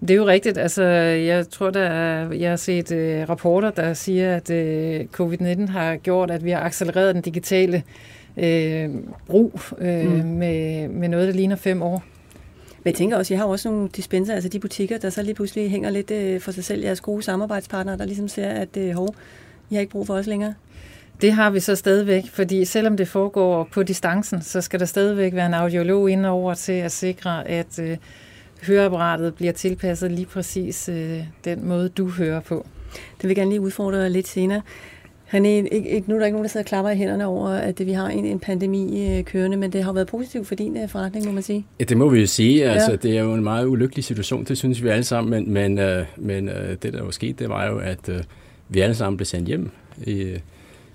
Det 0.00 0.10
er 0.10 0.14
jo 0.14 0.26
rigtigt. 0.26 0.58
Altså, 0.58 0.82
jeg 0.82 1.48
tror, 1.48 1.70
der 1.70 1.80
er, 1.80 2.32
jeg 2.32 2.50
har 2.50 2.56
set 2.56 2.92
uh, 2.92 3.28
rapporter, 3.28 3.70
der 3.70 3.94
siger, 3.94 4.36
at 4.36 4.50
uh, 4.50 5.06
covid-19 5.20 5.70
har 5.70 5.96
gjort, 5.96 6.30
at 6.30 6.44
vi 6.44 6.50
har 6.50 6.60
accelereret 6.60 7.14
den 7.14 7.22
digitale 7.22 7.82
uh, 8.36 9.00
brug 9.26 9.60
uh, 9.72 9.86
mm. 9.86 10.26
med, 10.26 10.88
med 10.88 11.08
noget, 11.08 11.28
der 11.28 11.34
ligner 11.34 11.56
fem 11.56 11.82
år. 11.82 12.04
Men 12.84 12.90
jeg 12.90 12.94
tænker 12.94 13.16
også, 13.16 13.34
jeg 13.34 13.40
har 13.40 13.46
også 13.46 13.70
nogle 13.70 13.88
dispenser, 13.88 14.34
altså 14.34 14.48
de 14.48 14.60
butikker, 14.60 14.98
der 14.98 15.10
så 15.10 15.22
lige 15.22 15.34
pludselig 15.34 15.70
hænger 15.70 15.90
lidt 15.90 16.10
uh, 16.10 16.40
for 16.40 16.52
sig 16.52 16.64
selv, 16.64 16.82
jeres 16.82 17.00
gode 17.00 17.22
samarbejdspartnere, 17.22 17.96
der 17.96 18.04
ligesom 18.04 18.28
ser, 18.28 18.48
at 18.48 18.76
uh, 18.76 18.90
hov, 18.90 19.14
I 19.70 19.74
har 19.74 19.80
ikke 19.80 19.92
brug 19.92 20.06
for 20.06 20.14
os 20.14 20.26
længere. 20.26 20.54
Det 21.20 21.32
har 21.32 21.50
vi 21.50 21.60
så 21.60 21.74
stadigvæk, 21.74 22.24
fordi 22.32 22.64
selvom 22.64 22.96
det 22.96 23.08
foregår 23.08 23.68
på 23.72 23.82
distancen, 23.82 24.42
så 24.42 24.60
skal 24.60 24.80
der 24.80 24.86
stadigvæk 24.86 25.34
være 25.34 25.46
en 25.46 25.54
audiolog 25.54 26.10
indover 26.10 26.54
til 26.54 26.72
at 26.72 26.92
sikre, 26.92 27.48
at 27.48 27.78
uh, 27.78 27.96
høreapparatet 28.66 29.34
bliver 29.34 29.52
tilpasset 29.52 30.12
lige 30.12 30.26
præcis 30.26 30.88
øh, 30.88 31.20
den 31.44 31.68
måde, 31.68 31.88
du 31.88 32.08
hører 32.08 32.40
på. 32.40 32.66
Det 32.92 33.22
vil 33.22 33.28
jeg 33.28 33.36
gerne 33.36 33.50
lige 33.50 33.60
udfordre 33.60 34.02
dig 34.02 34.10
lidt 34.10 34.28
senere. 34.28 34.62
René, 35.34 35.46
ikke, 35.46 35.88
ikke, 35.88 36.08
nu 36.08 36.14
er 36.14 36.18
der 36.18 36.26
ikke 36.26 36.34
nogen, 36.34 36.44
der 36.44 36.48
sidder 36.48 36.64
og 36.64 36.68
klapper 36.68 36.90
i 36.90 36.96
hænderne 36.96 37.26
over, 37.26 37.48
at 37.48 37.86
vi 37.86 37.92
har 37.92 38.08
en, 38.08 38.24
en 38.24 38.40
pandemi 38.40 39.08
øh, 39.18 39.24
kørende, 39.24 39.56
men 39.56 39.72
det 39.72 39.84
har 39.84 39.92
været 39.92 40.06
positivt 40.06 40.46
for 40.46 40.54
din 40.54 40.76
øh, 40.76 40.88
forretning, 40.88 41.26
må 41.26 41.32
man 41.32 41.42
sige. 41.42 41.66
Ja, 41.80 41.84
det 41.84 41.96
må 41.96 42.08
vi 42.08 42.20
jo 42.20 42.26
sige. 42.26 42.70
Altså, 42.70 42.90
ja. 42.90 42.96
Det 42.96 43.18
er 43.18 43.22
jo 43.22 43.34
en 43.34 43.44
meget 43.44 43.66
ulykkelig 43.66 44.04
situation, 44.04 44.44
det 44.44 44.58
synes 44.58 44.82
vi 44.82 44.88
alle 44.88 45.04
sammen, 45.04 45.30
men, 45.30 45.52
men, 45.52 45.78
øh, 45.78 46.06
men 46.16 46.48
øh, 46.48 46.76
det, 46.82 46.92
der 46.92 47.02
var 47.02 47.10
sket, 47.10 47.38
det 47.38 47.48
var 47.48 47.66
jo, 47.66 47.78
at 47.78 48.08
øh, 48.08 48.22
vi 48.68 48.80
alle 48.80 48.94
sammen 48.94 49.16
blev 49.16 49.26
sendt 49.26 49.48
hjem 49.48 49.70
i, 50.06 50.36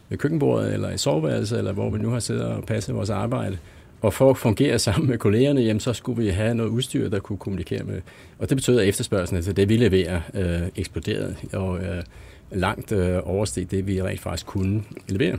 ved 0.09 0.17
køkkenbordet, 0.17 0.73
eller 0.73 0.91
i 0.91 0.97
soveværelset, 0.97 1.57
eller 1.57 1.71
hvor 1.71 1.89
vi 1.89 1.99
nu 1.99 2.09
har 2.09 2.19
siddet 2.19 2.45
og 2.45 2.63
passet 2.63 2.95
vores 2.95 3.09
arbejde. 3.09 3.57
Og 4.03 4.13
for 4.13 4.29
at 4.29 4.37
fungere 4.37 4.79
sammen 4.79 5.09
med 5.09 5.17
kollegerne, 5.17 5.61
jamen, 5.61 5.79
så 5.79 5.93
skulle 5.93 6.23
vi 6.23 6.29
have 6.29 6.55
noget 6.55 6.69
udstyr, 6.69 7.09
der 7.09 7.19
kunne 7.19 7.37
kommunikere 7.37 7.83
med. 7.83 8.01
Og 8.39 8.49
det 8.49 8.57
betød, 8.57 8.79
at 8.79 8.87
efterspørgselen, 8.87 9.37
altså 9.37 9.53
det 9.53 9.69
vi 9.69 9.77
leverer, 9.77 10.21
øh, 10.33 10.69
eksploderede 10.75 11.35
og 11.53 11.79
øh, 11.79 12.03
langt 12.51 12.91
øh, 12.91 13.19
oversteg 13.23 13.71
det, 13.71 13.87
vi 13.87 14.01
rent 14.01 14.19
faktisk 14.19 14.45
kunne 14.45 14.83
levere 15.07 15.37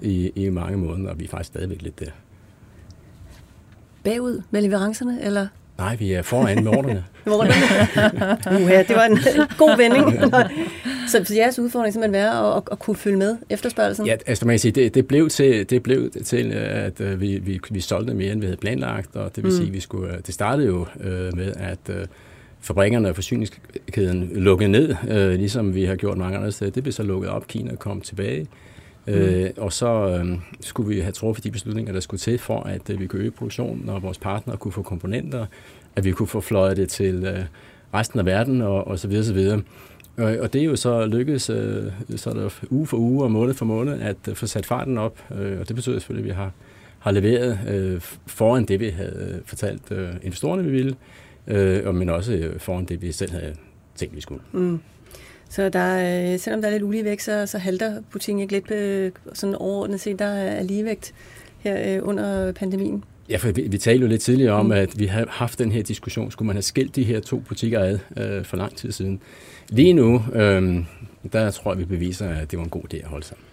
i, 0.00 0.32
i 0.34 0.48
mange 0.48 0.78
måneder, 0.78 1.10
og 1.10 1.18
vi 1.18 1.24
er 1.24 1.28
faktisk 1.28 1.48
stadigvæk 1.48 1.82
lidt 1.82 2.00
der. 2.00 2.10
Bagud 4.04 4.42
med 4.50 4.62
leverancerne, 4.62 5.22
eller? 5.22 5.46
Nej, 5.78 5.96
vi 5.96 6.12
er 6.12 6.22
foran 6.22 6.64
med 6.64 6.76
ordrene. 6.76 7.04
det 8.88 8.96
var 8.96 9.04
en 9.04 9.18
god 9.58 9.76
vending. 9.76 10.32
så, 11.26 11.34
jeres 11.36 11.58
udfordring 11.58 11.92
simpelthen 11.92 12.12
være 12.12 12.56
at, 12.56 12.62
at, 12.72 12.78
kunne 12.78 12.96
følge 12.96 13.16
med 13.16 13.36
efterspørgelsen? 13.50 14.06
Ja, 14.06 14.16
altså 14.26 14.46
man 14.46 14.52
kan 14.52 14.58
sige, 14.58 14.72
det, 14.72 14.94
det, 14.94 15.06
blev 15.06 15.28
til, 15.28 15.70
det 15.70 15.82
blev 15.82 16.10
til, 16.10 16.52
at 16.52 17.00
uh, 17.00 17.20
vi, 17.20 17.38
vi, 17.38 17.60
vi 17.70 17.80
solgte 17.80 18.14
mere, 18.14 18.32
end 18.32 18.40
vi 18.40 18.46
havde 18.46 18.56
planlagt, 18.56 19.16
og 19.16 19.36
det 19.36 19.44
vil 19.44 19.52
mm. 19.52 19.58
sige, 19.58 19.70
vi 19.70 19.80
skulle, 19.80 20.14
øh, 20.14 20.18
det 20.26 20.34
startede 20.34 20.66
jo 20.66 20.80
uh, 20.80 21.36
med, 21.36 21.52
at 21.56 21.78
uh, 21.88 21.94
fabrikkerne 22.60 23.08
og 23.08 23.14
forsyningskæden 23.14 24.30
lukkede 24.34 24.70
ned, 24.70 24.94
uh, 25.02 25.38
ligesom 25.38 25.74
vi 25.74 25.84
har 25.84 25.96
gjort 25.96 26.18
mange 26.18 26.38
andre 26.38 26.52
steder. 26.52 26.70
Det 26.70 26.82
blev 26.82 26.92
så 26.92 27.02
lukket 27.02 27.30
op, 27.30 27.46
Kina 27.46 27.74
kom 27.74 28.00
tilbage, 28.00 28.46
Mm. 29.06 29.12
Øh, 29.12 29.50
og 29.56 29.72
så 29.72 30.18
øh, 30.18 30.38
skulle 30.60 30.88
vi 30.88 31.00
have 31.00 31.12
truffet 31.12 31.44
de 31.44 31.50
beslutninger, 31.50 31.92
der 31.92 32.00
skulle 32.00 32.20
til 32.20 32.38
for, 32.38 32.60
at 32.60 32.90
øh, 32.90 33.00
vi 33.00 33.06
kunne 33.06 33.22
øge 33.22 33.30
produktionen, 33.30 33.88
og 33.88 34.02
vores 34.02 34.18
partnere 34.18 34.56
kunne 34.56 34.72
få 34.72 34.82
komponenter, 34.82 35.46
at 35.96 36.04
vi 36.04 36.12
kunne 36.12 36.26
få 36.26 36.40
fløjet 36.40 36.76
det 36.76 36.88
til 36.88 37.24
øh, 37.24 37.44
resten 37.94 38.18
af 38.18 38.26
verden, 38.26 38.62
og, 38.62 38.86
og 38.86 38.98
så 38.98 39.08
videre, 39.08 39.24
så 39.24 39.32
videre. 39.32 39.62
Og, 40.16 40.36
og 40.40 40.52
det 40.52 40.60
er 40.60 40.64
jo 40.64 40.76
så 40.76 41.06
lykkedes 41.06 41.50
øh, 41.50 41.84
så 42.16 42.30
er 42.30 42.34
der 42.34 42.50
uge 42.70 42.86
for 42.86 42.96
uge 42.96 43.24
og 43.24 43.30
måned 43.30 43.54
for 43.54 43.64
måned 43.64 44.00
at 44.00 44.16
øh, 44.28 44.34
få 44.34 44.46
sat 44.46 44.66
farten 44.66 44.98
op, 44.98 45.18
øh, 45.38 45.60
og 45.60 45.68
det 45.68 45.76
betyder 45.76 45.98
selvfølgelig, 45.98 46.30
at 46.30 46.36
vi 46.36 46.42
har, 46.42 46.52
har 46.98 47.10
leveret 47.10 47.58
øh, 47.68 48.00
foran 48.26 48.64
det, 48.64 48.80
vi 48.80 48.88
havde 48.88 49.42
fortalt 49.46 49.92
øh, 49.92 50.08
investorerne, 50.22 50.64
vi 50.64 50.70
ville, 50.70 50.96
øh, 51.46 51.94
men 51.94 52.08
også 52.08 52.32
øh, 52.32 52.60
foran 52.60 52.84
det, 52.84 53.02
vi 53.02 53.12
selv 53.12 53.32
havde 53.32 53.54
tænkt, 53.94 54.16
vi 54.16 54.20
skulle. 54.20 54.40
Mm. 54.52 54.80
Så 55.54 55.68
der, 55.68 56.32
øh, 56.32 56.38
selvom 56.38 56.62
der 56.62 56.68
er 56.68 56.72
lidt 56.72 56.82
uligevægt, 56.82 57.22
så, 57.22 57.46
så 57.46 57.58
halter 57.58 58.02
butikken 58.12 58.40
ikke 58.42 58.52
lidt 58.52 58.66
på, 59.14 59.20
sådan 59.32 59.54
overordnet 59.54 60.00
set, 60.00 60.18
der 60.18 60.24
er 60.24 60.62
ligevægt 60.62 61.14
her 61.58 61.96
øh, 61.96 62.08
under 62.08 62.52
pandemien. 62.52 63.04
Ja, 63.30 63.36
for 63.36 63.52
vi, 63.52 63.62
vi 63.62 63.78
talte 63.78 64.02
jo 64.02 64.08
lidt 64.08 64.22
tidligere 64.22 64.52
om, 64.52 64.66
mm. 64.66 64.72
at 64.72 64.98
vi 64.98 65.06
har 65.06 65.26
haft 65.28 65.58
den 65.58 65.72
her 65.72 65.82
diskussion. 65.82 66.30
Skulle 66.30 66.46
man 66.46 66.56
have 66.56 66.62
skilt 66.62 66.96
de 66.96 67.04
her 67.04 67.20
to 67.20 67.38
butikker 67.38 67.80
ad 67.80 67.98
øh, 68.16 68.44
for 68.44 68.56
lang 68.56 68.76
tid 68.76 68.92
siden? 68.92 69.20
Lige 69.68 69.92
nu, 69.92 70.22
øh, 70.32 70.84
der 71.32 71.50
tror 71.50 71.72
jeg, 71.72 71.78
vi 71.78 71.84
beviser, 71.84 72.28
at 72.28 72.50
det 72.50 72.58
var 72.58 72.64
en 72.64 72.70
god 72.70 72.94
idé 72.94 72.96
at 72.96 73.08
holde 73.08 73.26
sammen. 73.26 73.44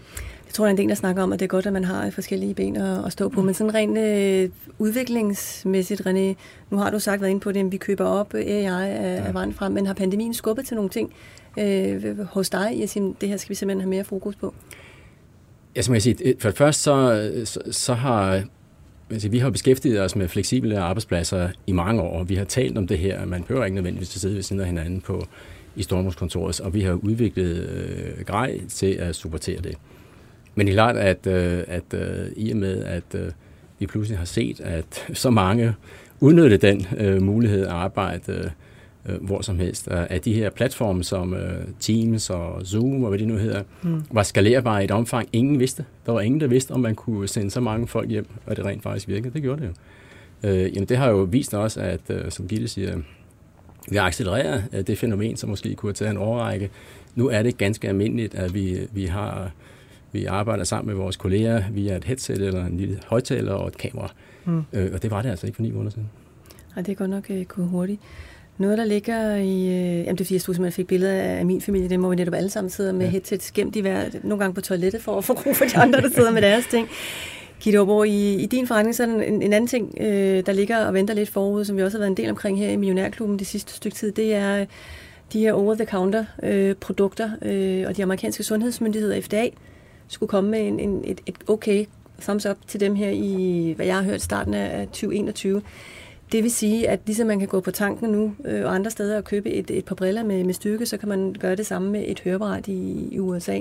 Jeg 0.45 0.53
tror, 0.53 0.65
der 0.65 0.69
er 0.69 0.71
en 0.71 0.77
del, 0.77 0.89
der 0.89 0.95
snakker 0.95 1.23
om, 1.23 1.33
at 1.33 1.39
det 1.39 1.45
er 1.45 1.49
godt, 1.49 1.65
at 1.65 1.73
man 1.73 1.83
har 1.83 2.09
forskellige 2.09 2.53
ben 2.53 2.77
at, 2.77 3.05
at 3.05 3.11
stå 3.11 3.29
på. 3.29 3.39
Mm. 3.41 3.45
Men 3.45 3.53
sådan 3.53 3.73
rent 3.73 3.97
øh, 3.97 4.49
udviklingsmæssigt, 4.79 6.01
René, 6.01 6.35
nu 6.69 6.77
har 6.77 6.89
du 6.89 6.99
sagt 6.99 7.21
været 7.21 7.31
inde 7.31 7.41
på 7.41 7.51
det, 7.51 7.59
at 7.59 7.71
vi 7.71 7.77
køber 7.77 8.05
op 8.05 8.33
AI 8.33 8.65
af, 8.65 8.65
ja. 8.65 9.27
af 9.27 9.33
vejen 9.33 9.53
frem, 9.53 9.71
men 9.71 9.85
har 9.85 9.93
pandemien 9.93 10.33
skubbet 10.33 10.65
til 10.65 10.75
nogle 10.75 10.89
ting, 10.89 11.13
øh, 11.59 12.19
hos 12.19 12.49
dig 12.49 12.75
i 12.75 12.83
at 12.83 12.89
sige, 12.89 13.15
det 13.21 13.29
her 13.29 13.37
skal 13.37 13.49
vi 13.49 13.55
simpelthen 13.55 13.81
have 13.81 13.89
mere 13.89 14.03
fokus 14.03 14.35
på? 14.35 14.53
Ja, 15.75 15.81
som 15.81 15.93
jeg 15.93 16.01
siger, 16.01 16.15
øh, 16.25 16.33
for 16.39 16.49
det 16.49 16.57
første 16.57 16.81
så, 16.81 17.13
øh, 17.13 17.45
så, 17.45 17.59
så 17.71 17.93
har 17.93 18.43
altså, 19.11 19.29
vi 19.29 19.39
har 19.39 19.49
beskæftiget 19.49 20.01
os 20.01 20.15
med 20.15 20.27
fleksible 20.27 20.79
arbejdspladser 20.79 21.49
i 21.67 21.71
mange 21.71 22.01
år. 22.01 22.23
Vi 22.23 22.35
har 22.35 22.45
talt 22.45 22.77
om 22.77 22.87
det 22.87 22.97
her. 22.97 23.25
Man 23.25 23.43
behøver 23.43 23.65
ikke 23.65 23.75
nødvendigvis 23.75 24.15
at 24.15 24.21
sidde 24.21 24.35
ved 24.35 24.43
siden 24.43 24.59
af 24.59 24.65
hinanden 24.65 25.01
på, 25.01 25.27
i 25.75 25.83
Stormhuskontoret, 25.83 26.59
og 26.59 26.73
vi 26.73 26.81
har 26.81 26.93
udviklet 26.93 27.69
øh, 27.69 28.25
grej 28.25 28.61
til 28.69 28.93
at 28.93 29.15
supportere 29.15 29.61
det. 29.61 29.77
Men 30.55 30.67
det 30.67 30.73
er 30.73 30.75
klart, 30.75 30.97
at, 30.97 31.27
øh, 31.27 31.63
at 31.67 31.93
øh, 31.93 32.27
i 32.37 32.51
og 32.51 32.57
med, 32.57 32.83
at 32.83 33.03
øh, 33.15 33.31
vi 33.79 33.87
pludselig 33.87 34.17
har 34.17 34.25
set, 34.25 34.59
at 34.59 35.05
så 35.13 35.29
mange 35.29 35.73
udnytte 36.19 36.57
den 36.57 36.87
øh, 36.97 37.21
mulighed 37.21 37.61
at 37.61 37.71
arbejde 37.71 38.31
øh, 38.31 38.49
øh, 39.05 39.23
hvor 39.23 39.41
som 39.41 39.59
helst, 39.59 39.87
at 39.87 40.25
de 40.25 40.33
her 40.33 40.49
platforme 40.49 41.03
som 41.03 41.33
øh, 41.33 41.67
Teams 41.79 42.29
og 42.29 42.65
Zoom 42.65 43.03
og 43.03 43.09
hvad 43.09 43.19
de 43.19 43.25
nu 43.25 43.35
hedder, 43.35 43.63
mm. 43.83 44.03
var 44.11 44.23
skalerbare 44.23 44.81
i 44.81 44.85
et 44.85 44.91
omfang, 44.91 45.29
ingen 45.33 45.59
vidste. 45.59 45.85
Der 46.05 46.11
var 46.11 46.21
ingen, 46.21 46.41
der 46.41 46.47
vidste, 46.47 46.71
om 46.71 46.79
man 46.79 46.95
kunne 46.95 47.27
sende 47.27 47.51
så 47.51 47.59
mange 47.59 47.87
folk 47.87 48.09
hjem, 48.09 48.27
og 48.45 48.55
det 48.57 48.65
rent 48.65 48.83
faktisk 48.83 49.07
virkede. 49.07 49.33
Det 49.33 49.41
gjorde 49.41 49.61
det 49.61 49.67
jo. 49.67 49.73
Øh, 50.49 50.75
jamen 50.75 50.89
det 50.89 50.97
har 50.97 51.09
jo 51.09 51.17
vist 51.17 51.53
os, 51.53 51.77
at 51.77 52.01
øh, 52.09 52.31
som 52.31 52.47
Gitte 52.47 52.67
siger, 52.67 52.97
vi 53.89 53.95
har 53.95 54.03
accelereret 54.03 54.63
øh, 54.73 54.87
det 54.87 54.97
fænomen, 54.97 55.37
som 55.37 55.49
måske 55.49 55.75
kunne 55.75 55.89
have 55.89 55.93
taget 55.93 56.11
en 56.11 56.17
overrække. 56.17 56.69
Nu 57.15 57.29
er 57.29 57.43
det 57.43 57.57
ganske 57.57 57.87
almindeligt, 57.87 58.35
at 58.35 58.53
vi, 58.53 58.79
vi 58.91 59.05
har 59.05 59.51
vi 60.11 60.25
arbejder 60.25 60.63
sammen 60.63 60.87
med 60.87 61.03
vores 61.03 61.17
kolleger 61.17 61.63
via 61.71 61.97
et 61.97 62.03
headset 62.03 62.41
eller 62.41 62.65
en 62.65 62.77
lille 62.77 62.99
højtaler 63.07 63.53
og 63.53 63.67
et 63.67 63.77
kamera. 63.77 64.11
Mm. 64.45 64.63
Øh, 64.73 64.89
og 64.93 65.01
det 65.01 65.11
var 65.11 65.21
det 65.21 65.29
altså 65.29 65.47
ikke 65.47 65.55
for 65.55 65.63
ni 65.63 65.71
måneder 65.71 65.91
siden. 65.91 66.09
Nej, 66.75 66.83
det 66.83 66.91
er 66.91 66.95
godt 66.95 67.09
nok 67.09 67.27
gået 67.47 67.67
hurtigt. 67.67 68.01
Noget, 68.61 68.77
der 68.77 68.85
ligger 68.85 69.35
i... 69.35 69.65
Øh, 69.65 69.97
jamen, 69.97 70.05
det 70.05 70.21
er 70.21 70.25
fordi, 70.25 70.33
jeg 70.33 70.41
stod 70.41 70.53
simpelthen 70.53 70.75
fik 70.75 70.87
billeder 70.87 71.13
af 71.13 71.45
min 71.45 71.61
familie, 71.61 71.89
det 71.89 71.99
må 71.99 72.09
vi 72.09 72.15
netop 72.15 72.33
alle 72.33 72.49
sammen 72.49 72.69
sidde 72.69 72.93
med 72.93 73.05
ja. 73.05 73.11
headsets 73.11 73.51
gemt 73.51 73.75
i 73.75 73.79
hver, 73.79 74.05
nogle 74.23 74.39
gange 74.39 74.53
på 74.53 74.61
toilettet 74.61 75.01
for 75.01 75.17
at 75.17 75.23
få 75.23 75.33
ro 75.33 75.53
for 75.53 75.65
de 75.65 75.77
andre, 75.77 76.01
der 76.01 76.09
sidder 76.09 76.31
med 76.31 76.41
deres 76.41 76.65
ting. 76.65 76.89
Gitte 77.59 77.79
Aarborg, 77.79 78.07
i, 78.07 78.35
i 78.35 78.45
din 78.45 78.67
forretning, 78.67 78.95
så 78.95 79.03
er 79.03 79.07
der 79.07 79.21
en, 79.21 79.41
en 79.41 79.53
anden 79.53 79.67
ting, 79.67 79.97
øh, 79.99 80.45
der 80.45 80.51
ligger 80.51 80.85
og 80.85 80.93
venter 80.93 81.13
lidt 81.13 81.29
forud, 81.29 81.65
som 81.65 81.77
vi 81.77 81.83
også 81.83 81.97
har 81.97 81.99
været 81.99 82.09
en 82.09 82.17
del 82.17 82.29
omkring 82.29 82.59
her 82.59 82.69
i 82.69 82.75
Millionærklubben 82.75 83.39
det 83.39 83.47
sidste 83.47 83.73
stykke 83.73 83.95
tid, 83.95 84.11
det 84.11 84.33
er 84.33 84.65
de 85.33 85.39
her 85.39 85.53
over-the-counter-produkter, 85.53 87.29
øh, 87.41 87.85
og 87.87 87.97
de 87.97 88.03
amerikanske 88.03 88.43
sundhedsmyndigheder, 88.43 89.21
FDA, 89.21 89.47
skulle 90.07 90.27
komme 90.27 90.51
med 90.51 90.67
en, 90.67 90.79
en, 90.79 91.01
et, 91.05 91.21
et 91.25 91.35
okay 91.47 91.85
thumbs 92.21 92.45
up 92.45 92.57
til 92.67 92.79
dem 92.79 92.95
her 92.95 93.09
i, 93.09 93.73
hvad 93.75 93.85
jeg 93.85 93.95
har 93.95 94.03
hørt, 94.03 94.21
starten 94.21 94.53
af 94.53 94.87
2021. 94.87 95.61
Det 96.31 96.43
vil 96.43 96.51
sige, 96.51 96.89
at 96.89 96.99
ligesom 97.05 97.27
man 97.27 97.39
kan 97.39 97.47
gå 97.47 97.59
på 97.59 97.71
tanken 97.71 98.09
nu 98.09 98.35
øh, 98.45 98.65
og 98.65 98.75
andre 98.75 98.91
steder 98.91 99.17
og 99.17 99.23
købe 99.23 99.49
et, 99.49 99.71
et 99.71 99.85
par 99.85 99.95
briller 99.95 100.23
med, 100.23 100.43
med 100.43 100.53
styrke, 100.53 100.85
så 100.85 100.97
kan 100.97 101.09
man 101.09 101.35
gøre 101.39 101.55
det 101.55 101.65
samme 101.65 101.91
med 101.91 102.03
et 102.07 102.19
høreapparat 102.19 102.67
i, 102.67 103.07
i 103.11 103.19
USA. 103.19 103.59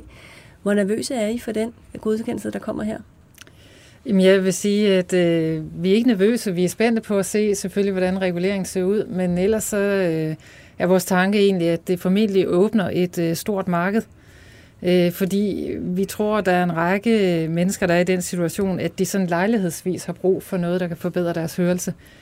Hvor 0.63 0.75
nervøse 0.75 1.15
er 1.15 1.29
I 1.29 1.39
for 1.39 1.53
den 1.53 1.73
godkendelse, 2.01 2.51
der 2.51 2.59
kommer 2.59 2.83
her? 2.83 2.99
Jamen, 4.07 4.25
jeg 4.25 4.45
vil 4.45 4.53
sige, 4.53 4.95
at 4.99 5.13
øh, 5.13 5.83
vi 5.83 5.91
er 5.91 5.95
ikke 5.95 6.09
nervøse. 6.09 6.55
Vi 6.55 6.65
er 6.65 6.69
spændte 6.69 7.03
på 7.03 7.19
at 7.19 7.27
se 7.27 7.55
selvfølgelig, 7.55 7.93
hvordan 7.93 8.21
reguleringen 8.21 8.65
ser 8.65 8.83
ud. 8.83 9.05
Men 9.05 9.39
ellers 9.39 9.65
så 9.65 9.77
øh, 9.77 10.37
er 10.79 10.87
vores 10.87 11.05
tanke 11.05 11.39
egentlig, 11.39 11.69
at 11.69 11.89
det 11.89 12.01
formentlig 12.01 12.49
åbner 12.49 12.91
et 12.93 13.19
øh, 13.19 13.37
stort 13.37 13.69
marked. 13.69 14.03
Øh, 14.83 15.13
fordi 15.13 15.75
vi 15.79 16.05
tror, 16.05 16.39
at 16.39 16.47
der 16.47 16.53
er 16.53 16.65
en 16.65 16.77
række 16.77 17.47
mennesker, 17.51 17.87
der 17.87 17.95
er 17.95 18.01
i 18.01 18.05
den 18.05 18.23
situation, 18.23 18.81
at 18.81 18.99
de 18.99 19.07
sådan 19.07 19.27
lejlighedsvis 19.27 20.05
har 20.05 20.13
brug 20.13 20.43
for 20.43 20.57
noget, 20.57 20.81
der 20.81 20.89
kan 20.89 20.97
forbedre 20.97 21.33
deres 21.33 21.57
hørelse. 21.57 21.91
Øh, 21.91 22.20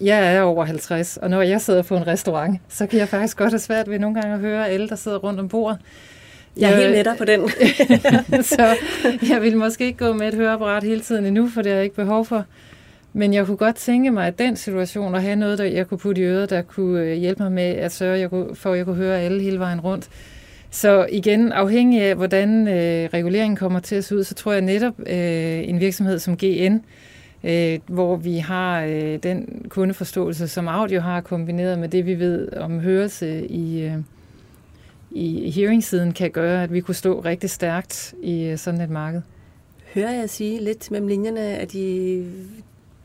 jeg 0.00 0.36
er 0.36 0.42
over 0.42 0.64
50, 0.64 1.16
og 1.16 1.30
når 1.30 1.42
jeg 1.42 1.60
sidder 1.60 1.82
på 1.82 1.96
en 1.96 2.06
restaurant, 2.06 2.60
så 2.68 2.86
kan 2.86 2.98
jeg 2.98 3.08
faktisk 3.08 3.36
godt 3.36 3.50
have 3.50 3.58
svært 3.58 3.90
ved 3.90 3.98
nogle 3.98 4.20
gange 4.20 4.34
at 4.34 4.40
høre 4.40 4.68
alle, 4.68 4.88
der 4.88 4.96
sidder 4.96 5.18
rundt 5.18 5.40
om 5.40 5.48
bordet. 5.48 5.78
Jeg 6.56 6.72
er 6.72 6.88
helt 6.88 7.04
dig 7.04 7.14
på 7.18 7.24
den. 7.24 7.48
så 8.56 8.76
jeg 9.28 9.42
vil 9.42 9.56
måske 9.56 9.84
ikke 9.84 10.06
gå 10.06 10.12
med 10.12 10.28
et 10.28 10.34
høreapparat 10.34 10.82
hele 10.82 11.00
tiden 11.00 11.26
endnu, 11.26 11.48
for 11.48 11.62
det 11.62 11.70
har 11.70 11.76
jeg 11.76 11.84
ikke 11.84 11.96
behov 11.96 12.24
for. 12.24 12.44
Men 13.12 13.34
jeg 13.34 13.46
kunne 13.46 13.56
godt 13.56 13.76
tænke 13.76 14.10
mig, 14.10 14.26
at 14.26 14.38
den 14.38 14.56
situation, 14.56 15.14
at 15.14 15.22
have 15.22 15.36
noget, 15.36 15.58
der 15.58 15.64
jeg 15.64 15.88
kunne 15.88 15.98
putte 15.98 16.22
i 16.22 16.24
øret, 16.24 16.50
der 16.50 16.62
kunne 16.62 17.00
øh, 17.00 17.16
hjælpe 17.16 17.42
mig 17.42 17.52
med 17.52 17.62
at 17.62 17.92
sørge 17.92 18.54
for, 18.54 18.72
at 18.72 18.78
jeg 18.78 18.86
kunne 18.86 18.96
høre 18.96 19.20
alle 19.20 19.42
hele 19.42 19.58
vejen 19.58 19.80
rundt. 19.80 20.08
Så 20.70 21.06
igen, 21.12 21.52
afhængig 21.52 22.02
af, 22.02 22.14
hvordan 22.14 22.68
øh, 22.68 23.08
reguleringen 23.14 23.56
kommer 23.56 23.80
til 23.80 23.94
at 23.94 24.04
se 24.04 24.16
ud, 24.16 24.24
så 24.24 24.34
tror 24.34 24.52
jeg 24.52 24.60
netop 24.60 24.94
øh, 25.06 25.68
en 25.68 25.80
virksomhed 25.80 26.18
som 26.18 26.36
GN, 26.36 26.76
øh, 27.44 27.78
hvor 27.86 28.16
vi 28.16 28.38
har 28.38 28.82
øh, 28.82 29.18
den 29.22 29.66
kundeforståelse, 29.68 30.48
som 30.48 30.68
audio 30.68 31.00
har 31.00 31.20
kombineret 31.20 31.78
med 31.78 31.88
det, 31.88 32.06
vi 32.06 32.18
ved 32.18 32.52
om 32.52 32.80
hørelse 32.80 33.46
i, 33.46 33.82
øh, 33.82 33.96
i 35.10 35.50
hearing-siden, 35.50 36.12
kan 36.12 36.30
gøre, 36.30 36.62
at 36.62 36.72
vi 36.72 36.80
kunne 36.80 36.94
stå 36.94 37.20
rigtig 37.20 37.50
stærkt 37.50 38.14
i 38.22 38.44
øh, 38.44 38.58
sådan 38.58 38.80
et 38.80 38.90
marked. 38.90 39.22
Hører 39.94 40.12
jeg 40.12 40.30
sige 40.30 40.64
lidt 40.64 40.90
mellem 40.90 41.08
linjerne, 41.08 41.40
at 41.40 41.72
de 41.72 42.26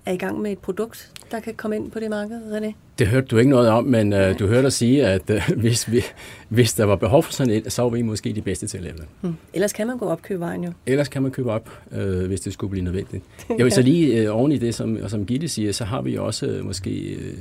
er 0.07 0.11
i 0.11 0.17
gang 0.17 0.41
med 0.41 0.51
et 0.51 0.59
produkt, 0.59 1.11
der 1.31 1.39
kan 1.39 1.53
komme 1.53 1.75
ind 1.75 1.91
på 1.91 1.99
det 1.99 2.09
marked, 2.09 2.57
René? 2.57 2.73
Det 2.99 3.07
hørte 3.07 3.27
du 3.27 3.37
ikke 3.37 3.49
noget 3.49 3.69
om, 3.69 3.83
men 3.83 4.13
uh, 4.13 4.39
du 4.39 4.47
hørte 4.47 4.61
dig 4.61 4.73
sige, 4.73 5.05
at 5.05 5.29
uh, 5.29 5.57
hvis, 5.61 5.91
vi, 5.91 6.01
hvis 6.49 6.73
der 6.73 6.85
var 6.85 6.95
behov 6.95 7.23
for 7.23 7.31
sådan 7.31 7.53
et, 7.53 7.73
så 7.73 7.81
var 7.81 7.89
vi 7.89 8.01
måske 8.01 8.33
de 8.33 8.41
bedste 8.41 8.67
til 8.67 8.77
at 8.77 8.83
lave 8.83 8.95
det. 8.97 9.05
Hmm. 9.21 9.35
Ellers 9.53 9.73
kan 9.73 9.87
man 9.87 9.97
gå 9.97 10.05
op 10.05 10.21
købe 10.21 10.39
vejen 10.39 10.63
jo. 10.63 10.71
Ellers 10.85 11.07
kan 11.07 11.21
man 11.21 11.31
købe 11.31 11.51
op, 11.51 11.69
uh, 11.91 12.25
hvis 12.25 12.41
det 12.41 12.53
skulle 12.53 12.71
blive 12.71 12.83
nødvendigt. 12.83 13.23
Jeg 13.57 13.63
vil 13.65 13.71
så 13.71 13.81
lige 13.81 14.29
uh, 14.29 14.37
oven 14.37 14.51
i 14.51 14.57
det, 14.57 14.75
som, 14.75 15.09
som 15.09 15.25
Gitte 15.25 15.47
siger, 15.47 15.71
så 15.71 15.85
har 15.85 16.01
vi 16.01 16.17
også 16.17 16.57
uh, 16.59 16.65
måske 16.65 17.17
uh, 17.17 17.39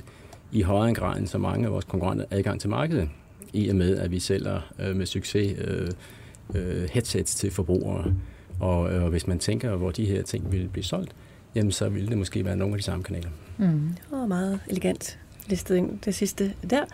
i 0.53 0.62
højere 0.62 0.95
grad 0.95 1.19
end 1.19 1.27
så 1.27 1.39
mange 1.39 1.67
af 1.67 1.73
vores 1.73 1.85
konkurrenter 1.85 2.25
adgang 2.31 2.61
til 2.61 2.71
markedet, 2.71 3.09
i 3.53 3.69
og 3.69 3.77
med, 3.77 3.97
at 3.97 4.11
vi 4.11 4.19
sælger 4.19 4.61
uh, 4.79 4.97
med 4.97 5.07
succes 5.07 5.59
uh, 5.59 6.61
uh, 6.61 6.83
headsets 6.91 7.35
til 7.35 7.51
forbrugere. 7.51 8.14
Og, 8.61 8.79
og 8.79 9.11
hvis 9.11 9.27
man 9.27 9.39
tænker, 9.39 9.77
hvor 9.77 9.91
de 9.91 10.05
her 10.05 10.23
ting 10.23 10.53
vil 10.53 10.69
blive 10.73 10.85
solgt, 10.85 11.12
jamen 11.57 11.73
så 11.73 11.89
ville 11.89 12.09
det 12.09 12.19
måske 12.19 12.45
være 12.45 12.57
nogle 12.57 12.75
af 12.75 12.79
de 12.79 12.85
samme 12.85 13.05
kanaler. 13.05 13.29
Mm. 13.59 13.67
Det 13.67 14.03
var 14.11 14.27
meget 14.27 14.61
elegant 14.69 15.19
listet 15.47 15.77
ind 15.77 15.99
det 16.05 16.15
sidste 16.15 16.53
der. 16.71 16.85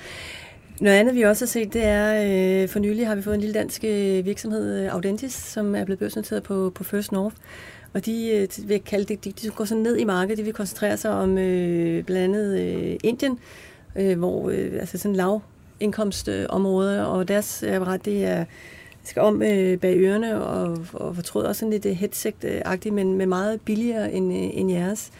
Noget 0.81 0.97
andet, 0.97 1.15
vi 1.15 1.23
også 1.23 1.45
har 1.45 1.49
set, 1.49 1.73
det 1.73 1.85
er, 1.85 2.63
øh, 2.63 2.69
for 2.69 2.79
nylig 2.79 3.07
har 3.07 3.15
vi 3.15 3.23
fået 3.23 3.35
en 3.35 3.41
lille 3.41 3.55
dansk 3.55 3.85
øh, 3.85 4.25
virksomhed, 4.25 4.85
øh, 4.85 4.95
Audentis, 4.95 5.33
som 5.33 5.75
er 5.75 5.85
blevet 5.85 5.99
børsnoteret 5.99 6.43
på, 6.43 6.73
på 6.75 6.85
First 6.85 7.13
North. 7.13 7.37
Og 7.95 8.07
de 8.07 8.31
øh, 8.31 8.69
vil 8.69 8.81
kalde 8.81 9.05
det, 9.05 9.25
de, 9.25 9.33
de 9.33 9.51
går 9.51 9.65
sådan 9.65 9.83
ned 9.83 9.97
i 9.97 10.05
markedet, 10.05 10.39
de 10.39 10.43
vil 10.43 10.53
koncentrere 10.53 10.97
sig 10.97 11.11
om 11.11 11.39
øh, 11.39 12.05
blandt 12.05 12.37
andet 12.37 12.61
øh, 12.61 12.97
Indien, 13.05 13.39
øh, 13.97 14.19
hvor 14.19 14.51
øh, 14.51 14.73
altså 14.81 14.99
sådan 14.99 15.17
lav 15.17 15.43
indkomstområder, 15.81 17.03
og 17.03 17.29
deres 17.29 17.63
apparat, 17.63 18.05
det 18.05 18.25
er 18.25 18.45
skal 19.05 19.23
om 19.23 19.43
øh, 19.43 19.79
bag 19.79 19.97
ørerne 19.97 20.45
og, 20.45 20.79
og 20.93 21.15
fortryder 21.15 21.49
også 21.49 21.61
sådan 21.61 21.71
lidt 21.71 21.87
øh, 21.87 21.93
headset-agtigt, 21.93 22.95
men, 22.95 23.15
men 23.15 23.29
meget 23.29 23.61
billigere 23.61 24.13
end, 24.13 24.33
øh, 24.33 24.51
end 24.53 24.73
jeres. 24.73 25.11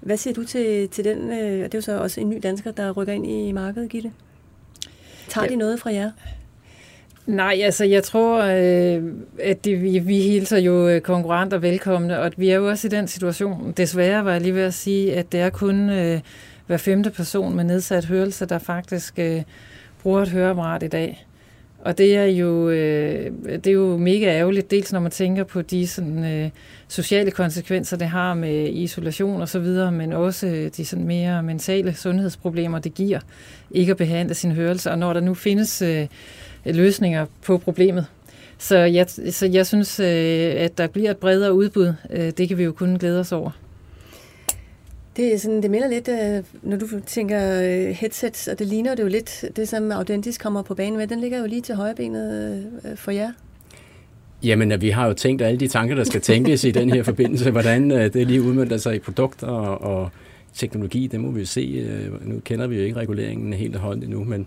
Hvad 0.00 0.16
siger 0.16 0.34
du 0.34 0.44
til, 0.44 0.88
til 0.88 1.04
den? 1.04 1.30
Øh, 1.30 1.64
det 1.64 1.74
er 1.74 1.78
jo 1.78 1.80
så 1.80 1.98
også 1.98 2.20
en 2.20 2.30
ny 2.30 2.40
dansker, 2.42 2.70
der 2.70 2.90
rykker 2.90 3.12
ind 3.12 3.26
i 3.26 3.52
markedet, 3.52 3.90
Gitte. 3.90 4.12
Tager 5.28 5.44
ja. 5.44 5.50
de 5.50 5.56
noget 5.56 5.80
fra 5.80 5.92
jer? 5.92 6.10
Nej, 7.26 7.60
altså 7.62 7.84
jeg 7.84 8.04
tror, 8.04 8.42
øh, 8.42 9.02
at 9.42 9.64
det, 9.64 9.82
vi, 9.82 9.98
vi 9.98 10.20
hilser 10.20 10.58
jo 10.58 11.00
konkurrenter 11.04 11.58
velkomne, 11.58 12.20
og 12.20 12.32
vi 12.36 12.50
er 12.50 12.56
jo 12.56 12.68
også 12.68 12.86
i 12.86 12.90
den 12.90 13.08
situation, 13.08 13.72
desværre 13.76 14.24
var 14.24 14.32
jeg 14.32 14.40
lige 14.40 14.54
ved 14.54 14.62
at 14.62 14.74
sige, 14.74 15.16
at 15.16 15.32
det 15.32 15.40
er 15.40 15.50
kun 15.50 15.90
øh, 15.90 16.20
hver 16.66 16.76
femte 16.76 17.10
person 17.10 17.56
med 17.56 17.64
nedsat 17.64 18.04
hørelse, 18.04 18.46
der 18.46 18.58
faktisk 18.58 19.18
øh, 19.18 19.42
bruger 20.02 20.22
et 20.22 20.28
høreapparat 20.28 20.82
i 20.82 20.88
dag. 20.88 21.26
Og 21.88 21.98
det 21.98 22.16
er 22.16 22.24
jo, 22.24 22.68
øh, 22.68 23.32
det 23.46 23.66
er 23.66 23.72
jo 23.72 23.96
mega 23.96 24.26
ærgerligt, 24.26 24.70
dels 24.70 24.92
når 24.92 25.00
man 25.00 25.10
tænker 25.10 25.44
på 25.44 25.62
de 25.62 25.86
sådan, 25.86 26.24
øh, 26.24 26.50
sociale 26.88 27.30
konsekvenser, 27.30 27.96
det 27.96 28.08
har 28.08 28.34
med 28.34 28.68
isolation 28.72 29.40
og 29.40 29.48
så 29.48 29.58
videre, 29.58 29.92
men 29.92 30.12
også 30.12 30.46
øh, 30.46 30.70
de 30.76 30.84
sådan 30.84 31.06
mere 31.06 31.42
mentale 31.42 31.94
sundhedsproblemer, 31.94 32.78
det 32.78 32.94
giver 32.94 33.20
ikke 33.70 33.90
at 33.90 33.96
behandle 33.96 34.34
sin 34.34 34.52
hørelse, 34.52 34.90
og 34.90 34.98
når 34.98 35.12
der 35.12 35.20
nu 35.20 35.34
findes 35.34 35.82
øh, 35.82 36.06
løsninger 36.64 37.26
på 37.44 37.58
problemet. 37.58 38.06
Så 38.58 38.78
jeg, 38.78 39.06
så 39.30 39.46
jeg 39.46 39.66
synes, 39.66 40.00
øh, 40.00 40.54
at 40.56 40.78
der 40.78 40.86
bliver 40.86 41.10
et 41.10 41.16
bredere 41.16 41.54
udbud. 41.54 41.92
Øh, 42.10 42.30
det 42.30 42.48
kan 42.48 42.58
vi 42.58 42.64
jo 42.64 42.72
kun 42.72 42.98
glæde 42.98 43.20
os 43.20 43.32
over. 43.32 43.50
Det, 45.18 45.34
er 45.34 45.38
sådan, 45.38 45.62
det 45.62 45.70
minder 45.70 45.88
lidt, 45.88 46.08
øh, 46.08 46.44
når 46.62 46.76
du 46.76 46.86
tænker 47.06 47.62
øh, 47.62 47.94
headsets, 47.94 48.48
og 48.48 48.58
det 48.58 48.66
ligner 48.66 48.94
det 48.94 49.02
jo 49.02 49.08
lidt, 49.08 49.44
det 49.56 49.68
som 49.68 49.92
Audentis 49.92 50.38
kommer 50.38 50.62
på 50.62 50.74
banen 50.74 50.96
med, 50.96 51.06
den 51.06 51.20
ligger 51.20 51.38
jo 51.38 51.46
lige 51.46 51.60
til 51.60 51.74
højrebenet 51.74 52.64
øh, 52.84 52.96
for 52.96 53.10
jer. 53.10 53.32
Jamen, 54.42 54.80
vi 54.80 54.90
har 54.90 55.06
jo 55.06 55.14
tænkt 55.14 55.42
alle 55.42 55.60
de 55.60 55.68
tanker, 55.68 55.94
der 55.94 56.04
skal 56.04 56.20
tænkes 56.20 56.64
i 56.64 56.70
den 56.70 56.90
her 56.90 57.02
forbindelse, 57.12 57.50
hvordan 57.50 57.90
det 57.90 58.26
lige 58.26 58.42
udmønter 58.42 58.76
sig 58.76 58.94
i 58.94 58.98
produkter 58.98 59.46
og, 59.46 60.02
og 60.02 60.10
teknologi, 60.54 61.06
det 61.06 61.20
må 61.20 61.30
vi 61.30 61.40
jo 61.40 61.46
se. 61.46 61.86
Nu 62.22 62.40
kender 62.44 62.66
vi 62.66 62.76
jo 62.76 62.82
ikke 62.82 62.96
reguleringen 62.96 63.52
helt 63.52 63.74
og 63.74 63.80
holdt 63.80 64.04
endnu, 64.04 64.24
men, 64.24 64.46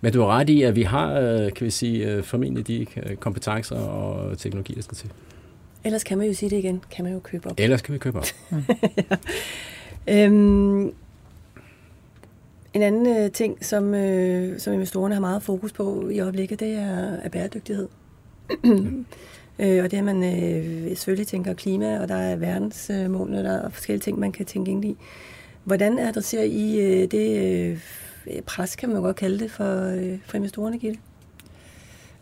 men 0.00 0.12
du 0.12 0.20
har 0.20 0.26
ret 0.26 0.48
i, 0.48 0.62
at 0.62 0.76
vi 0.76 0.82
har, 0.82 1.20
kan 1.56 1.64
vi 1.64 1.70
sige, 1.70 2.22
formentlig 2.22 2.66
de 2.66 2.86
kompetencer 3.20 3.76
og 3.76 4.38
teknologi, 4.38 4.74
der 4.74 4.82
skal 4.82 4.96
til. 4.96 5.10
Ellers 5.84 6.04
kan 6.04 6.18
man 6.18 6.26
jo 6.26 6.32
sige 6.32 6.50
det 6.50 6.56
igen, 6.56 6.82
kan 6.90 7.04
man 7.04 7.12
jo 7.12 7.18
købe 7.18 7.50
op. 7.50 7.54
Ellers 7.58 7.82
kan 7.82 7.94
vi 7.94 7.98
købe 7.98 8.18
op. 8.18 8.26
ja. 9.10 9.16
Øhm, 10.08 10.94
en 12.74 12.82
anden 12.82 13.06
øh, 13.06 13.30
ting, 13.32 13.64
som, 13.64 13.94
øh, 13.94 14.60
som 14.60 14.72
investorerne 14.72 15.14
har 15.14 15.20
meget 15.20 15.42
fokus 15.42 15.72
på 15.72 16.08
i 16.08 16.20
øjeblikket, 16.20 16.60
det 16.60 16.72
er, 16.72 17.16
er 17.22 17.28
bæredygtighed. 17.28 17.88
øh, 19.58 19.84
og 19.84 19.90
det 19.90 19.94
er, 19.94 19.98
at 19.98 20.04
man 20.04 20.24
øh, 20.24 20.96
selvfølgelig 20.96 21.26
tænker 21.26 21.54
klima, 21.54 22.00
og 22.00 22.08
der 22.08 22.14
er 22.14 22.36
verdensmålene, 22.36 23.38
øh, 23.38 23.44
der 23.44 23.52
er 23.52 23.68
forskellige 23.68 24.02
ting, 24.02 24.18
man 24.18 24.32
kan 24.32 24.46
tænke 24.46 24.70
ind 24.70 24.84
i. 24.84 24.96
Hvordan 25.64 25.98
adresserer 25.98 26.44
I 26.44 26.80
øh, 26.80 27.10
det 27.10 27.38
øh, 28.26 28.42
pres, 28.42 28.76
kan 28.76 28.88
man 28.88 29.02
godt 29.02 29.16
kalde 29.16 29.38
det, 29.38 29.50
for, 29.50 29.96
øh, 29.96 30.18
for 30.26 30.36
investorerne, 30.36 30.78
Gitte? 30.78 31.00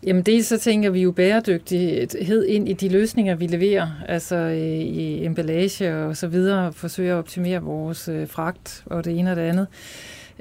Jamen 0.06 0.22
dels 0.22 0.46
så 0.46 0.58
tænker 0.58 0.90
vi 0.90 1.02
jo 1.02 1.12
bæredygtighed 1.12 2.46
ind 2.46 2.68
i 2.68 2.72
de 2.72 2.88
løsninger, 2.88 3.34
vi 3.34 3.46
leverer, 3.46 3.88
altså 4.08 4.36
øh, 4.36 4.58
i 4.58 5.24
emballage 5.24 5.96
og 5.96 6.16
så 6.16 6.26
videre, 6.26 6.72
forsøger 6.72 7.14
at 7.14 7.18
optimere 7.18 7.62
vores 7.62 8.08
øh, 8.08 8.28
fragt 8.28 8.82
og 8.86 9.04
det 9.04 9.18
ene 9.18 9.30
og 9.30 9.36
det 9.36 9.42
andet. 9.42 9.66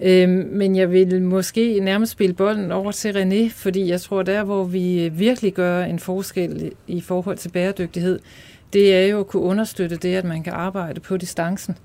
Øhm, 0.01 0.49
men 0.51 0.75
jeg 0.75 0.91
vil 0.91 1.21
måske 1.21 1.79
nærmest 1.79 2.11
spille 2.11 2.33
bolden 2.33 2.71
over 2.71 2.91
til 2.91 3.11
René, 3.11 3.51
fordi 3.53 3.89
jeg 3.89 4.01
tror, 4.01 4.23
der 4.23 4.43
hvor 4.43 4.63
vi 4.63 5.05
øh, 5.05 5.19
virkelig 5.19 5.53
gør 5.53 5.83
en 5.83 5.99
forskel 5.99 6.71
i 6.87 7.01
forhold 7.01 7.37
til 7.37 7.49
bæredygtighed, 7.49 8.19
det 8.73 8.95
er 8.95 9.05
jo 9.05 9.19
at 9.19 9.27
kunne 9.27 9.43
understøtte 9.43 9.95
det, 9.95 10.15
at 10.15 10.25
man 10.25 10.43
kan 10.43 10.53
arbejde 10.53 10.99
på 10.99 11.17
distancen. 11.17 11.77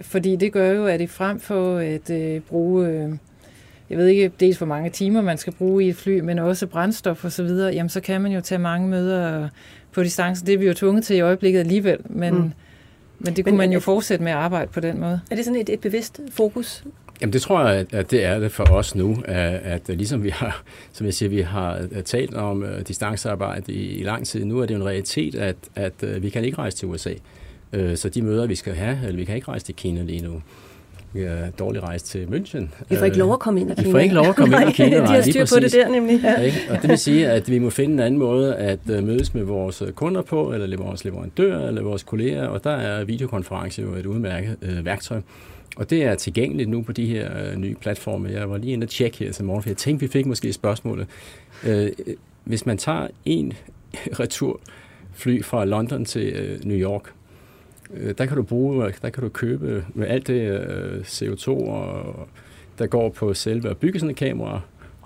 Fordi 0.00 0.36
det 0.36 0.52
gør 0.52 0.72
jo, 0.72 0.86
at 0.86 1.00
i 1.00 1.06
frem 1.06 1.40
for 1.40 1.76
at 1.76 2.42
bruge 2.42 2.88
øh, 2.88 3.10
jeg 3.90 3.98
ved 3.98 4.06
ikke 4.06 4.30
dels 4.40 4.58
hvor 4.58 4.66
mange 4.66 4.90
timer 4.90 5.22
man 5.22 5.38
skal 5.38 5.52
bruge 5.52 5.84
i 5.84 5.88
et 5.88 5.96
fly, 5.96 6.20
men 6.20 6.38
også 6.38 6.66
brændstof 6.66 7.24
og 7.24 7.32
så 7.32 7.42
videre, 7.42 7.72
jamen 7.72 7.88
så 7.88 8.00
kan 8.00 8.20
man 8.20 8.32
jo 8.32 8.40
tage 8.40 8.58
mange 8.58 8.88
møder 8.88 9.48
på 9.92 10.02
distance. 10.02 10.46
Det 10.46 10.54
er 10.54 10.58
vi 10.58 10.66
jo 10.66 10.74
tvunget 10.74 11.04
til 11.04 11.16
i 11.16 11.20
øjeblikket 11.20 11.60
alligevel, 11.60 11.98
men, 12.04 12.34
mm. 12.34 12.52
men 13.18 13.36
det 13.36 13.44
kunne 13.44 13.52
men, 13.52 13.58
man 13.58 13.72
jo 13.72 13.80
fortsætte 13.80 14.24
med 14.24 14.32
at 14.32 14.38
arbejde 14.38 14.70
på 14.72 14.80
den 14.80 15.00
måde. 15.00 15.20
Er 15.30 15.36
det 15.36 15.44
sådan 15.44 15.60
et, 15.60 15.68
et 15.68 15.80
bevidst 15.80 16.20
fokus? 16.30 16.84
Jamen 17.20 17.32
det 17.32 17.42
tror 17.42 17.68
jeg, 17.68 17.86
at 17.92 18.10
det 18.10 18.24
er 18.24 18.38
det 18.38 18.52
for 18.52 18.64
os 18.64 18.94
nu, 18.94 19.22
at, 19.24 19.88
at 19.88 19.88
ligesom 19.88 20.22
vi 20.22 20.30
har, 20.30 20.62
som 20.92 21.06
jeg 21.06 21.14
siger, 21.14 21.28
vi 21.28 21.40
har 21.40 21.80
talt 22.04 22.34
om 22.34 22.62
uh, 22.62 22.80
distancearbejde 22.88 23.72
i, 23.72 23.98
i 23.98 24.02
lang 24.02 24.26
tid, 24.26 24.44
nu 24.44 24.58
er 24.58 24.66
det 24.66 24.74
jo 24.74 24.80
en 24.80 24.86
realitet, 24.86 25.34
at, 25.34 25.56
at 25.74 25.92
uh, 26.02 26.22
vi 26.22 26.30
kan 26.30 26.44
ikke 26.44 26.58
rejse 26.58 26.76
til 26.76 26.88
USA. 26.88 27.12
Så 27.94 28.10
de 28.14 28.22
møder, 28.22 28.46
vi 28.46 28.54
skal 28.54 28.74
have, 28.74 28.98
eller 29.02 29.16
vi 29.16 29.24
kan 29.24 29.34
ikke 29.34 29.48
rejse 29.48 29.66
til 29.66 29.74
Kina 29.74 30.02
lige 30.02 30.22
nu. 30.22 30.42
Vi 31.12 31.22
har 31.22 31.50
dårlig 31.58 31.82
rejse 31.82 32.04
til 32.04 32.24
München. 32.24 32.84
Vi 32.88 32.96
får 32.96 33.04
ikke 33.04 33.18
lov 33.18 33.32
at 33.32 33.38
komme 33.38 33.60
ind 33.60 33.70
i 33.70 33.74
Kina. 33.74 33.86
Vi 33.86 33.92
får 33.92 33.98
ikke 33.98 34.14
lov 34.14 34.26
at 34.26 34.36
komme 34.36 34.56
ind 34.60 34.70
i 34.70 34.72
Kina. 34.82 34.98
Nej, 34.98 35.06
de 35.06 35.12
har 35.12 35.22
styr 35.22 35.56
på 35.56 35.60
det 35.60 35.72
der 35.72 35.88
nemlig. 35.88 36.20
Ja. 36.22 36.40
Ja, 36.42 36.52
og 36.70 36.82
det 36.82 36.90
vil 36.90 36.98
sige, 36.98 37.30
at 37.30 37.50
vi 37.50 37.58
må 37.58 37.70
finde 37.70 37.94
en 37.94 38.00
anden 38.00 38.18
måde 38.18 38.56
at 38.56 38.78
uh, 38.88 39.04
mødes 39.04 39.34
med 39.34 39.42
vores 39.42 39.82
kunder 39.94 40.22
på, 40.22 40.52
eller 40.52 40.76
vores 40.76 41.04
leverandører, 41.04 41.68
eller 41.68 41.82
vores 41.82 42.02
kolleger, 42.02 42.46
og 42.46 42.64
der 42.64 42.70
er 42.70 43.04
videokonference 43.04 43.82
jo 43.82 43.94
et 43.94 44.06
udmærket 44.06 44.56
uh, 44.62 44.84
værktøj. 44.84 45.20
Og 45.76 45.90
det 45.90 46.04
er 46.04 46.14
tilgængeligt 46.14 46.70
nu 46.70 46.82
på 46.82 46.92
de 46.92 47.06
her 47.06 47.52
uh, 47.52 47.60
nye 47.60 47.74
platforme. 47.80 48.28
Jeg 48.28 48.50
var 48.50 48.56
lige 48.56 48.72
inde 48.72 48.84
og 48.84 48.88
tjekke 48.88 49.18
her 49.18 49.32
til 49.32 49.44
morgen, 49.44 49.62
for 49.62 49.70
jeg 49.70 49.76
tænkte, 49.76 50.06
vi 50.06 50.12
fik 50.12 50.26
måske 50.26 50.52
spørgsmålet. 50.52 51.06
Uh, 51.68 51.86
hvis 52.44 52.66
man 52.66 52.78
tager 52.78 53.08
en 53.24 53.52
returfly 54.20 55.42
fra 55.42 55.64
London 55.64 56.04
til 56.04 56.56
uh, 56.60 56.68
New 56.68 56.78
York, 56.78 57.02
Øh, 57.04 57.17
der 58.18 58.26
kan 58.26 58.36
du 58.36 58.42
bruge, 58.42 58.92
der 59.02 59.10
kan 59.10 59.22
du 59.22 59.28
købe 59.28 59.84
med 59.94 60.06
alt 60.06 60.26
det 60.26 60.60
øh, 60.60 61.00
CO2, 61.00 61.48
og, 61.48 62.28
der 62.78 62.86
går 62.86 63.08
på 63.08 63.34
selve 63.34 63.70
at 63.70 63.76
bygge 63.76 63.98
sådan 63.98 64.10
et 64.10 64.16
kamera, 64.16 64.60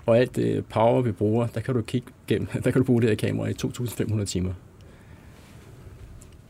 og 0.05 0.17
alt 0.17 0.35
det 0.35 0.65
power, 0.65 1.01
vi 1.01 1.11
bruger, 1.11 1.47
der 1.47 1.61
kan 1.61 1.73
du 1.73 1.81
kigge 1.81 2.07
gennem, 2.27 2.47
der 2.63 2.71
kan 2.71 2.73
du 2.73 2.83
bruge 2.83 3.01
det 3.01 3.09
her 3.09 3.15
kamera 3.15 3.47
i 3.47 3.53
2.500 3.63 4.25
timer. 4.25 4.53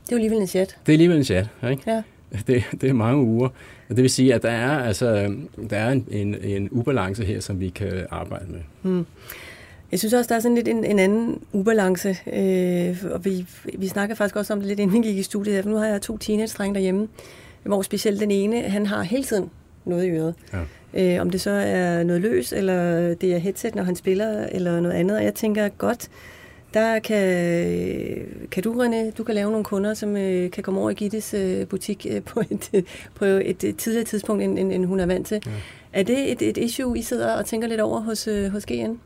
Det 0.04 0.12
er 0.12 0.16
jo 0.16 0.16
alligevel 0.16 0.42
en 0.42 0.48
chat. 0.48 0.78
Det 0.86 0.92
er 0.92 0.94
alligevel 0.94 1.18
en 1.18 1.24
chat, 1.24 1.48
ikke? 1.70 1.84
Ja. 1.88 2.04
Det, 2.48 2.64
det 2.82 2.90
er 2.90 2.94
mange 2.94 3.24
uger. 3.24 3.50
Og 3.90 3.96
det 3.96 4.02
vil 4.02 4.10
sige, 4.10 4.34
at 4.34 4.44
der 4.44 4.52
er, 4.52 4.80
altså, 4.80 5.36
der 5.70 5.78
er 5.78 5.92
en, 5.92 6.08
en, 6.12 6.36
en 6.44 6.70
ubalance 6.72 7.26
her, 7.26 7.40
som 7.40 7.60
vi 7.60 7.70
kan 7.70 8.06
arbejde 8.10 8.46
med. 8.52 8.60
Hmm. 8.82 9.06
Jeg 9.94 10.00
synes 10.00 10.14
også, 10.14 10.30
der 10.30 10.36
er 10.36 10.40
sådan 10.40 10.56
lidt 10.56 10.68
en, 10.68 10.84
en 10.84 11.00
anden 11.00 11.42
ubalance, 11.52 12.18
øh, 12.34 12.98
og 13.12 13.26
vi, 13.26 13.46
vi 13.74 13.88
snakker 13.88 14.16
faktisk 14.16 14.36
også 14.36 14.54
om 14.54 14.60
det 14.60 14.68
lidt, 14.68 14.80
inden 14.80 15.04
vi 15.04 15.08
gik 15.08 15.18
i 15.18 15.24
studiet 15.24 15.64
for 15.64 15.70
nu 15.70 15.76
har 15.76 15.86
jeg 15.86 16.02
to 16.02 16.18
teenage-drenge 16.18 16.74
derhjemme, 16.74 17.08
hvor 17.64 17.82
specielt 17.82 18.20
den 18.20 18.32
ene, 18.32 18.62
han 18.62 18.86
har 18.86 19.04
hele 19.04 19.24
tiden 19.24 19.50
noget 19.86 20.06
i 20.06 20.10
øret. 20.10 20.36
Ja. 20.94 21.16
Øh, 21.16 21.22
om 21.22 21.30
det 21.30 21.42
så 21.42 21.50
er 21.50 22.04
noget 22.04 22.22
løs, 22.22 22.54
eller 22.54 23.14
det 23.14 23.34
er 23.34 23.38
headset, 23.38 23.76
når 23.76 23.84
han 23.84 23.96
spiller, 23.96 24.48
eller 24.52 24.80
noget 24.80 24.96
andet. 24.96 25.18
Og 25.18 25.24
jeg 25.24 25.34
tænker 25.34 25.70
godt, 25.70 26.10
der 26.74 27.00
kan, 27.00 27.28
kan 28.52 28.64
du, 28.64 28.84
René, 28.84 29.12
du 29.18 29.24
kan 29.24 29.36
lave 29.36 29.52
nogle 29.52 29.64
kunder, 29.64 29.94
som 29.94 30.18
øh, 30.18 30.52
kan 30.52 30.64
komme 30.64 30.80
over 30.80 30.90
i 30.90 30.94
Gittes 30.94 31.34
øh, 31.34 31.68
butik 31.68 32.06
øh, 32.10 32.22
på, 32.22 32.40
et, 32.52 32.86
på 33.20 33.26
et, 33.26 33.64
et 33.64 33.78
tidligere 33.78 34.06
tidspunkt, 34.06 34.44
end, 34.44 34.60
end, 34.60 34.74
end 34.74 34.86
hun 34.86 35.00
er 35.00 35.06
vant 35.06 35.28
til. 35.28 35.42
Ja. 35.46 35.52
Er 35.94 36.04
det 36.04 36.32
et, 36.32 36.42
et 36.42 36.58
issue, 36.58 36.98
I 36.98 37.02
sidder 37.02 37.34
og 37.34 37.46
tænker 37.46 37.68
lidt 37.68 37.82
over 37.82 38.00
hos, 38.00 38.28
øh, 38.28 38.52
hos 38.52 38.66
GN? 38.66 39.00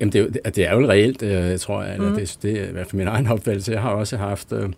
Jamen, 0.00 0.12
det 0.12 0.18
er, 0.18 0.22
jo, 0.22 0.30
det 0.44 0.58
er 0.58 0.72
jo 0.74 0.88
reelt, 0.88 1.22
øh, 1.22 1.58
tror 1.58 1.82
jeg. 1.82 1.94
Eller 1.94 2.08
mm. 2.08 2.16
det, 2.16 2.38
det 2.42 2.60
er 2.60 2.68
i 2.68 2.72
hvert 2.72 2.86
fald 2.86 2.98
min 2.98 3.08
egen 3.08 3.26
opfattelse. 3.26 3.72
Jeg 3.72 3.82
har 3.82 3.90
også 3.90 4.16
haft 4.16 4.52
øh, 4.52 4.68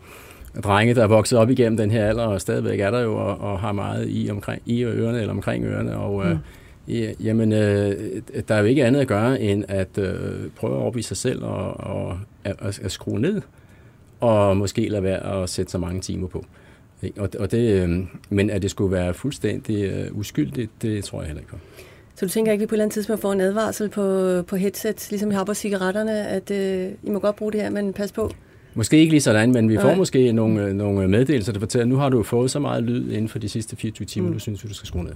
drenge, 0.65 0.95
der 0.95 1.03
er 1.03 1.07
vokset 1.07 1.39
op 1.39 1.51
igennem 1.51 1.77
den 1.77 1.91
her 1.91 2.07
alder, 2.09 2.25
og 2.25 2.41
stadigvæk 2.41 2.81
er 2.81 2.91
der 2.91 3.01
jo, 3.01 3.17
og, 3.17 3.41
og 3.41 3.61
har 3.61 3.73
meget 3.73 4.07
i, 4.09 4.31
omkring, 4.31 4.63
i 4.67 4.85
ørerne 4.85 5.21
eller 5.21 5.33
omkring 5.33 5.65
ørerne. 5.65 5.97
Og, 5.97 6.25
øh, 6.25 6.33
mm. 6.33 6.39
Ja, 6.89 7.13
jamen, 7.21 7.53
øh, 7.53 8.23
der 8.49 8.55
er 8.55 8.59
jo 8.59 8.65
ikke 8.65 8.85
andet 8.85 9.01
at 9.01 9.09
gøre, 9.09 9.41
end 9.41 9.65
at 9.69 9.99
øh, 9.99 10.51
prøve 10.57 10.75
at 10.75 10.81
overbevise 10.81 11.09
sig 11.09 11.17
selv 11.17 11.45
og, 11.45 11.81
og 11.81 12.19
at, 12.45 12.81
at 12.83 12.93
skrue 12.93 13.21
ned, 13.21 13.43
og 14.21 14.57
måske 14.57 14.89
lade 14.89 15.03
være 15.03 15.43
at 15.43 15.51
sætte 15.51 15.73
så 15.73 15.79
mange 15.79 16.01
timer 16.01 16.29
på. 16.29 16.45
Og, 17.19 17.29
og 17.39 17.51
det, 17.51 17.83
øh, 17.83 17.99
men 18.31 18.51
at 18.51 18.63
det 18.63 18.71
skulle 18.71 18.93
være 18.93 19.15
fuldstændig 19.15 19.85
øh, 19.85 20.19
uskyldigt, 20.19 20.71
det 20.83 21.05
tror 21.05 21.21
jeg 21.21 21.27
heller 21.27 21.41
ikke 21.41 21.51
på. 21.51 21.59
Så 22.17 22.27
du 22.27 22.31
tænker 22.31 22.53
ikke, 22.53 22.63
at 22.63 22.67
vi 22.67 22.67
på 22.67 22.75
et 22.75 22.77
eller 22.77 22.85
andet 22.85 22.95
tidspunkt 22.95 23.23
får 23.23 23.33
en 23.33 23.41
advarsel 23.41 23.89
på, 23.89 24.43
på 24.43 24.57
headset, 24.57 25.07
ligesom 25.11 25.31
vi 25.31 25.35
har 25.35 25.45
på 25.45 25.55
cigaretterne, 25.55 26.27
at 26.27 26.51
øh, 26.51 26.91
I 27.03 27.11
må 27.11 27.19
godt 27.19 27.37
bruge 27.37 27.53
det 27.53 27.61
her, 27.61 27.71
men 27.71 27.93
pas 27.93 28.13
på? 28.13 28.31
Måske 28.75 28.97
ikke 28.99 29.11
lige 29.11 29.21
sådan, 29.21 29.53
men 29.53 29.69
vi 29.69 29.77
får 29.77 29.89
Nej. 29.89 29.95
måske 29.95 30.33
nogle, 30.33 30.75
nogle 30.75 31.09
meddelelser, 31.09 31.53
der 31.53 31.61
fortæller, 31.61 31.85
at 31.85 31.89
nu 31.89 31.97
har 31.97 32.09
du 32.09 32.23
fået 32.23 32.51
så 32.51 32.59
meget 32.59 32.83
lyd 32.83 33.11
inden 33.11 33.29
for 33.29 33.39
de 33.39 33.49
sidste 33.49 33.77
24 33.77 34.07
timer, 34.07 34.29
mm. 34.29 34.35
du 34.35 34.39
synes, 34.39 34.63
du 34.63 34.75
skal 34.75 34.87
skrue 34.87 35.05
ned. 35.05 35.13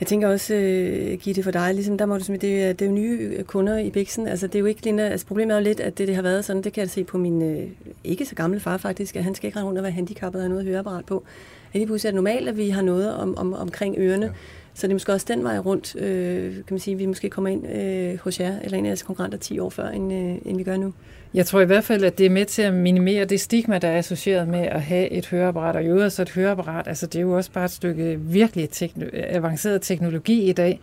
Jeg 0.00 0.06
tænker 0.08 0.28
også, 0.28 0.54
uh, 0.54 1.18
Gitte, 1.18 1.42
for 1.42 1.50
dig, 1.50 1.74
ligesom, 1.74 1.98
der 1.98 2.06
må 2.06 2.18
du 2.18 2.32
det, 2.32 2.42
det 2.42 2.82
er 2.82 2.86
jo 2.86 2.92
nye 2.92 3.42
kunder 3.42 3.78
i 3.78 3.90
Bixen. 3.90 4.26
Altså, 4.26 4.46
det 4.46 4.54
er 4.54 4.60
jo 4.60 4.66
ikke 4.66 4.84
lige, 4.84 5.02
altså, 5.02 5.26
problemet 5.26 5.54
er 5.54 5.58
jo 5.58 5.64
lidt, 5.64 5.80
at 5.80 5.98
det, 5.98 6.08
det 6.08 6.14
har 6.14 6.22
været 6.22 6.44
sådan, 6.44 6.62
det 6.62 6.72
kan 6.72 6.80
jeg 6.80 6.90
se 6.90 7.04
på 7.04 7.18
min 7.18 7.42
uh, 7.42 7.62
ikke 8.04 8.26
så 8.26 8.34
gamle 8.34 8.60
far 8.60 8.76
faktisk, 8.76 9.16
at 9.16 9.24
han 9.24 9.34
skal 9.34 9.46
ikke 9.46 9.58
rende 9.58 9.66
rundt 9.66 9.78
og 9.78 9.82
være 9.82 9.92
handicappet 9.92 10.40
og 10.40 10.44
have 10.44 10.50
noget 10.50 10.66
høreapparat 10.66 11.04
på. 11.04 11.24
At 11.72 11.74
lige 11.74 11.86
pludselig 11.86 12.08
er 12.08 12.12
det 12.12 12.16
normalt, 12.16 12.48
at 12.48 12.56
vi 12.56 12.68
har 12.68 12.82
noget 12.82 13.14
om, 13.14 13.38
om, 13.38 13.54
omkring 13.54 13.94
ørerne. 13.98 14.26
Ja. 14.26 14.32
Så 14.78 14.86
det 14.86 14.92
er 14.92 14.94
måske 14.94 15.12
også 15.12 15.26
den 15.28 15.44
vej 15.44 15.58
rundt, 15.58 15.96
øh, 15.96 16.54
kan 16.54 16.64
man 16.70 16.78
sige, 16.78 16.96
vi 16.96 17.06
måske 17.06 17.30
kommer 17.30 17.50
ind 17.50 17.66
øh, 17.72 18.18
hos 18.18 18.40
jer, 18.40 18.54
eller 18.62 18.78
en 18.78 18.84
af 18.84 18.88
jeres 18.88 19.02
konkurrenter 19.02 19.38
10 19.38 19.58
år 19.58 19.70
før, 19.70 19.88
end, 19.88 20.12
øh, 20.12 20.36
end 20.44 20.56
vi 20.56 20.62
gør 20.62 20.76
nu. 20.76 20.92
Jeg 21.34 21.46
tror 21.46 21.60
i 21.60 21.64
hvert 21.64 21.84
fald, 21.84 22.04
at 22.04 22.18
det 22.18 22.26
er 22.26 22.30
med 22.30 22.44
til 22.44 22.62
at 22.62 22.74
minimere 22.74 23.24
det 23.24 23.40
stigma, 23.40 23.78
der 23.78 23.88
er 23.88 23.98
associeret 23.98 24.48
med 24.48 24.60
at 24.60 24.82
have 24.82 25.10
et 25.10 25.26
høreapparat. 25.26 25.76
Og 25.76 25.82
i 25.84 25.86
øvrigt 25.86 26.12
så 26.12 26.22
et 26.22 26.30
høreapparat, 26.30 26.88
altså 26.88 27.06
det 27.06 27.16
er 27.16 27.22
jo 27.22 27.36
også 27.36 27.52
bare 27.52 27.64
et 27.64 27.70
stykke 27.70 28.18
virkelig 28.20 28.68
tekno- 28.76 29.10
avanceret 29.12 29.82
teknologi 29.82 30.48
i 30.48 30.52
dag, 30.52 30.80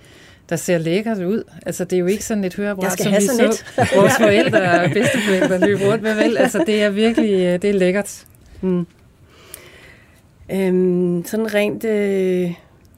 der 0.49 0.55
ser 0.55 0.77
lækkert 0.77 1.17
ud. 1.17 1.43
Altså, 1.65 1.83
det 1.83 1.93
er 1.93 1.99
jo 1.99 2.05
ikke 2.05 2.25
sådan 2.25 2.43
et 2.43 2.55
høreapparat, 2.55 2.99
som 2.99 3.11
vi 3.11 3.21
så 3.21 3.45
et. 3.45 3.65
vores 3.99 4.13
forældre 4.17 4.81
og 4.81 4.89
bedsteforældre 4.93 5.67
løbe 5.67 5.91
rundt 5.91 6.03
med, 6.03 6.15
vel? 6.15 6.37
Altså, 6.37 6.63
det 6.65 6.81
er 6.81 6.89
virkelig 6.89 7.31
øh, 7.33 7.61
det 7.61 7.69
er 7.69 7.73
lækkert. 7.73 8.25
Mm. 8.61 8.87
Øhm, 10.51 11.25
sådan 11.25 11.53
rent 11.53 11.83
øh, 11.83 12.51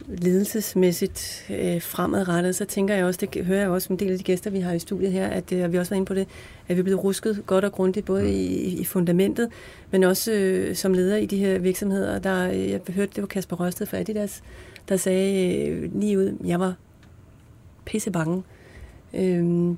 ledelsesmæssigt 0.08 1.45
øh, 1.49 1.82
fremadrettet, 1.82 2.55
så 2.55 2.66
tænker 2.66 2.95
jeg 2.95 3.05
også, 3.05 3.28
det 3.34 3.45
hører 3.45 3.60
jeg 3.60 3.70
også 3.70 3.93
en 3.93 3.99
del 3.99 4.12
af 4.12 4.18
de 4.18 4.24
gæster, 4.24 4.49
vi 4.49 4.60
har 4.60 4.74
i 4.74 4.80
studiet 4.80 5.12
her, 5.12 5.28
at 5.28 5.51
øh, 5.51 5.74
vi 5.74 5.78
også 5.78 5.89
været 5.89 5.97
inde 5.97 6.08
på 6.08 6.14
det, 6.14 6.28
at 6.68 6.76
vi 6.76 6.80
er 6.80 6.84
blevet 6.84 7.03
rusket 7.03 7.43
godt 7.45 7.66
og 7.66 7.72
grundigt, 7.72 8.05
både 8.05 8.22
mm. 8.22 8.28
i, 8.28 8.34
i 8.55 8.86
fundamentet, 8.86 9.49
men 9.91 10.03
også 10.03 10.32
øh, 10.32 10.76
som 10.76 10.93
leder 10.93 11.18
i 11.18 11.26
de 11.26 11.38
her 11.38 11.60
virksomheder. 11.60 12.20
Der, 12.20 12.49
øh, 12.49 12.70
jeg 12.70 12.82
hørte, 12.89 13.12
det 13.16 13.22
var 13.22 13.28
Kasper 13.28 13.55
Røsted 13.55 13.86
fra 13.86 13.97
Adidas, 13.97 14.43
der 14.89 14.97
sagde 14.97 15.68
øh, 15.68 15.99
lige 15.99 16.18
ud, 16.18 16.38
jeg 16.45 16.60
var 16.60 16.76
pisse 17.86 18.12
bange. 18.12 18.43
Øh, 19.14 19.76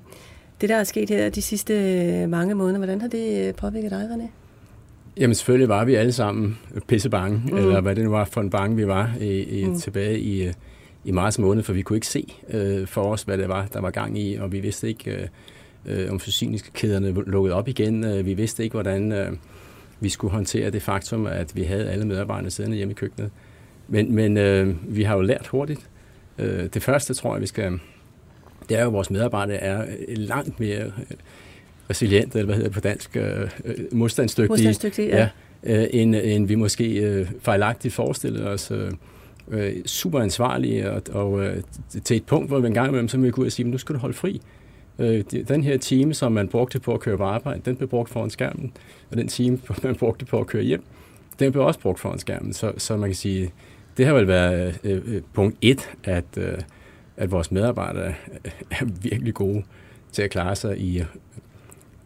det, 0.62 0.70
der 0.70 0.76
er 0.76 0.84
sket 0.84 1.10
her 1.10 1.30
de 1.30 1.42
sidste 1.42 1.74
øh, 1.74 2.30
mange 2.30 2.56
måneder, 2.56 2.78
hvordan 2.78 3.02
har 3.02 3.08
det 3.08 3.48
øh, 3.48 3.54
påvirket 3.54 3.92
dig, 3.92 4.10
René? 4.12 4.39
Jamen 5.20 5.36
selvfølgelig 5.36 5.70
var 5.70 5.86
vi 5.86 5.96
alle 5.96 6.12
sammen 6.12 6.60
pisse 6.88 7.10
bange, 7.10 7.42
mm. 7.46 7.58
eller 7.58 7.82
hvad 7.82 7.96
det 7.96 8.04
nu 8.04 8.10
var 8.10 8.26
for 8.26 8.42
en 8.42 8.50
bange, 8.50 8.76
vi 8.76 8.88
var 8.88 9.12
i, 9.22 9.44
i, 9.44 9.66
mm. 9.66 9.80
tilbage 9.80 10.20
i, 10.20 10.52
i 11.06 11.12
marts 11.12 11.40
måned, 11.40 11.64
for 11.64 11.74
vi 11.74 11.82
kunne 11.82 11.98
ikke 11.98 12.08
se 12.08 12.34
øh, 12.50 12.88
for 12.88 13.12
os, 13.12 13.24
hvad 13.24 13.38
det 13.38 13.50
var, 13.50 13.66
der 13.74 13.82
var 13.82 13.92
gang 13.92 14.20
i, 14.20 14.36
og 14.36 14.52
vi 14.52 14.60
vidste 14.60 14.88
ikke, 14.88 15.12
øh, 15.12 15.28
øh 15.86 16.12
om 16.12 16.20
forsyningskæderne 16.20 17.12
lukkede 17.12 17.56
op 17.56 17.68
igen. 17.68 18.04
Øh, 18.04 18.26
vi 18.26 18.34
vidste 18.34 18.64
ikke, 18.64 18.74
hvordan 18.74 19.12
øh, 19.12 19.32
vi 20.00 20.10
skulle 20.10 20.32
håndtere 20.32 20.70
det 20.70 20.82
faktum, 20.82 21.26
at 21.26 21.56
vi 21.56 21.64
havde 21.64 21.90
alle 21.90 22.08
medarbejderne 22.08 22.50
siddende 22.50 22.78
hjemme 22.78 22.92
i 22.92 22.96
køkkenet. 22.96 23.32
Men, 23.88 24.16
men 24.16 24.38
øh, 24.38 24.96
vi 24.96 25.04
har 25.04 25.16
jo 25.16 25.22
lært 25.22 25.48
hurtigt. 25.48 25.90
Øh, 26.38 26.70
det 26.74 26.84
første, 26.84 27.14
tror 27.14 27.34
jeg, 27.36 27.42
vi 27.42 27.48
skal... 27.48 27.80
Det 28.70 28.78
er 28.78 28.82
jo, 28.82 28.88
at 28.88 28.94
vores 28.94 29.10
medarbejdere 29.10 29.58
er 29.58 29.86
langt 30.08 30.60
mere... 30.60 30.86
Øh, 30.86 31.18
resilient, 31.90 32.36
eller 32.36 32.46
hvad 32.46 32.56
hedder 32.56 32.70
det 32.70 32.76
på 32.76 32.80
dansk, 32.80 33.18
øh, 33.18 33.50
øh 33.66 33.76
modstandsdygtige, 33.92 34.50
modstandsdygtige 34.50 35.08
ja. 35.08 35.30
Ja, 35.64 35.82
øh, 35.82 35.88
end, 35.92 36.16
end 36.16 36.48
vi 36.48 36.56
måske 36.56 37.00
øh, 37.00 37.28
fejlagtigt 37.42 37.94
forestillede 37.94 38.48
os. 38.48 38.72
Øh, 38.72 38.92
øh, 39.52 39.74
super 39.86 40.20
ansvarlige, 40.20 40.92
og, 40.92 41.02
og 41.12 41.46
øh, 41.46 41.64
til 42.04 42.18
et 42.18 42.26
punkt, 42.26 42.50
hvor 42.50 42.60
vi 42.60 42.68
en 42.68 42.74
gang 42.74 42.88
imellem, 42.88 43.08
så 43.08 43.18
vil 43.18 43.26
vi 43.26 43.32
gå 43.32 43.42
ud 43.42 43.46
og 43.46 43.52
sige, 43.52 43.70
nu 43.70 43.78
skal 43.78 43.96
du 43.96 44.00
holde 44.00 44.16
fri. 44.16 44.42
Øh, 45.00 45.24
den 45.48 45.64
her 45.64 45.78
time, 45.78 46.14
som 46.14 46.32
man 46.32 46.48
brugte 46.48 46.80
på 46.80 46.94
at 46.94 47.00
køre 47.00 47.18
på 47.18 47.24
arbejde, 47.24 47.62
den 47.66 47.76
blev 47.76 47.90
brugt 47.90 48.10
foran 48.10 48.30
skærmen, 48.30 48.72
og 49.12 49.18
den 49.18 49.28
time, 49.28 49.60
man 49.84 49.96
brugte 49.96 50.26
på 50.26 50.40
at 50.40 50.48
køre 50.48 50.64
hjem, 50.64 50.84
den 51.40 51.52
blev 51.52 51.66
også 51.66 51.80
brugt 51.80 52.00
foran 52.00 52.20
skærmen. 52.20 52.54
Så, 52.54 52.74
så 52.78 52.98
man 52.98 53.10
kan 53.10 53.16
sige, 53.16 53.52
det 53.98 54.06
har 54.06 54.14
vel 54.14 54.28
været 54.28 54.80
øh, 54.84 55.02
øh 55.06 55.22
punkt 55.34 55.58
et, 55.62 55.90
at, 56.04 56.26
øh, 56.38 56.58
at 57.18 57.32
vores 57.32 57.52
medarbejdere 57.52 58.14
er 58.72 58.86
virkelig 59.02 59.34
gode 59.34 59.64
til 60.12 60.22
at 60.22 60.30
klare 60.30 60.56
sig 60.56 60.80
i 60.80 61.04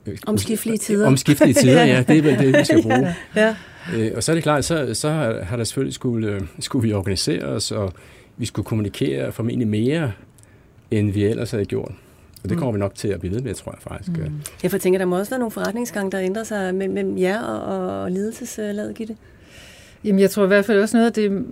Øh, 0.07 0.17
Omskiftelige 0.27 0.77
tider. 0.77 1.07
Omskiftelige 1.07 1.53
tider, 1.53 1.85
ja, 1.85 2.03
det 2.07 2.17
er 2.17 2.21
vel 2.21 2.39
det, 2.39 2.59
vi 2.59 2.63
skal 2.63 2.81
bruge. 2.81 3.15
ja. 3.35 3.55
Øh, 3.95 4.11
og 4.15 4.23
så 4.23 4.31
er 4.31 4.33
det 4.33 4.43
klart, 4.43 4.65
så, 4.65 4.93
så 4.93 5.09
har 5.43 5.57
der 5.57 5.63
selvfølgelig 5.63 5.93
skulle, 5.93 6.27
øh, 6.27 6.41
skulle 6.59 6.87
vi 6.87 6.93
organisere 6.93 7.43
os, 7.43 7.71
og 7.71 7.93
vi 8.37 8.45
skulle 8.45 8.65
kommunikere 8.65 9.31
formentlig 9.31 9.67
mere, 9.67 10.11
end 10.91 11.11
vi 11.11 11.25
ellers 11.25 11.51
havde 11.51 11.65
gjort. 11.65 11.91
Og 12.43 12.49
det 12.49 12.51
mm. 12.51 12.57
kommer 12.57 12.71
vi 12.71 12.79
nok 12.79 12.95
til 12.95 13.07
at 13.07 13.19
blive 13.19 13.35
ved 13.35 13.41
med, 13.41 13.53
tror 13.53 13.71
jeg 13.71 13.81
faktisk. 13.81 14.17
Mm. 14.17 14.41
Jeg 14.63 14.71
får 14.71 14.77
tænker, 14.77 14.97
der 14.97 15.05
må 15.05 15.17
også 15.17 15.29
være 15.29 15.39
nogle 15.39 15.51
forretningsgange, 15.51 16.11
der 16.11 16.19
ændrer 16.19 16.43
sig 16.43 16.75
mellem 16.75 17.17
jer 17.17 17.41
og, 17.41 18.01
og 18.01 18.11
ledelseslaget, 18.11 18.95
Gitte? 18.95 19.15
Jamen, 20.03 20.19
jeg 20.19 20.29
tror 20.29 20.43
i 20.43 20.47
hvert 20.47 20.65
fald 20.65 20.79
også 20.79 20.97
noget 20.97 21.07
af 21.07 21.13
det, 21.13 21.45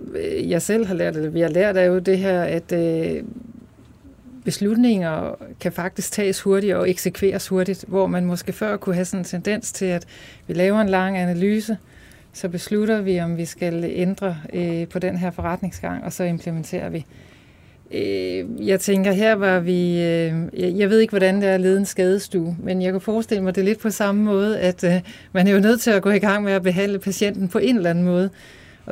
jeg 0.48 0.62
selv 0.62 0.86
har 0.86 0.94
lært, 0.94 1.16
eller 1.16 1.30
vi 1.30 1.40
har 1.40 1.48
lært, 1.48 1.76
er 1.76 1.82
jo 1.82 1.98
det 1.98 2.18
her, 2.18 2.42
at 2.42 2.72
øh, 2.72 3.22
beslutninger 4.44 5.34
kan 5.60 5.72
faktisk 5.72 6.12
tages 6.12 6.40
hurtigt 6.40 6.74
og 6.74 6.90
eksekveres 6.90 7.48
hurtigt, 7.48 7.84
hvor 7.88 8.06
man 8.06 8.24
måske 8.24 8.52
før 8.52 8.76
kunne 8.76 8.94
have 8.94 9.04
sådan 9.04 9.20
en 9.20 9.24
tendens 9.24 9.72
til, 9.72 9.84
at 9.84 10.06
vi 10.46 10.54
laver 10.54 10.80
en 10.80 10.88
lang 10.88 11.18
analyse, 11.18 11.76
så 12.32 12.48
beslutter 12.48 13.00
vi, 13.00 13.20
om 13.20 13.36
vi 13.36 13.44
skal 13.44 13.84
ændre 13.84 14.36
øh, 14.52 14.88
på 14.88 14.98
den 14.98 15.16
her 15.16 15.30
forretningsgang, 15.30 16.04
og 16.04 16.12
så 16.12 16.24
implementerer 16.24 16.88
vi. 16.88 17.06
Øh, 17.94 18.68
jeg 18.68 18.80
tænker, 18.80 19.12
her 19.12 19.34
var 19.34 19.60
vi... 19.60 20.02
Øh, 20.02 20.34
jeg 20.78 20.90
ved 20.90 20.98
ikke, 20.98 21.10
hvordan 21.10 21.40
det 21.40 21.48
er 21.48 21.54
at 21.54 21.60
lede 21.60 21.78
en 21.78 21.86
skadestue, 21.86 22.56
men 22.62 22.82
jeg 22.82 22.92
kan 22.92 23.00
forestille 23.00 23.44
mig 23.44 23.54
det 23.54 23.64
lidt 23.64 23.78
på 23.78 23.90
samme 23.90 24.22
måde, 24.22 24.58
at 24.60 24.84
øh, 24.84 25.00
man 25.32 25.48
er 25.48 25.52
jo 25.52 25.60
nødt 25.60 25.80
til 25.80 25.90
at 25.90 26.02
gå 26.02 26.10
i 26.10 26.18
gang 26.18 26.44
med 26.44 26.52
at 26.52 26.62
behandle 26.62 26.98
patienten 26.98 27.48
på 27.48 27.58
en 27.58 27.76
eller 27.76 27.90
anden 27.90 28.04
måde. 28.04 28.30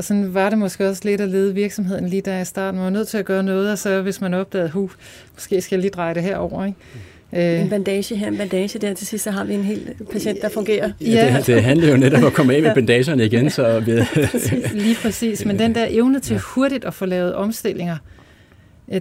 Og 0.01 0.05
sådan 0.05 0.35
var 0.35 0.51
det 0.51 0.59
måske 0.59 0.89
også 0.89 1.03
lidt 1.05 1.21
at 1.21 1.29
lede 1.29 1.55
virksomheden 1.55 2.09
lige 2.09 2.23
der 2.23 2.41
i 2.41 2.45
starten. 2.45 2.79
Man 2.79 2.85
var 2.85 2.91
nødt 2.91 3.09
til 3.09 3.19
at 3.19 3.25
gøre 3.25 3.43
noget, 3.43 3.73
og 3.73 3.79
så 3.79 4.03
hvis 4.03 4.21
man 4.21 4.35
opdagede, 4.35 4.71
hu, 4.71 4.91
måske 5.35 5.61
skal 5.61 5.77
jeg 5.77 5.81
lige 5.81 5.91
dreje 5.91 6.15
det 6.15 6.23
herover, 6.23 6.65
ikke? 6.65 7.61
En 7.61 7.69
bandage 7.69 8.17
her, 8.17 8.29
en 8.29 8.37
bandage 8.37 8.79
der 8.79 8.95
til 8.95 9.07
sidst, 9.07 9.25
så 9.25 9.31
har 9.31 9.45
vi 9.45 9.55
en 9.55 9.65
hel 9.65 9.95
patient, 10.13 10.43
der 10.43 10.49
fungerer. 10.49 10.93
Ja, 11.01 11.37
det, 11.37 11.47
det 11.47 11.63
handler 11.63 11.89
jo 11.89 11.97
netop 11.97 12.21
om 12.21 12.27
at 12.27 12.33
komme 12.33 12.55
af 12.55 12.63
med 12.63 12.75
bandagerne 12.81 13.25
igen. 13.25 13.51
Så 13.51 13.81
ved... 13.81 14.05
præcis, 14.31 14.73
lige 14.73 14.97
præcis, 15.03 15.45
men 15.45 15.59
den 15.59 15.75
der 15.75 15.87
evne 15.91 16.21
til 16.21 16.39
hurtigt 16.39 16.85
at 16.85 16.95
få 16.95 17.07
lavet 17.07 17.35
omstillinger, 17.35 17.97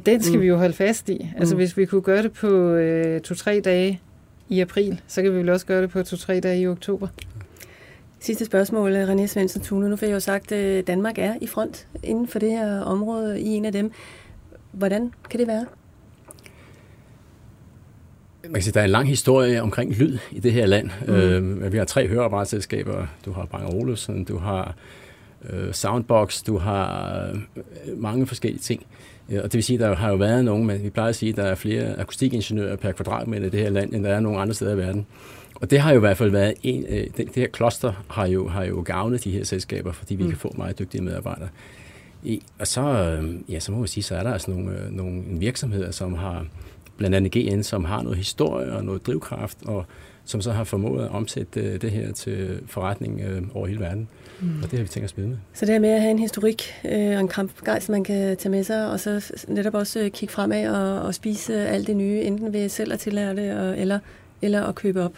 den 0.05 0.23
skal 0.23 0.35
mm. 0.35 0.41
vi 0.41 0.47
jo 0.47 0.57
holde 0.57 0.73
fast 0.73 1.09
i. 1.09 1.29
Altså 1.37 1.55
mm. 1.55 1.59
hvis 1.59 1.77
vi 1.77 1.85
kunne 1.85 2.01
gøre 2.01 2.23
det 2.23 2.31
på 2.31 2.73
øh, 2.73 3.21
to-tre 3.21 3.61
dage 3.65 3.99
i 4.49 4.59
april, 4.59 5.01
så 5.07 5.21
kan 5.21 5.31
vi 5.31 5.37
vel 5.37 5.49
også 5.49 5.65
gøre 5.65 5.81
det 5.81 5.89
på 5.89 6.03
to-tre 6.03 6.39
dage 6.39 6.61
i 6.61 6.67
oktober. 6.67 7.07
Sidste 8.21 8.45
spørgsmål, 8.45 8.95
René 8.95 9.25
Svendsen 9.25 9.61
Thune. 9.61 9.89
Nu 9.89 9.95
fik 9.95 10.09
jeg 10.09 10.15
jo 10.15 10.19
sagt, 10.19 10.51
at 10.51 10.87
Danmark 10.87 11.17
er 11.17 11.33
i 11.41 11.47
front 11.47 11.87
inden 12.03 12.27
for 12.27 12.39
det 12.39 12.51
her 12.51 12.79
område 12.79 13.41
i 13.41 13.47
en 13.47 13.65
af 13.65 13.71
dem. 13.71 13.91
Hvordan 14.71 15.13
kan 15.29 15.39
det 15.39 15.47
være? 15.47 15.65
Man 18.43 18.53
kan 18.53 18.63
sige, 18.63 18.73
der 18.73 18.79
er 18.79 18.85
en 18.85 18.91
lang 18.91 19.07
historie 19.07 19.61
omkring 19.61 19.93
lyd 19.93 20.17
i 20.31 20.39
det 20.39 20.53
her 20.53 20.65
land. 20.65 20.89
Mm. 21.07 21.13
Øh, 21.13 21.73
vi 21.73 21.77
har 21.77 21.85
tre 21.85 22.07
høreapparatselskaber. 22.07 23.07
Du 23.25 23.31
har 23.31 23.45
Bang 23.45 23.73
Olufsen, 23.73 24.23
du 24.23 24.37
har 24.37 24.75
øh, 25.49 25.73
soundbox, 25.73 26.43
du 26.43 26.57
har 26.57 27.23
øh, 27.27 28.01
mange 28.01 28.27
forskellige 28.27 28.61
ting. 28.61 28.85
Og 29.29 29.43
det 29.43 29.53
vil 29.53 29.63
sige, 29.63 29.79
der 29.79 29.95
har 29.95 30.09
jo 30.09 30.15
været 30.15 30.45
nogen, 30.45 30.65
men 30.65 30.83
vi 30.83 30.89
plejer 30.89 31.09
at 31.09 31.15
sige, 31.15 31.29
at 31.29 31.35
der 31.35 31.43
er 31.43 31.55
flere 31.55 31.99
akustikingeniører 31.99 32.75
per 32.75 32.91
kvadratmeter 32.91 33.47
i 33.47 33.49
det 33.49 33.59
her 33.59 33.69
land, 33.69 33.93
end 33.93 34.03
der 34.03 34.09
er 34.09 34.19
nogen 34.19 34.39
andre 34.39 34.53
steder 34.53 34.73
i 34.73 34.77
verden. 34.77 35.05
Og 35.61 35.71
det 35.71 35.79
har 35.79 35.91
jo 35.91 35.97
i 35.97 35.99
hvert 35.99 36.17
fald 36.17 36.31
været 36.31 36.53
en, 36.63 36.85
øh, 36.89 37.03
det, 37.03 37.17
det 37.17 37.35
her 37.35 37.47
kloster 37.47 38.03
har 38.09 38.25
jo, 38.25 38.47
har 38.47 38.63
jo 38.63 38.83
gavnet 38.85 39.23
de 39.23 39.31
her 39.31 39.43
selskaber, 39.43 39.91
fordi 39.91 40.15
vi 40.15 40.23
mm. 40.23 40.29
kan 40.29 40.37
få 40.37 40.53
meget 40.57 40.79
dygtige 40.79 41.01
medarbejdere. 41.03 41.49
I, 42.23 42.41
og 42.59 42.67
så, 42.67 42.81
øh, 42.81 43.35
ja, 43.51 43.59
så 43.59 43.71
må 43.71 43.77
man 43.77 43.87
sige, 43.87 44.03
så 44.03 44.15
er 44.15 44.23
der 44.23 44.33
altså 44.33 44.51
nogle, 44.51 44.71
øh, 44.71 44.91
nogle 44.91 45.23
virksomheder, 45.27 45.91
som 45.91 46.13
har, 46.13 46.45
blandt 46.97 47.15
andet 47.15 47.31
GN, 47.31 47.63
som 47.63 47.85
har 47.85 48.01
noget 48.01 48.17
historie 48.17 48.71
og 48.71 48.85
noget 48.85 49.05
drivkraft, 49.05 49.57
og 49.65 49.85
som 50.25 50.41
så 50.41 50.51
har 50.51 50.63
formået 50.63 51.05
at 51.05 51.11
omsætte 51.11 51.59
øh, 51.61 51.81
det 51.81 51.91
her 51.91 52.11
til 52.11 52.59
forretning 52.67 53.21
øh, 53.21 53.41
over 53.53 53.67
hele 53.67 53.79
verden. 53.79 54.07
Mm. 54.41 54.63
Og 54.63 54.71
det 54.71 54.79
har 54.79 54.83
vi 54.83 54.89
tænkt 54.89 55.05
os 55.05 55.17
med. 55.17 55.37
Så 55.53 55.65
det 55.65 55.73
her 55.73 55.79
med 55.79 55.89
at 55.89 56.01
have 56.01 56.11
en 56.11 56.19
historik 56.19 56.63
øh, 56.85 56.91
og 56.91 57.19
en 57.19 57.27
kampgejst, 57.27 57.89
man 57.89 58.03
kan 58.03 58.37
tage 58.37 58.51
med 58.51 58.63
sig, 58.63 58.91
og 58.91 58.99
så 58.99 59.33
netop 59.47 59.73
også 59.73 59.99
øh, 59.99 60.11
kigge 60.11 60.33
fremad 60.33 60.67
og, 60.67 61.01
og 61.01 61.15
spise 61.15 61.67
alt 61.67 61.87
det 61.87 61.95
nye, 61.95 62.21
enten 62.21 62.53
ved 62.53 62.69
selv 62.69 62.93
at 62.93 62.99
tillære 62.99 63.35
det, 63.35 63.57
og, 63.57 63.79
eller, 63.79 63.99
eller 64.41 64.63
at 64.63 64.75
købe 64.75 65.03
op. 65.03 65.13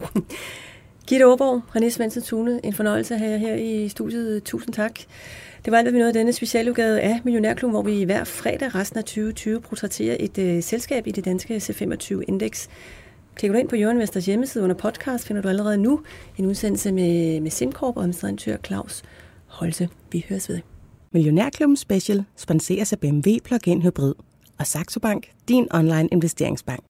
Gitte 1.08 1.24
Aarborg, 1.24 1.62
René 1.76 1.88
Svendsen 1.88 2.22
Tune, 2.22 2.60
en 2.64 2.72
fornøjelse 2.72 3.14
at 3.14 3.20
have 3.20 3.32
jer 3.32 3.38
her 3.38 3.54
i 3.54 3.88
studiet. 3.88 4.44
Tusind 4.44 4.74
tak. 4.74 5.00
Det 5.64 5.70
var 5.72 5.78
alt, 5.78 5.84
hvad 5.84 5.92
vi 5.92 5.98
nåede 5.98 6.14
denne 6.14 6.32
specialudgave 6.32 7.00
af 7.00 7.20
Millionærklubben, 7.24 7.72
hvor 7.72 7.82
vi 7.82 8.02
hver 8.02 8.24
fredag 8.24 8.74
resten 8.74 8.98
af 8.98 9.04
2020 9.04 9.60
portrætterer 9.60 10.16
et 10.20 10.38
øh, 10.38 10.62
selskab 10.62 11.06
i 11.06 11.10
det 11.10 11.24
danske 11.24 11.56
C25-indeks. 11.56 12.68
Klik 13.34 13.52
du 13.52 13.56
ind 13.56 13.68
på 13.68 13.76
Jørgen 13.76 13.98
Vesters 13.98 14.26
hjemmeside 14.26 14.64
under 14.64 14.76
podcast, 14.76 15.26
finder 15.26 15.42
du 15.42 15.48
allerede 15.48 15.78
nu 15.78 16.00
en 16.36 16.46
udsendelse 16.46 16.92
med, 16.92 17.40
med 17.40 17.50
SimCorp 17.50 17.96
og 17.96 18.02
administratør 18.02 18.56
Claus 18.66 19.02
Holse. 19.46 19.88
Vi 20.12 20.24
høres 20.28 20.48
ved. 20.48 20.60
Millionærklubben 21.12 21.76
Special 21.76 22.24
sponseres 22.36 22.92
af 22.92 22.98
BMW 22.98 23.30
Plug-in 23.44 23.82
Hybrid 23.82 24.14
og 24.58 24.66
Saxo 24.66 25.00
Bank, 25.00 25.30
din 25.48 25.66
online 25.70 26.08
investeringsbank. 26.12 26.84